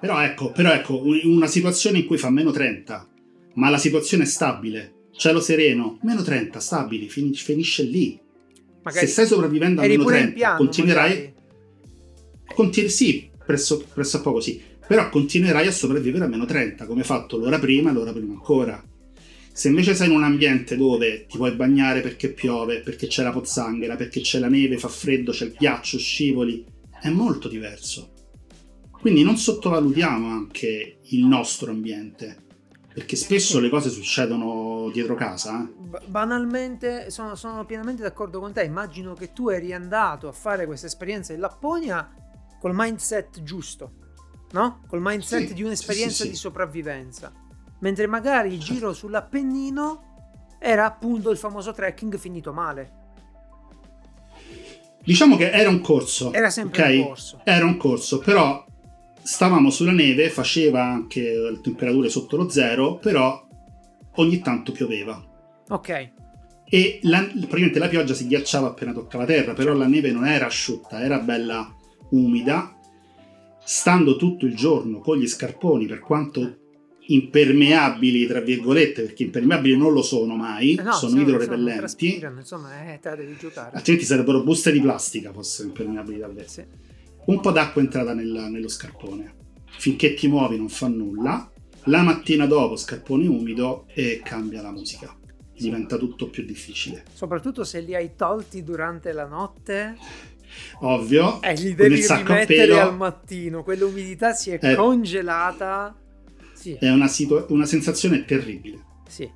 Però 0.00 0.20
ecco, 0.22 0.52
però 0.52 0.72
ecco, 0.72 1.02
un- 1.04 1.20
una 1.24 1.46
situazione 1.46 1.98
in 1.98 2.06
cui 2.06 2.18
fa 2.18 2.30
meno 2.30 2.50
30, 2.50 3.08
ma 3.54 3.70
la 3.70 3.78
situazione 3.78 4.22
è 4.24 4.26
stabile, 4.26 4.92
cielo 5.12 5.40
sereno, 5.40 5.98
meno 6.02 6.22
30, 6.22 6.60
stabili, 6.60 7.08
fin- 7.08 7.34
finisce 7.34 7.82
lì. 7.82 8.18
Magari 8.82 9.06
Se 9.06 9.12
stai 9.12 9.26
sopravvivendo 9.26 9.80
a 9.80 9.86
meno 9.86 10.02
pure 10.04 10.16
in 10.18 10.22
30, 10.22 10.38
piano, 10.38 10.56
continuerai... 10.58 11.08
magari. 11.10 11.34
Continu- 12.54 12.90
sì, 12.90 13.28
presso, 13.44 13.84
presso 13.92 14.18
a 14.18 14.20
poco 14.20 14.40
sì, 14.40 14.62
però 14.86 15.08
continuerai 15.08 15.66
a 15.66 15.72
sopravvivere 15.72 16.24
a 16.24 16.28
meno 16.28 16.44
30, 16.44 16.86
come 16.86 17.00
hai 17.00 17.06
fatto 17.06 17.36
l'ora 17.36 17.58
prima 17.58 17.90
e 17.90 17.92
l'ora 17.92 18.12
prima 18.12 18.32
ancora. 18.34 18.82
Se 19.56 19.68
invece 19.68 19.94
sei 19.94 20.08
in 20.08 20.14
un 20.14 20.22
ambiente 20.22 20.76
dove 20.76 21.24
ti 21.24 21.38
puoi 21.38 21.52
bagnare 21.52 22.02
perché 22.02 22.30
piove, 22.30 22.80
perché 22.80 23.06
c'è 23.06 23.22
la 23.22 23.32
pozzanghera, 23.32 23.96
perché 23.96 24.20
c'è 24.20 24.38
la 24.38 24.48
neve, 24.48 24.76
fa 24.76 24.88
freddo, 24.88 25.32
c'è 25.32 25.46
il 25.46 25.54
ghiaccio, 25.56 25.96
scivoli, 25.96 26.62
è 27.00 27.08
molto 27.08 27.48
diverso. 27.48 28.12
Quindi 28.90 29.22
non 29.22 29.38
sottovalutiamo 29.38 30.28
anche 30.28 30.98
il 31.02 31.24
nostro 31.24 31.70
ambiente, 31.70 32.44
Perché 32.92 33.16
spesso 33.16 33.58
le 33.58 33.70
cose 33.70 33.88
succedono 33.88 34.90
dietro 34.92 35.14
casa. 35.14 35.62
Eh? 35.62 36.06
Banalmente, 36.06 37.10
sono, 37.10 37.34
sono, 37.34 37.64
pienamente 37.64 38.02
d'accordo 38.02 38.40
con 38.40 38.52
te. 38.52 38.62
Immagino 38.62 39.14
che 39.14 39.32
tu 39.32 39.48
eri 39.48 39.72
andato 39.72 40.28
a 40.28 40.32
fare 40.32 40.66
questa 40.66 40.86
esperienza 40.86 41.32
in 41.32 41.40
Lapponia 41.40 42.14
col 42.60 42.72
mindset 42.74 43.42
giusto, 43.42 43.92
no? 44.52 44.82
Col 44.86 45.00
mindset 45.02 45.48
sì, 45.48 45.54
di 45.54 45.62
un'esperienza 45.62 46.16
sì, 46.16 46.22
sì, 46.24 46.28
di 46.30 46.36
sopravvivenza. 46.36 47.32
Mentre 47.80 48.06
magari 48.06 48.52
il 48.52 48.60
giro 48.60 48.92
sull'Appennino 48.92 50.06
era 50.58 50.86
appunto 50.86 51.30
il 51.30 51.36
famoso 51.36 51.72
trekking 51.72 52.16
finito 52.16 52.52
male. 52.52 53.04
Diciamo 55.04 55.36
che 55.36 55.50
era 55.50 55.68
un 55.68 55.80
corso. 55.80 56.32
Era 56.32 56.50
sempre 56.50 56.82
okay? 56.82 56.98
un 56.98 57.06
corso. 57.06 57.40
Era 57.44 57.64
un 57.64 57.76
corso, 57.76 58.18
però 58.18 58.64
stavamo 59.22 59.70
sulla 59.70 59.92
neve, 59.92 60.30
faceva 60.30 60.84
anche 60.84 61.58
temperature 61.62 62.08
sotto 62.08 62.36
lo 62.36 62.48
zero, 62.48 62.96
però 62.96 63.46
ogni 64.14 64.40
tanto 64.40 64.72
pioveva. 64.72 65.24
Ok. 65.68 66.12
E 66.68 66.98
la, 67.02 67.20
praticamente 67.20 67.78
la 67.78 67.88
pioggia 67.88 68.14
si 68.14 68.26
ghiacciava 68.26 68.68
appena 68.68 68.92
toccava 68.92 69.24
terra, 69.24 69.52
però 69.52 69.72
la 69.74 69.86
neve 69.86 70.10
non 70.10 70.26
era 70.26 70.46
asciutta, 70.46 71.00
era 71.00 71.20
bella 71.20 71.72
umida. 72.10 72.74
Stando 73.62 74.16
tutto 74.16 74.46
il 74.46 74.56
giorno 74.56 74.98
con 74.98 75.18
gli 75.18 75.28
scarponi, 75.28 75.86
per 75.86 76.00
quanto 76.00 76.65
impermeabili, 77.06 78.26
tra 78.26 78.40
virgolette, 78.40 79.02
perché 79.02 79.24
impermeabili 79.24 79.76
non 79.76 79.92
lo 79.92 80.02
sono 80.02 80.34
mai, 80.34 80.74
eh 80.74 80.82
no, 80.82 80.92
sono, 80.92 81.10
sono 81.10 81.22
idrorepellenti. 81.22 82.22
Insomma, 82.36 82.92
eh, 82.92 82.98
devi 83.02 83.36
giocare. 83.38 83.76
Altrimenti 83.76 84.06
sarebbero 84.06 84.42
buste 84.42 84.72
di 84.72 84.80
plastica 84.80 85.32
fossero 85.32 85.68
impermeabili 85.68 86.18
davvero. 86.18 86.48
Sì. 86.48 86.64
Un 87.26 87.40
po' 87.40 87.50
d'acqua 87.50 87.80
è 87.80 87.84
entrata 87.84 88.14
nella, 88.14 88.48
nello 88.48 88.68
scarpone. 88.68 89.34
Finché 89.78 90.14
ti 90.14 90.28
muovi 90.28 90.56
non 90.56 90.68
fa 90.68 90.88
nulla. 90.88 91.50
La 91.84 92.02
mattina 92.02 92.46
dopo 92.46 92.76
scarpone 92.76 93.26
umido 93.26 93.86
e 93.94 94.20
cambia 94.24 94.62
la 94.62 94.72
musica. 94.72 95.14
Diventa 95.52 95.96
tutto 95.96 96.28
più 96.28 96.44
difficile. 96.44 97.04
Soprattutto 97.12 97.64
se 97.64 97.80
li 97.80 97.94
hai 97.94 98.14
tolti 98.16 98.62
durante 98.62 99.12
la 99.12 99.26
notte. 99.26 99.96
Ovvio. 100.80 101.40
E 101.42 101.50
eh, 101.50 101.54
li 101.54 101.74
devi 101.74 102.06
rimettere 102.06 102.80
al 102.80 102.96
mattino. 102.96 103.62
Quell'umidità 103.62 104.32
si 104.32 104.50
è, 104.50 104.58
è 104.58 104.72
eh. 104.72 104.74
congelata 104.74 105.94
sì. 106.66 106.74
È 106.74 106.90
una, 106.90 107.06
situ- 107.06 107.46
una 107.50 107.66
sensazione 107.66 108.24
terribile. 108.24 108.84
Sì, 109.06 109.30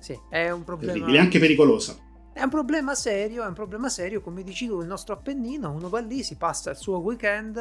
sì, 0.00 0.18
è 0.28 0.50
un 0.50 0.64
problema. 0.64 0.92
Terribile, 0.92 1.18
anche 1.18 1.38
pericolosa. 1.38 1.96
È 2.32 2.42
un 2.42 2.50
problema 2.50 2.96
serio, 2.96 3.44
è 3.44 3.46
un 3.46 3.54
problema 3.54 3.88
serio, 3.88 4.20
come 4.20 4.42
dici 4.42 4.66
tu, 4.66 4.80
il 4.80 4.88
nostro 4.88 5.14
Appennino, 5.14 5.70
uno 5.70 5.88
va 5.88 6.00
lì, 6.00 6.24
si 6.24 6.36
passa 6.36 6.70
il 6.70 6.76
suo 6.76 6.98
weekend, 6.98 7.54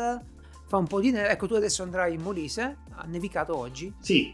fa 0.68 0.78
un 0.78 0.88
po' 0.88 1.00
di 1.00 1.12
neve. 1.12 1.30
Ecco, 1.30 1.46
tu 1.46 1.54
adesso 1.54 1.84
andrai 1.84 2.16
in 2.16 2.22
Molise, 2.22 2.78
ha 2.96 3.04
nevicato 3.06 3.56
oggi. 3.56 3.94
Sì. 4.00 4.34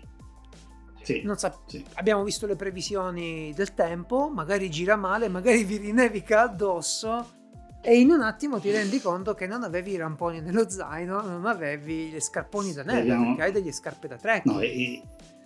Sì, 1.01 1.27
sa- 1.35 1.59
sì. 1.65 1.83
Abbiamo 1.95 2.23
visto 2.23 2.45
le 2.45 2.55
previsioni 2.55 3.51
del 3.53 3.73
tempo, 3.73 4.29
magari 4.29 4.69
gira 4.69 4.95
male, 4.95 5.27
magari 5.27 5.63
vi 5.63 5.77
rinevica 5.77 6.41
addosso 6.41 7.37
e 7.81 7.97
in 7.97 8.09
un 8.09 8.21
attimo 8.21 8.59
ti 8.59 8.71
rendi 8.71 8.99
conto 8.99 9.33
che 9.33 9.47
non 9.47 9.63
avevi 9.63 9.91
i 9.91 9.97
ramponi 9.97 10.41
nello 10.41 10.69
zaino, 10.69 11.21
non 11.21 11.45
avevi 11.45 12.07
gli 12.07 12.19
scarponi 12.19 12.73
da 12.73 12.83
neve, 12.83 12.99
Vediamo. 12.99 13.27
perché 13.27 13.41
hai 13.43 13.51
degli 13.51 13.71
scarpe 13.71 14.07
da 14.07 14.17
trekking. 14.17 14.53
No, 14.53 14.61
i, 14.61 15.01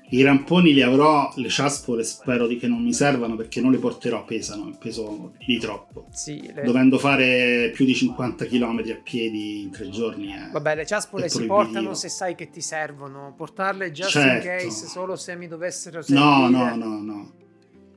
i, 0.10 0.24
ramponi 0.24 0.74
li 0.74 0.82
avrò, 0.82 1.32
le 1.36 1.50
ciaspole 1.50 2.04
spero 2.04 2.48
di 2.48 2.58
che 2.58 2.68
non 2.68 2.82
mi 2.82 2.92
servano 2.92 3.36
perché 3.36 3.62
non 3.62 3.72
le 3.72 3.78
porterò, 3.78 4.26
pesano, 4.26 4.76
peso 4.80 5.34
di 5.46 5.60
troppo. 5.60 6.08
Sì, 6.10 6.52
le... 6.52 6.64
Dovendo 6.64 6.98
fare 6.98 7.70
più 7.72 7.86
di 7.86 7.94
50 7.94 8.46
km 8.46 8.80
a 8.80 9.00
piedi 9.04 9.62
in 9.62 9.70
tre 9.70 9.90
giorni. 9.90 10.32
È, 10.32 10.50
Vabbè, 10.52 10.76
le 10.76 10.86
ciaspole 10.88 11.30
si 11.30 11.46
portano 11.46 11.94
se 11.94 12.10
sai 12.10 12.34
che 12.34 12.50
ti 12.50 12.62
servono, 12.62 13.36
portarle 13.38 13.92
just 13.92 14.10
certo. 14.10 14.48
in 14.48 14.58
case, 14.58 14.88
solo 14.88 15.16
se 15.16 15.36
mi 15.36 15.48
dovessero 15.48 16.02
servire. 16.02 16.26
No, 16.26 16.50
no, 16.50 16.76
no, 16.76 17.02
no. 17.02 17.32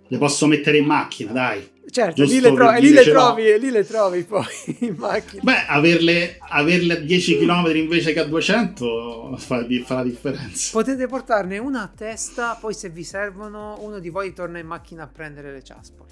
Le 0.09 0.19
posso 0.19 0.47
mettere 0.47 0.79
in 0.79 0.85
macchina, 0.85 1.33
dai. 1.33 1.75
Certo, 1.89 2.25
lì 2.25 2.41
le, 2.41 2.53
tro- 2.53 2.73
lì, 2.73 2.91
le 2.91 3.05
trovi, 3.05 3.59
lì 3.59 3.71
le, 3.71 3.85
trovi, 3.85 4.23
poi 4.25 4.45
in 4.81 4.97
macchina. 4.99 5.43
Beh, 5.43 5.67
averle, 5.67 6.37
averle, 6.41 6.95
a 6.95 7.01
10 7.01 7.39
km 7.39 7.77
invece 7.77 8.13
che 8.13 8.21
a 8.21 8.25
200 8.25 9.37
fa, 9.39 9.65
fa, 9.85 9.95
la 9.95 10.03
differenza. 10.03 10.71
Potete 10.73 11.07
portarne 11.07 11.59
una 11.59 11.83
a 11.83 11.93
testa, 11.95 12.59
poi 12.61 12.75
se 12.75 12.91
vi 12.91 13.05
servono 13.05 13.77
uno 13.81 14.01
di 14.01 14.09
voi 14.09 14.33
torna 14.33 14.59
in 14.59 14.67
macchina 14.67 15.05
a 15.05 15.07
prendere 15.07 15.53
le 15.53 15.63
ciaspole. 15.63 16.11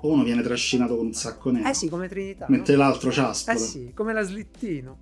Uno 0.00 0.22
viene 0.22 0.42
trascinato 0.42 0.96
con 0.96 1.06
un 1.06 1.12
sacco 1.12 1.50
nero. 1.50 1.68
Eh 1.68 1.74
sì, 1.74 1.88
come 1.88 2.08
Trinità. 2.08 2.46
Mette 2.48 2.72
no? 2.72 2.78
l'altro 2.78 3.10
ciaspolo. 3.10 3.56
Eh 3.56 3.60
sì, 3.60 3.92
come 3.94 4.12
la 4.12 4.22
slittino. 4.22 4.98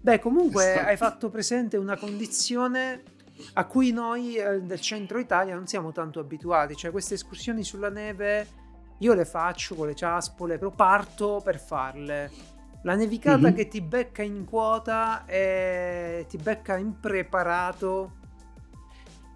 Beh, 0.00 0.18
comunque 0.18 0.78
hai 0.78 0.96
fatto 0.96 1.30
presente 1.30 1.76
una 1.76 1.96
condizione 1.96 3.02
a 3.54 3.64
cui 3.66 3.90
noi 3.92 4.36
eh, 4.36 4.60
del 4.60 4.80
centro 4.80 5.18
Italia 5.18 5.54
non 5.54 5.66
siamo 5.66 5.92
tanto 5.92 6.20
abituati, 6.20 6.76
cioè 6.76 6.90
queste 6.90 7.14
escursioni 7.14 7.64
sulla 7.64 7.90
neve 7.90 8.64
io 8.98 9.14
le 9.14 9.24
faccio 9.24 9.74
con 9.74 9.86
le 9.86 9.94
ciaspole, 9.94 10.58
però 10.58 10.70
parto 10.70 11.40
per 11.44 11.58
farle. 11.58 12.30
La 12.82 12.94
nevicata 12.94 13.38
mm-hmm. 13.38 13.54
che 13.54 13.68
ti 13.68 13.80
becca 13.80 14.22
in 14.22 14.44
quota 14.44 15.24
e 15.26 16.24
ti 16.28 16.36
becca 16.36 16.76
impreparato 16.76 18.24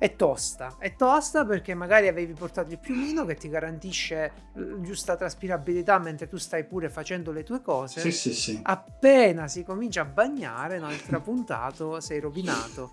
è 0.00 0.16
tosta. 0.16 0.76
È 0.78 0.94
tosta 0.96 1.44
perché 1.44 1.74
magari 1.74 2.08
avevi 2.08 2.32
portato 2.32 2.72
il 2.72 2.78
piumino 2.78 3.26
che 3.26 3.34
ti 3.34 3.50
garantisce 3.50 4.32
giusta 4.80 5.14
traspirabilità 5.14 5.98
mentre 5.98 6.26
tu 6.26 6.38
stai 6.38 6.64
pure 6.64 6.88
facendo 6.88 7.32
le 7.32 7.42
tue 7.42 7.60
cose. 7.60 8.00
Sì, 8.00 8.12
sì, 8.12 8.32
sì. 8.32 8.60
Appena 8.62 9.46
si 9.46 9.62
comincia 9.62 10.00
a 10.00 10.04
bagnare, 10.06 10.78
no, 10.78 10.90
il 10.90 11.02
trapuntato, 11.02 12.00
sei 12.00 12.18
rovinato. 12.18 12.92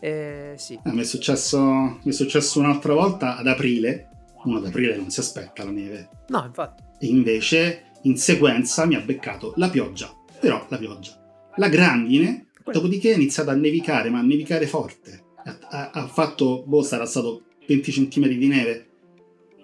Eh, 0.00 0.54
sì. 0.56 0.78
mi, 0.84 1.00
è 1.00 1.04
successo, 1.04 1.60
mi 1.60 2.10
è 2.10 2.12
successo 2.12 2.60
un'altra 2.60 2.94
volta 2.94 3.36
ad 3.36 3.46
aprile 3.48 4.08
uno 4.44 4.58
ad 4.58 4.66
aprile 4.66 4.96
non 4.96 5.10
si 5.10 5.20
aspetta 5.20 5.64
la 5.64 5.70
neve. 5.70 6.08
No, 6.28 6.44
infatti. 6.44 6.82
E 7.00 7.06
invece 7.06 7.92
in 8.02 8.16
sequenza 8.16 8.86
mi 8.86 8.94
ha 8.94 9.00
beccato 9.00 9.52
la 9.56 9.68
pioggia, 9.68 10.14
però 10.40 10.64
la 10.68 10.78
pioggia. 10.78 11.16
La 11.56 11.68
grandine, 11.68 12.48
dopodiché 12.70 13.12
è 13.12 13.16
iniziato 13.16 13.50
a 13.50 13.54
nevicare, 13.54 14.10
ma 14.10 14.20
a 14.20 14.22
nevicare 14.22 14.66
forte. 14.66 15.24
Ha, 15.44 15.58
ha, 15.68 15.90
ha 15.90 16.06
fatto, 16.06 16.62
boh, 16.66 16.82
sarà 16.82 17.04
stato 17.04 17.42
20 17.66 17.92
cm 17.92 18.28
di 18.28 18.46
neve. 18.46 18.86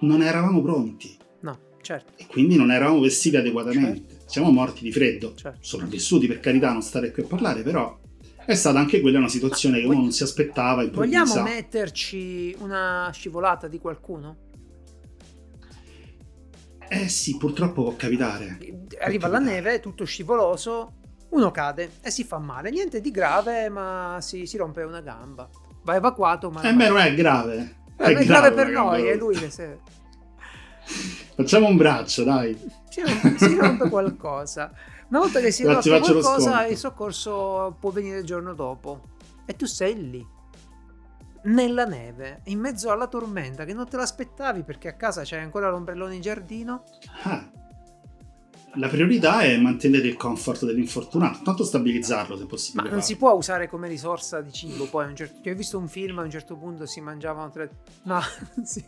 Non 0.01 0.23
eravamo 0.23 0.61
pronti. 0.61 1.17
No, 1.43 1.59
certo. 1.81 2.13
E 2.17 2.27
quindi 2.27 2.57
non 2.57 2.73
eravamo 2.73 3.01
vestiti 3.01 3.37
adeguatamente. 3.37 4.09
Certo. 4.09 4.25
Siamo 4.27 4.51
morti 4.51 4.83
di 4.83 4.93
freddo. 4.93 5.35
Certo. 5.35 5.59
Sopravvissuti, 5.61 6.27
per 6.27 6.41
carità, 6.41 6.73
non 6.73 6.83
stare 6.83 7.13
qui 7.13 7.23
a 7.23 7.27
parlare, 7.27 7.63
però 7.63 7.97
è 8.47 8.55
stata 8.55 8.79
anche 8.79 9.01
quella 9.01 9.19
una 9.19 9.29
situazione 9.29 9.81
che 9.81 9.87
uno 9.87 10.01
non 10.01 10.13
si 10.13 10.23
aspettava. 10.23 10.87
Vogliamo 10.89 11.43
metterci 11.43 12.55
una 12.61 13.11
scivolata 13.13 13.69
di 13.69 13.79
qualcuno? 13.79 14.37
Eh 16.89 17.09
sì, 17.09 17.37
purtroppo 17.37 17.83
può 17.83 17.97
capitare. 17.97 18.59
Arriva 19.01 19.29
la 19.29 19.39
neve, 19.39 19.81
tutto 19.81 20.05
scivoloso, 20.05 20.95
uno 21.31 21.51
cade 21.51 21.93
e 22.03 22.11
si 22.11 22.25
fa 22.25 22.39
male. 22.39 22.71
Niente 22.71 23.01
di 23.01 23.11
grave, 23.11 23.69
ma 23.69 24.19
si, 24.21 24.47
si 24.47 24.57
rompe 24.57 24.83
una 24.83 25.01
gamba. 25.01 25.49
Va 25.83 25.97
evacuato, 25.97 26.51
ma... 26.51 26.63
Eh 26.63 26.75
beh, 26.75 26.89
non 26.89 26.99
è 26.99 27.15
grave. 27.15 27.77
È, 27.97 28.03
è 28.03 28.13
grave, 28.13 28.25
grave 28.25 28.53
per 28.53 28.69
noi, 28.69 29.07
è 29.07 29.17
lui 29.17 29.35
che 29.37 29.51
si... 29.51 29.63
Facciamo 31.35 31.67
un 31.69 31.77
braccio, 31.77 32.25
dai. 32.25 32.57
Si 32.95 33.01
rompe, 33.01 33.39
si 33.39 33.57
rompe 33.57 33.89
qualcosa. 33.89 34.73
Una 35.09 35.19
volta 35.19 35.41
che 35.41 35.51
si 35.51 35.65
è 35.65 35.67
rotto 35.67 35.99
qualcosa, 35.99 36.65
il 36.67 36.77
soccorso 36.77 37.77
può 37.81 37.91
venire 37.91 38.19
il 38.19 38.25
giorno 38.25 38.55
dopo. 38.55 39.17
E 39.45 39.57
tu 39.57 39.67
sei 39.67 40.11
lì 40.11 40.25
nella 41.47 41.87
neve, 41.87 42.43
in 42.45 42.61
mezzo 42.61 42.93
alla 42.93 43.09
tormenta, 43.09 43.65
che 43.65 43.75
non 43.75 43.89
te 43.89 43.97
l'aspettavi 43.97 44.63
perché 44.63 44.87
a 44.87 44.95
casa 44.95 45.23
c'è 45.23 45.39
ancora 45.39 45.71
l'ombrellone 45.71 46.15
in 46.15 46.21
giardino. 46.21 46.85
Ah. 47.25 47.51
La 48.77 48.87
priorità 48.87 49.41
è 49.41 49.57
mantenere 49.57 50.07
il 50.07 50.17
comfort 50.17 50.65
dell'infortunato, 50.65 51.41
tanto 51.43 51.65
stabilizzarlo 51.65 52.37
se 52.37 52.47
possibile. 52.47 52.85
Ma 52.85 52.91
non 52.91 53.03
si 53.03 53.17
può 53.17 53.33
usare 53.33 53.69
come 53.69 53.89
risorsa 53.89 54.41
di 54.41 54.53
cibo. 54.53 54.87
Poi, 54.87 55.09
un 55.09 55.17
certo... 55.17 55.49
ho 55.49 55.55
visto 55.55 55.79
un 55.79 55.89
film, 55.89 56.21
a 56.21 56.23
un 56.23 56.31
certo 56.31 56.57
punto 56.57 56.87
si 56.87 57.01
mangiavano 57.01 57.51
tre. 57.51 57.71
No, 58.05 58.21
sì. 58.63 58.85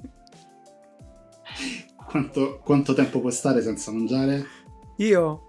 Quanto, 2.07 2.61
quanto 2.63 2.95
tempo 2.95 3.21
puoi 3.21 3.33
stare 3.33 3.63
senza 3.63 3.91
mangiare? 3.91 4.47
Io 4.99 5.47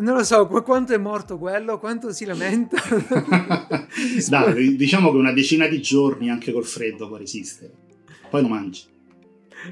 non 0.00 0.16
lo 0.16 0.24
so, 0.24 0.46
quanto 0.46 0.92
è 0.92 0.98
morto 0.98 1.38
quello, 1.38 1.78
quanto 1.78 2.12
si 2.12 2.24
lamenta. 2.24 2.76
Dai, 4.28 4.76
diciamo 4.76 5.10
che 5.10 5.16
una 5.16 5.32
decina 5.32 5.66
di 5.66 5.80
giorni 5.80 6.28
anche 6.28 6.52
col 6.52 6.64
freddo 6.64 7.08
può 7.08 7.16
resistere. 7.16 7.72
Poi 8.28 8.42
lo 8.42 8.48
mangi. 8.48 8.82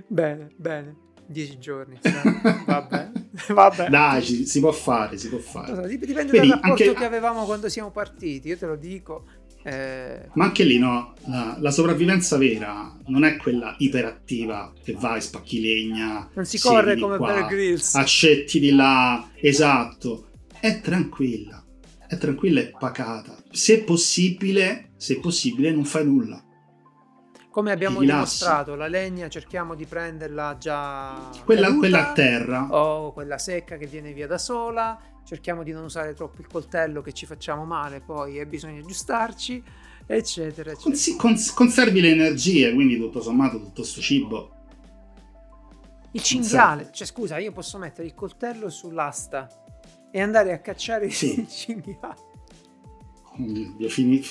Bene, 0.07 0.51
bene. 0.57 0.97
Dieci 1.27 1.59
giorni. 1.59 1.99
Vabbè. 2.67 3.11
Vabbè. 3.49 3.89
Dai, 3.89 4.23
ci, 4.23 4.47
si 4.47 4.61
può 4.61 4.73
fare, 4.73 5.19
si 5.19 5.29
può 5.29 5.39
fare. 5.39 5.75
So, 5.75 5.87
dipende 5.87 6.31
Vedi, 6.31 6.49
dal 6.49 6.61
rapporto 6.61 6.83
anche... 6.83 6.95
che 6.95 7.05
avevamo 7.05 7.45
quando 7.45 7.69
siamo 7.69 7.91
partiti, 7.91 8.49
io 8.49 8.57
te 8.57 8.67
lo 8.67 8.77
dico. 8.77 9.25
Eh... 9.67 10.29
Ma 10.35 10.45
anche 10.45 10.63
lì 10.63 10.79
no, 10.79 11.15
la, 11.25 11.57
la, 11.59 11.71
sopravvivenza 11.71 12.37
vera 12.37 12.95
non 13.07 13.25
è 13.25 13.39
quella 13.39 13.75
iperattiva 13.79 14.75
che 14.83 14.93
vai, 14.93 15.23
spacchi 15.23 15.59
legna, 15.59 16.29
non 16.35 16.45
si 16.45 16.59
corre 16.59 16.99
come 16.99 17.17
qua, 17.17 17.33
Bear 17.33 17.47
Grylls, 17.47 17.95
accetti 17.95 18.61
di 18.61 18.73
là, 18.73 19.27
esatto, 19.35 20.27
è 20.61 20.83
tranquilla, 20.83 21.65
è 22.07 22.19
tranquilla 22.19 22.61
e 22.61 22.75
pacata. 22.79 23.35
Se 23.51 23.83
possibile, 23.85 24.91
se 24.99 25.19
possibile 25.19 25.71
non 25.71 25.87
fai 25.87 26.05
nulla. 26.05 26.45
Come 27.49 27.71
abbiamo 27.71 28.01
dimostrato, 28.01 28.75
la 28.75 28.89
legna 28.89 29.29
cerchiamo 29.29 29.75
di 29.75 29.87
prenderla 29.87 30.57
già 30.59 31.31
Quella, 31.45 31.69
caduta, 31.69 31.79
quella 31.79 32.11
a 32.11 32.13
terra. 32.13 32.67
o 32.69 33.13
quella 33.13 33.39
secca 33.39 33.77
che 33.77 33.87
viene 33.87 34.13
via 34.13 34.27
da 34.27 34.39
sola. 34.39 35.01
Cerchiamo 35.25 35.63
di 35.63 35.73
non 35.73 35.85
usare 35.85 36.13
troppo 36.15 36.41
il 36.41 36.47
coltello 36.47 37.01
che 37.01 37.13
ci 37.13 37.25
facciamo 37.27 37.65
male, 37.65 38.01
poi 38.01 38.39
e 38.39 38.47
bisogna 38.47 38.81
aggiustarci, 38.81 39.63
eccetera, 40.07 40.71
eccetera. 40.71 40.75
Consi- 40.77 41.17
cons- 41.17 41.53
conservi 41.53 42.01
le 42.01 42.11
energie, 42.11 42.73
quindi 42.75 42.99
tutto 42.99 43.23
sommato 43.23 43.59
tutto 43.59 43.83
sto 43.85 44.01
cibo. 44.03 44.51
Il 46.13 46.23
cinghiale, 46.23 46.91
cioè 46.93 47.07
scusa, 47.07 47.39
io 47.39 47.53
posso 47.53 47.79
mettere 47.79 48.07
il 48.07 48.15
coltello 48.15 48.69
sull'asta 48.69 49.49
e 50.13 50.21
andare 50.21 50.53
a 50.53 50.59
cacciare 50.61 51.11
Sì. 51.11 51.41
il 51.41 51.49
cinghiale. 51.49 52.33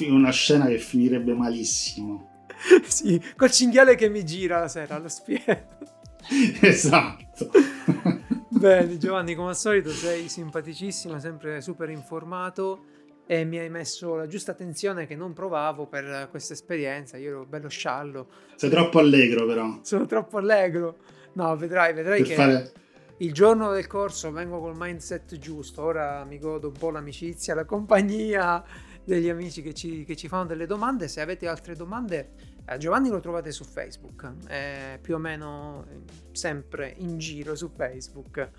Una 0.08 0.32
scena 0.32 0.68
che 0.68 0.78
finirebbe 0.78 1.34
malissimo. 1.34 2.46
sì, 2.88 3.22
col 3.36 3.52
cinghiale 3.52 3.96
che 3.96 4.08
mi 4.10 4.24
gira 4.24 4.60
la 4.60 4.68
sera 4.70 4.96
allo 4.96 5.10
spiego. 5.10 5.82
esatto. 6.62 7.52
Bene, 8.64 8.97
Giovanni, 8.97 9.36
come 9.36 9.49
al 9.49 9.57
solito 9.57 9.89
sei 9.89 10.30
simpaticissimo, 10.30 11.20
sempre 11.20 11.59
super 11.59 11.89
informato 11.89 12.86
e 13.28 13.43
mi 13.43 13.57
hai 13.57 13.70
messo 13.70 14.16
la 14.16 14.26
giusta 14.26 14.51
attenzione 14.53 15.05
che 15.05 15.18
non 15.18 15.34
provavo 15.34 15.86
per 15.86 16.30
questa 16.32 16.53
esperienza. 16.53 17.18
Io 17.18 17.28
ero 17.28 17.45
bello 17.45 17.68
sciallo, 17.68 18.30
Sei 18.55 18.70
troppo 18.70 18.99
allegro 18.99 19.45
però. 19.45 19.80
sono 19.82 20.05
troppo 20.05 20.38
allegro. 20.38 20.95
No, 21.34 21.53
vedrai, 21.57 21.93
vedrai 21.93 22.20
Per 22.20 22.28
che 22.30 22.36
fare... 22.36 22.72
il 23.18 23.34
giorno 23.34 23.70
del 23.74 23.86
corso 23.86 24.32
vengo 24.32 24.61
col 24.61 24.78
mindset 24.78 25.38
giusto. 25.38 25.82
Ora 25.82 26.24
mi 26.24 26.39
godo 26.39 26.68
un 26.68 26.74
po' 26.80 26.89
l'amicizia, 26.89 27.53
la 27.53 27.66
compagnia 27.66 28.64
degli 29.03 29.28
amici 29.28 29.61
che 29.61 29.74
ci, 29.74 30.05
che 30.05 30.16
ci 30.16 30.30
fanno 30.30 30.45
delle 30.45 30.68
domande. 30.68 31.09
Se 31.09 31.20
avete 31.20 31.49
altre 31.49 31.76
domande, 31.76 32.53
Giovanni 32.78 33.09
lo 33.09 33.20
trovate 33.20 33.51
su 33.51 33.64
Facebook, 33.64 34.45
è 34.47 34.97
più 35.01 35.16
o 35.16 35.18
meno 35.18 35.86
eh, 35.89 35.99
sempre 36.32 36.93
in 36.97 37.18
giro 37.18 37.55
su 37.55 37.70
Facebook. 37.76 38.49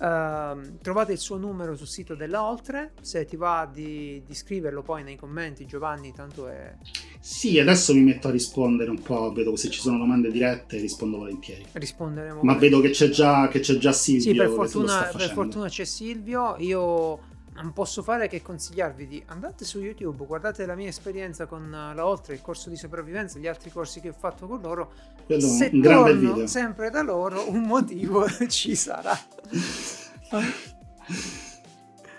Ehm, 0.00 0.78
trovate 0.80 1.12
il 1.12 1.18
suo 1.18 1.36
numero 1.36 1.76
sul 1.76 1.86
sito 1.86 2.14
della 2.14 2.44
Oltre. 2.44 2.92
Se 3.00 3.24
ti 3.24 3.36
va 3.36 3.68
di, 3.70 4.22
di 4.26 4.34
scriverlo 4.34 4.82
poi 4.82 5.02
nei 5.02 5.16
commenti, 5.16 5.66
Giovanni, 5.66 6.12
tanto 6.12 6.48
è 6.48 6.74
Sì, 7.20 7.58
adesso 7.58 7.94
mi 7.94 8.02
metto 8.02 8.28
a 8.28 8.30
rispondere 8.30 8.90
un 8.90 9.00
po', 9.00 9.32
vedo 9.32 9.54
se 9.56 9.70
ci 9.70 9.80
sono 9.80 9.98
domande 9.98 10.30
dirette 10.30 10.78
rispondo 10.78 11.18
volentieri. 11.18 11.66
risponderemo. 11.72 12.42
Ma 12.42 12.54
vedo 12.54 12.80
che 12.80 12.90
c'è 12.90 13.10
già, 13.10 13.48
che 13.48 13.60
c'è 13.60 13.76
già 13.76 13.92
Silvio 13.92 14.32
Sì, 14.32 14.34
per 14.36 14.48
fortuna, 14.48 15.10
per 15.14 15.30
fortuna 15.30 15.68
c'è 15.68 15.84
Silvio. 15.84 16.56
Io 16.58 17.30
non 17.54 17.72
posso 17.72 18.02
fare 18.02 18.28
che 18.28 18.40
consigliarvi 18.40 19.06
di 19.06 19.22
andate 19.26 19.64
su 19.64 19.78
YouTube, 19.78 20.24
guardate 20.24 20.64
la 20.64 20.74
mia 20.74 20.88
esperienza 20.88 21.46
con 21.46 21.64
eh, 21.66 21.94
la 21.94 22.06
Oltre, 22.06 22.34
il 22.34 22.40
corso 22.40 22.70
di 22.70 22.76
sopravvivenza, 22.76 23.38
gli 23.38 23.46
altri 23.46 23.70
corsi 23.70 24.00
che 24.00 24.08
ho 24.08 24.14
fatto 24.18 24.46
con 24.46 24.60
loro. 24.60 24.92
Quello 25.26 25.40
Se 25.40 25.70
torno 25.70 26.12
video. 26.14 26.46
sempre 26.46 26.90
da 26.90 27.02
loro, 27.02 27.50
un 27.50 27.62
motivo 27.62 28.26
ci 28.48 28.74
sarà. 28.74 29.16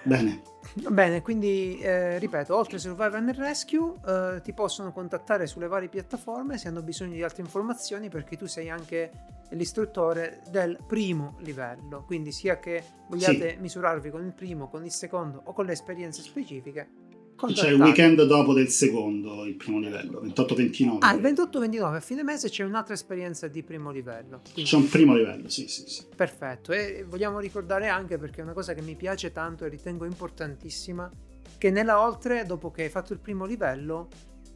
Bene, 0.03 0.41
Bene, 0.76 1.21
quindi 1.21 1.78
eh, 1.80 2.17
ripeto, 2.17 2.55
oltre 2.55 2.80
Survival 2.80 3.15
and 3.15 3.30
Rescue 3.36 3.93
eh, 4.05 4.41
ti 4.41 4.53
possono 4.53 4.91
contattare 4.91 5.45
sulle 5.45 5.67
varie 5.67 5.88
piattaforme 5.88 6.57
se 6.57 6.67
hanno 6.67 6.82
bisogno 6.82 7.13
di 7.13 7.21
altre 7.21 7.43
informazioni 7.43 8.09
perché 8.09 8.38
tu 8.38 8.47
sei 8.47 8.69
anche 8.69 9.11
l'istruttore 9.49 10.41
del 10.49 10.80
primo 10.88 11.36
livello, 11.39 12.03
quindi 12.05 12.32
sia 12.32 12.57
che 12.57 12.84
vogliate 13.07 13.57
misurarvi 13.59 14.09
con 14.09 14.26
il 14.26 14.34
primo, 14.34 14.67
con 14.67 14.84
il 14.84 14.91
secondo 14.91 15.41
o 15.43 15.53
con 15.53 15.65
le 15.65 15.74
esperienze 15.74 16.24
specifiche, 16.24 16.89
c'è 17.36 17.69
il 17.69 17.81
weekend 17.81 18.23
dopo 18.23 18.53
del 18.53 18.69
secondo, 18.69 19.45
il 19.45 19.55
primo 19.55 19.79
livello, 19.79 20.21
28-29. 20.21 20.97
Ah, 20.99 21.13
il 21.13 21.21
28-29 21.21 21.95
a 21.95 21.99
fine 21.99 22.23
mese 22.23 22.49
c'è 22.49 22.63
un'altra 22.63 22.93
esperienza 22.93 23.47
di 23.47 23.63
primo 23.63 23.91
livello. 23.91 24.41
Quindi- 24.53 24.69
C'è 24.69 24.77
un 24.77 24.88
primo 24.89 25.15
livello, 25.15 25.49
sì, 25.49 25.67
sì, 25.67 25.84
sì. 25.88 26.03
Perfetto, 26.15 26.71
e 26.71 27.05
vogliamo 27.07 27.39
ricordare 27.39 27.88
anche 27.88 28.17
perché 28.17 28.41
è 28.41 28.43
una 28.43 28.53
cosa 28.53 28.73
che 28.73 28.81
mi 28.81 28.95
piace 28.95 29.31
tanto 29.31 29.65
e 29.65 29.69
ritengo 29.69 30.05
importantissima, 30.05 31.09
che 31.57 31.69
nella 31.71 32.01
Oltre, 32.01 32.45
dopo 32.45 32.71
che 32.71 32.84
hai 32.84 32.89
fatto 32.89 33.13
il 33.13 33.19
primo 33.19 33.45
livello, 33.45 34.07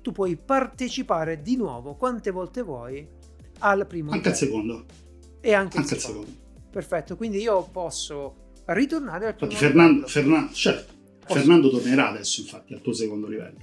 tu 0.01 0.11
puoi 0.11 0.37
partecipare 0.37 1.41
di 1.41 1.57
nuovo 1.57 1.95
quante 1.95 2.31
volte 2.31 2.61
vuoi 2.61 3.05
al 3.59 3.85
primo 3.87 4.11
Anche 4.11 4.29
al 4.29 4.33
livello. 4.33 4.51
secondo. 4.51 4.85
E 5.41 5.53
anche, 5.53 5.77
Anche 5.77 5.93
al 5.93 5.99
secondo. 5.99 6.25
secondo. 6.27 6.45
Perfetto, 6.71 7.15
quindi 7.15 7.39
io 7.41 7.63
posso 7.71 8.51
ritornare 8.65 9.27
al 9.27 9.35
primo 9.35 9.51
Fernando, 9.53 9.91
livello. 9.93 10.07
Fernan- 10.07 10.53
certo, 10.53 10.93
Posso- 11.27 11.39
Fernando 11.39 11.69
tornerà 11.69 12.09
adesso 12.09 12.41
infatti 12.41 12.73
al 12.73 12.81
tuo 12.81 12.93
secondo 12.93 13.27
livello, 13.27 13.57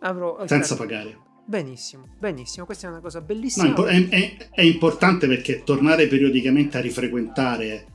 Avrò- 0.00 0.38
senza 0.46 0.76
certo. 0.76 0.76
pagare. 0.76 1.18
Benissimo, 1.46 2.04
benissimo, 2.18 2.66
questa 2.66 2.86
è 2.86 2.90
una 2.90 3.00
cosa 3.00 3.20
No, 3.20 3.24
bellissima. 3.24 3.66
impo- 3.68 3.86
è, 3.86 4.08
è- 4.08 4.48
è 4.50 4.60
importante 4.62 5.26
perché 5.26 5.62
tornare 5.64 6.06
periodicamente 6.06 6.76
a 6.76 6.80
rifrequentare, 6.82 7.86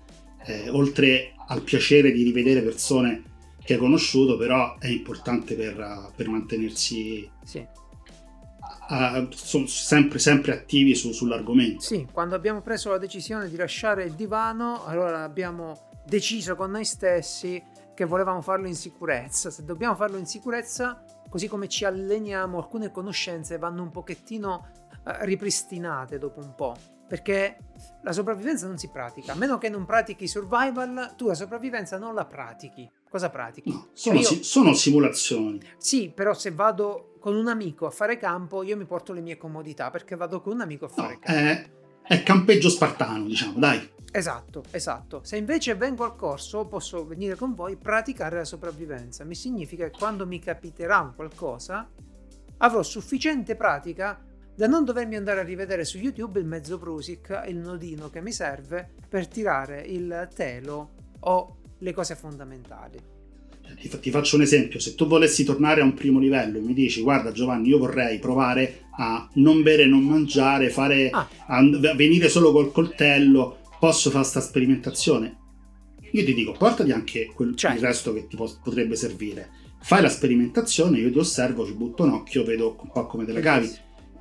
eh, 0.45 0.70
oltre 0.70 1.34
al 1.47 1.61
piacere 1.61 2.11
di 2.11 2.24
rivedere 2.24 2.61
persone 2.61 3.24
che 3.64 3.74
hai 3.74 3.80
conosciuto, 3.80 4.38
però 4.38 4.78
è 4.80 4.88
importante 4.88 5.55
per, 5.55 5.78
uh, 5.78 6.11
per 6.16 6.28
mantenersi 6.30 7.30
Sì. 7.43 7.66
uh, 8.89 9.28
so- 9.32 9.68
sempre, 9.68 10.20
sempre 10.20 10.51
attivi 10.53 10.95
su- 10.95 11.11
sull'argomento. 11.11 11.82
Sì, 11.82 12.07
quando 12.11 12.36
abbiamo 12.36 12.61
preso 12.61 12.89
la 12.89 12.97
decisione 12.97 13.49
di 13.49 13.55
lasciare 13.55 14.03
il 14.03 14.14
divano, 14.14 14.84
allora 14.86 15.24
abbiamo 15.24 15.89
deciso 16.05 16.55
con 16.55 16.72
noi 16.72 16.84
stessi 16.86 17.61
che 17.96 18.06
volevamo 18.06 18.41
farlo 18.41 18.68
in 18.68 18.76
sicurezza. 18.76 19.50
Se 19.50 19.64
dobbiamo 19.64 19.96
farlo 19.96 20.18
in 20.18 20.26
sicurezza, 20.26 21.04
così 21.30 21.48
come 21.48 21.68
ci 21.68 21.86
alleniamo, 21.86 22.58
alcune 22.58 22.91
conoscenze 22.91 23.58
vanno 23.58 23.84
un 23.84 23.91
pochettino 23.91 24.68
eh, 25.06 25.26
ripristinate 25.26 26.18
dopo 26.18 26.39
un 26.39 26.54
po'. 26.56 26.76
Perché 27.08 27.58
la 28.02 28.12
sopravvivenza 28.12 28.66
non 28.66 28.78
si 28.80 28.89
pratica, 28.89 29.34
a 29.34 29.36
meno 29.36 29.58
che 29.60 29.70
non 29.70 29.86
pratichi 29.86 30.28
survival, 30.28 31.14
tu 31.16 31.28
la 31.28 31.36
sopravvivenza 31.36 31.98
non 32.00 32.16
la 32.16 32.26
pratichi. 32.26 32.89
Cosa 33.08 33.30
pratichi? 33.30 33.70
No, 33.70 33.89
sono, 33.94 34.20
Io- 34.20 34.26
si- 34.26 34.44
sono 34.44 34.74
simulazioni. 34.74 35.62
Sì, 35.78 36.10
però 36.10 36.34
se 36.34 36.52
vado 36.52 37.16
con 37.20 37.36
un 37.36 37.48
amico 37.48 37.86
a 37.86 37.91
fare 37.91 38.18
campo, 38.18 38.64
io 38.64 38.76
mi 38.76 38.86
porto 38.86 39.14
le 39.14 39.22
mie 39.22 39.38
comodità 39.38 39.91
perché 39.91 40.16
vado 40.16 40.41
con 40.41 40.54
un 40.54 40.62
amico 40.62 40.86
a 40.86 40.89
No, 40.96 41.04
fare 41.04 41.20
campo. 41.20 41.39
è, 42.08 42.16
è 42.16 42.24
campeggio 42.24 42.70
spartano, 42.70 43.26
diciamo, 43.26 43.60
dai. 43.60 43.91
Esatto, 44.16 44.64
esatto. 44.70 45.22
Se 45.24 45.38
invece 45.38 45.74
vengo 45.74 46.03
al 46.03 46.16
corso, 46.16 46.68
posso 46.68 47.03
venire 47.03 47.36
con 47.36 47.55
voi 47.55 47.78
praticare 47.78 48.36
la 48.38 48.45
sopravvivenza. 48.45 49.24
Mi 49.24 49.34
significa 49.34 49.89
che 49.89 49.97
quando 49.97 50.28
mi 50.28 50.38
capiterà 50.38 51.11
qualcosa, 51.16 51.89
avrò 52.57 52.84
sufficiente 52.84 53.55
pratica 53.55 54.20
da 54.55 54.68
non 54.68 54.86
dovermi 54.86 55.16
andare 55.16 55.39
a 55.39 55.43
rivedere 55.43 55.84
su 55.84 55.97
YouTube 55.97 56.39
il 56.39 56.45
mezzo 56.45 56.78
Prusic, 56.78 57.41
il 57.47 57.57
nodino 57.57 58.11
che 58.11 58.22
mi 58.22 58.32
serve 58.32 58.88
per 59.09 59.28
tirare 59.28 59.82
il 59.82 60.28
telo 60.36 60.91
o 61.22 61.57
le 61.80 61.91
cose 61.91 62.14
fondamentali. 62.16 62.99
Ti, 63.80 63.88
fa- 63.89 63.97
ti 63.97 64.11
faccio 64.11 64.36
un 64.36 64.43
esempio, 64.43 64.80
se 64.80 64.93
tu 64.93 65.07
volessi 65.07 65.43
tornare 65.43 65.82
a 65.82 65.86
un 65.86 65.95
primo 65.95 66.20
livello 66.20 66.59
e 66.59 66.61
mi 66.61 66.74
dici 66.76 67.01
guarda 67.01 67.32
Giovanni 67.32 67.70
io 67.70 67.80
vorrei 67.80 68.20
provare 68.20 68.82
a 68.97 69.28
non 69.36 69.64
bere, 69.64 69.88
non 69.88 70.03
mangiare, 70.03 70.70
fare, 70.70 71.09
Ah. 71.11 71.28
a 71.47 71.61
venire 71.95 72.30
solo 72.30 72.51
col 72.51 72.72
coltello, 72.72 73.57
posso 73.84 74.10
fare 74.12 74.22
questa 74.22 74.40
sperimentazione? 74.40 75.38
Io 76.14 76.24
ti 76.24 76.34
dico 76.34 76.54
portati 76.54 76.92
anche 76.94 77.26
quel, 77.36 77.54
Certo. 77.54 77.76
il 77.76 77.84
resto 77.84 78.14
che 78.14 78.28
ti 78.28 78.38
pos- 78.38 78.60
potrebbe 78.64 78.96
servire. 78.96 79.50
Fai 79.82 80.02
la 80.02 80.08
sperimentazione, 80.10 81.00
io 81.00 81.12
ti 81.12 81.18
osservo, 81.18 81.66
ci 81.66 81.74
butto 81.74 82.04
un 82.04 82.12
occhio, 82.12 82.46
vedo 82.46 82.78
un 82.82 82.92
po' 82.92 83.06
come 83.08 83.26
te 83.26 83.34
la 83.34 83.42
cavi. 83.42 83.70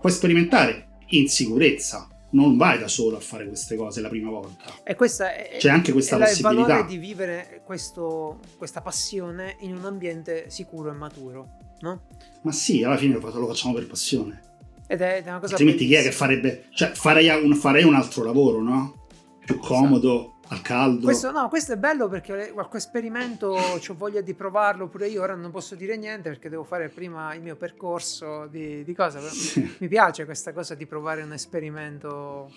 Puoi 0.00 0.10
sperimentare 0.12 0.98
in 1.10 1.28
sicurezza, 1.28 2.08
non 2.32 2.56
vai 2.56 2.80
da 2.80 2.88
solo 2.88 3.18
a 3.18 3.20
fare 3.20 3.46
queste 3.46 3.76
cose 3.76 4.00
la 4.00 4.08
prima 4.08 4.30
volta. 4.30 4.64
E 4.82 4.96
questa 4.96 5.32
è, 5.32 5.58
C'è 5.58 5.68
anche 5.70 5.92
questa 5.92 6.16
è 6.16 6.18
la- 6.18 6.24
il 6.24 6.30
possibilità. 6.40 6.66
valore 6.66 6.88
di 6.88 6.96
vivere 6.96 7.62
questo- 7.64 8.40
questa 8.58 8.80
passione 8.80 9.56
in 9.60 9.76
un 9.76 9.84
ambiente 9.84 10.46
sicuro 10.48 10.90
e 10.90 10.94
maturo, 10.94 11.46
no? 11.82 12.08
Ma 12.42 12.50
sì, 12.50 12.82
alla 12.82 12.96
fine 12.96 13.14
lo 13.14 13.20
fa- 13.20 13.38
lo 13.38 13.46
facciamo 13.46 13.74
per 13.74 13.86
passione. 13.86 14.42
Ed 14.88 15.00
è, 15.00 15.22
una 15.24 15.38
cosa 15.38 15.52
Altrimenti 15.52 15.86
chi 15.86 15.92
è 15.94 15.98
che 15.98 16.02
bellissima. 16.08 16.26
farebbe... 16.26 16.64
Cioè, 16.74 16.90
farei 16.94 17.28
un, 17.28 17.54
farei 17.54 17.84
un 17.84 17.94
altro 17.94 18.24
lavoro, 18.24 18.60
no? 18.60 19.01
Più 19.44 19.58
comodo, 19.58 20.34
al 20.48 20.60
caldo. 20.62 21.04
Questo, 21.06 21.30
no, 21.30 21.48
questo 21.48 21.72
è 21.72 21.76
bello 21.76 22.08
perché 22.08 22.50
qualche 22.52 22.76
esperimento 22.76 23.48
ho 23.48 23.94
voglia 23.96 24.20
di 24.20 24.34
provarlo 24.34 24.88
pure 24.88 25.08
io. 25.08 25.22
Ora 25.22 25.34
non 25.34 25.50
posso 25.50 25.74
dire 25.74 25.96
niente 25.96 26.28
perché 26.28 26.48
devo 26.48 26.64
fare 26.64 26.88
prima 26.88 27.34
il 27.34 27.42
mio 27.42 27.56
percorso 27.56 28.46
di, 28.46 28.84
di 28.84 28.94
cosa. 28.94 29.20
Sì. 29.20 29.76
Mi 29.78 29.88
piace 29.88 30.24
questa 30.24 30.52
cosa 30.52 30.74
di 30.74 30.86
provare 30.86 31.22
un 31.22 31.32
esperimento. 31.32 32.50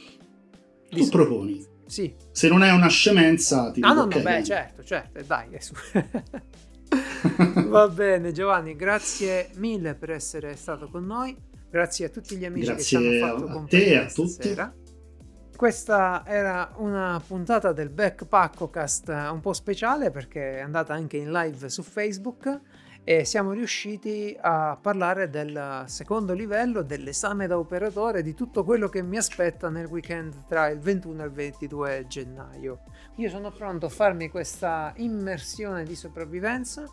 di- 0.89 1.01
Tu 1.01 1.09
proponi. 1.09 1.65
Sì. 1.87 2.13
Se 2.31 2.47
non 2.47 2.63
è 2.63 2.71
una 2.71 2.87
scemenza, 2.89 3.71
ti 3.71 3.79
Ah, 3.81 3.89
dico, 3.89 3.93
no, 3.93 4.05
no, 4.05 4.15
ok, 4.15 4.21
beh, 4.21 4.43
certo, 4.43 4.83
certo, 4.83 5.21
dai. 5.25 5.47
è 5.51 5.59
su- 5.59 5.73
Va 7.67 7.87
bene, 7.89 8.31
Giovanni, 8.31 8.75
grazie 8.75 9.49
mille 9.55 9.95
per 9.95 10.11
essere 10.11 10.55
stato 10.55 10.87
con 10.89 11.05
noi. 11.05 11.35
Grazie 11.69 12.05
a 12.05 12.09
tutti 12.09 12.37
gli 12.37 12.45
amici 12.45 12.67
Grazie 12.67 12.77
che 12.77 12.83
ci 12.83 12.95
hanno 12.95 13.27
fatto 13.33 13.49
a 13.49 13.51
compagnia 13.53 13.67
te 13.67 13.85
e 13.85 13.95
a 13.97 14.07
stasera. 14.07 14.73
Questa 15.55 16.23
era 16.25 16.73
una 16.79 17.21
puntata 17.25 17.71
del 17.71 17.89
Backpackocast 17.89 19.07
un 19.31 19.39
po' 19.39 19.53
speciale 19.53 20.11
perché 20.11 20.57
è 20.57 20.59
andata 20.59 20.93
anche 20.93 21.15
in 21.15 21.31
live 21.31 21.69
su 21.69 21.81
Facebook 21.81 22.59
e 23.05 23.23
siamo 23.23 23.53
riusciti 23.53 24.35
a 24.37 24.77
parlare 24.79 25.29
del 25.29 25.83
secondo 25.85 26.33
livello 26.33 26.81
dell'esame 26.81 27.47
da 27.47 27.57
operatore 27.57 28.21
di 28.21 28.33
tutto 28.33 28.65
quello 28.65 28.89
che 28.89 29.01
mi 29.01 29.15
aspetta 29.15 29.69
nel 29.69 29.85
weekend 29.85 30.43
tra 30.45 30.67
il 30.67 30.79
21 30.79 31.23
e 31.23 31.25
il 31.25 31.31
22 31.31 32.05
gennaio. 32.07 32.79
Io 33.15 33.29
sono 33.29 33.49
pronto 33.49 33.85
a 33.85 33.89
farmi 33.89 34.27
questa 34.27 34.91
immersione 34.97 35.85
di 35.85 35.95
sopravvivenza 35.95 36.83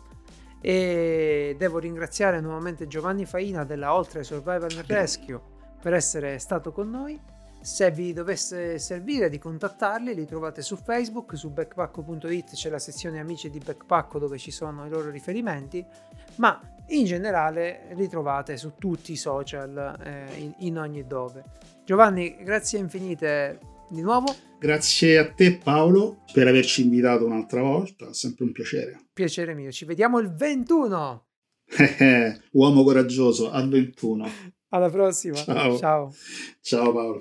e 0.61 1.53
devo 1.59 1.79
ringraziare 1.79 2.39
nuovamente 2.39 2.87
Giovanni 2.87 3.25
Faina 3.25 3.65
della 3.65 3.93
Oltre 3.93 4.23
Survival 4.23 4.71
Rescue 4.87 5.41
per 5.81 5.93
essere 5.93 6.39
stato 6.39 6.71
con 6.71 6.89
noi 6.89 7.32
se 7.63 7.91
vi 7.91 8.11
dovesse 8.11 8.77
servire 8.77 9.29
di 9.29 9.39
contattarli, 9.39 10.13
li 10.13 10.25
trovate 10.25 10.61
su 10.61 10.75
Facebook, 10.75 11.37
su 11.37 11.49
backpacko.it 11.49 12.55
c'è 12.55 12.69
la 12.69 12.77
sezione 12.77 13.21
amici 13.21 13.49
di 13.49 13.59
Backpacko 13.59 14.19
dove 14.19 14.37
ci 14.37 14.51
sono 14.51 14.85
i 14.85 14.89
loro 14.89 15.09
riferimenti, 15.09 15.83
ma 16.35 16.59
in 16.87 17.05
generale 17.05 17.87
li 17.93 18.09
trovate 18.09 18.57
su 18.57 18.73
tutti 18.77 19.13
i 19.13 19.15
social 19.15 19.97
eh, 20.03 20.39
in, 20.39 20.53
in 20.57 20.77
ogni 20.77 21.07
dove. 21.07 21.43
Giovanni, 21.85 22.35
grazie 22.43 22.79
infinite 22.79 23.59
di 23.89 24.01
nuovo. 24.01 24.35
Grazie 24.59 25.17
a 25.17 25.31
te 25.31 25.57
Paolo 25.57 26.23
per 26.33 26.47
averci 26.47 26.81
invitato 26.81 27.25
un'altra 27.25 27.61
volta, 27.61 28.11
sempre 28.11 28.43
un 28.43 28.51
piacere. 28.51 29.05
Piacere 29.13 29.53
mio, 29.53 29.71
ci 29.71 29.85
vediamo 29.85 30.19
il 30.19 30.33
21. 30.33 31.25
Uomo 32.51 32.83
coraggioso, 32.83 33.49
al 33.49 33.69
21. 33.69 34.29
Alla 34.69 34.89
prossima. 34.89 35.35
Ciao. 35.37 35.77
Ciao, 35.77 36.13
Ciao 36.61 36.91
Paolo. 36.91 37.19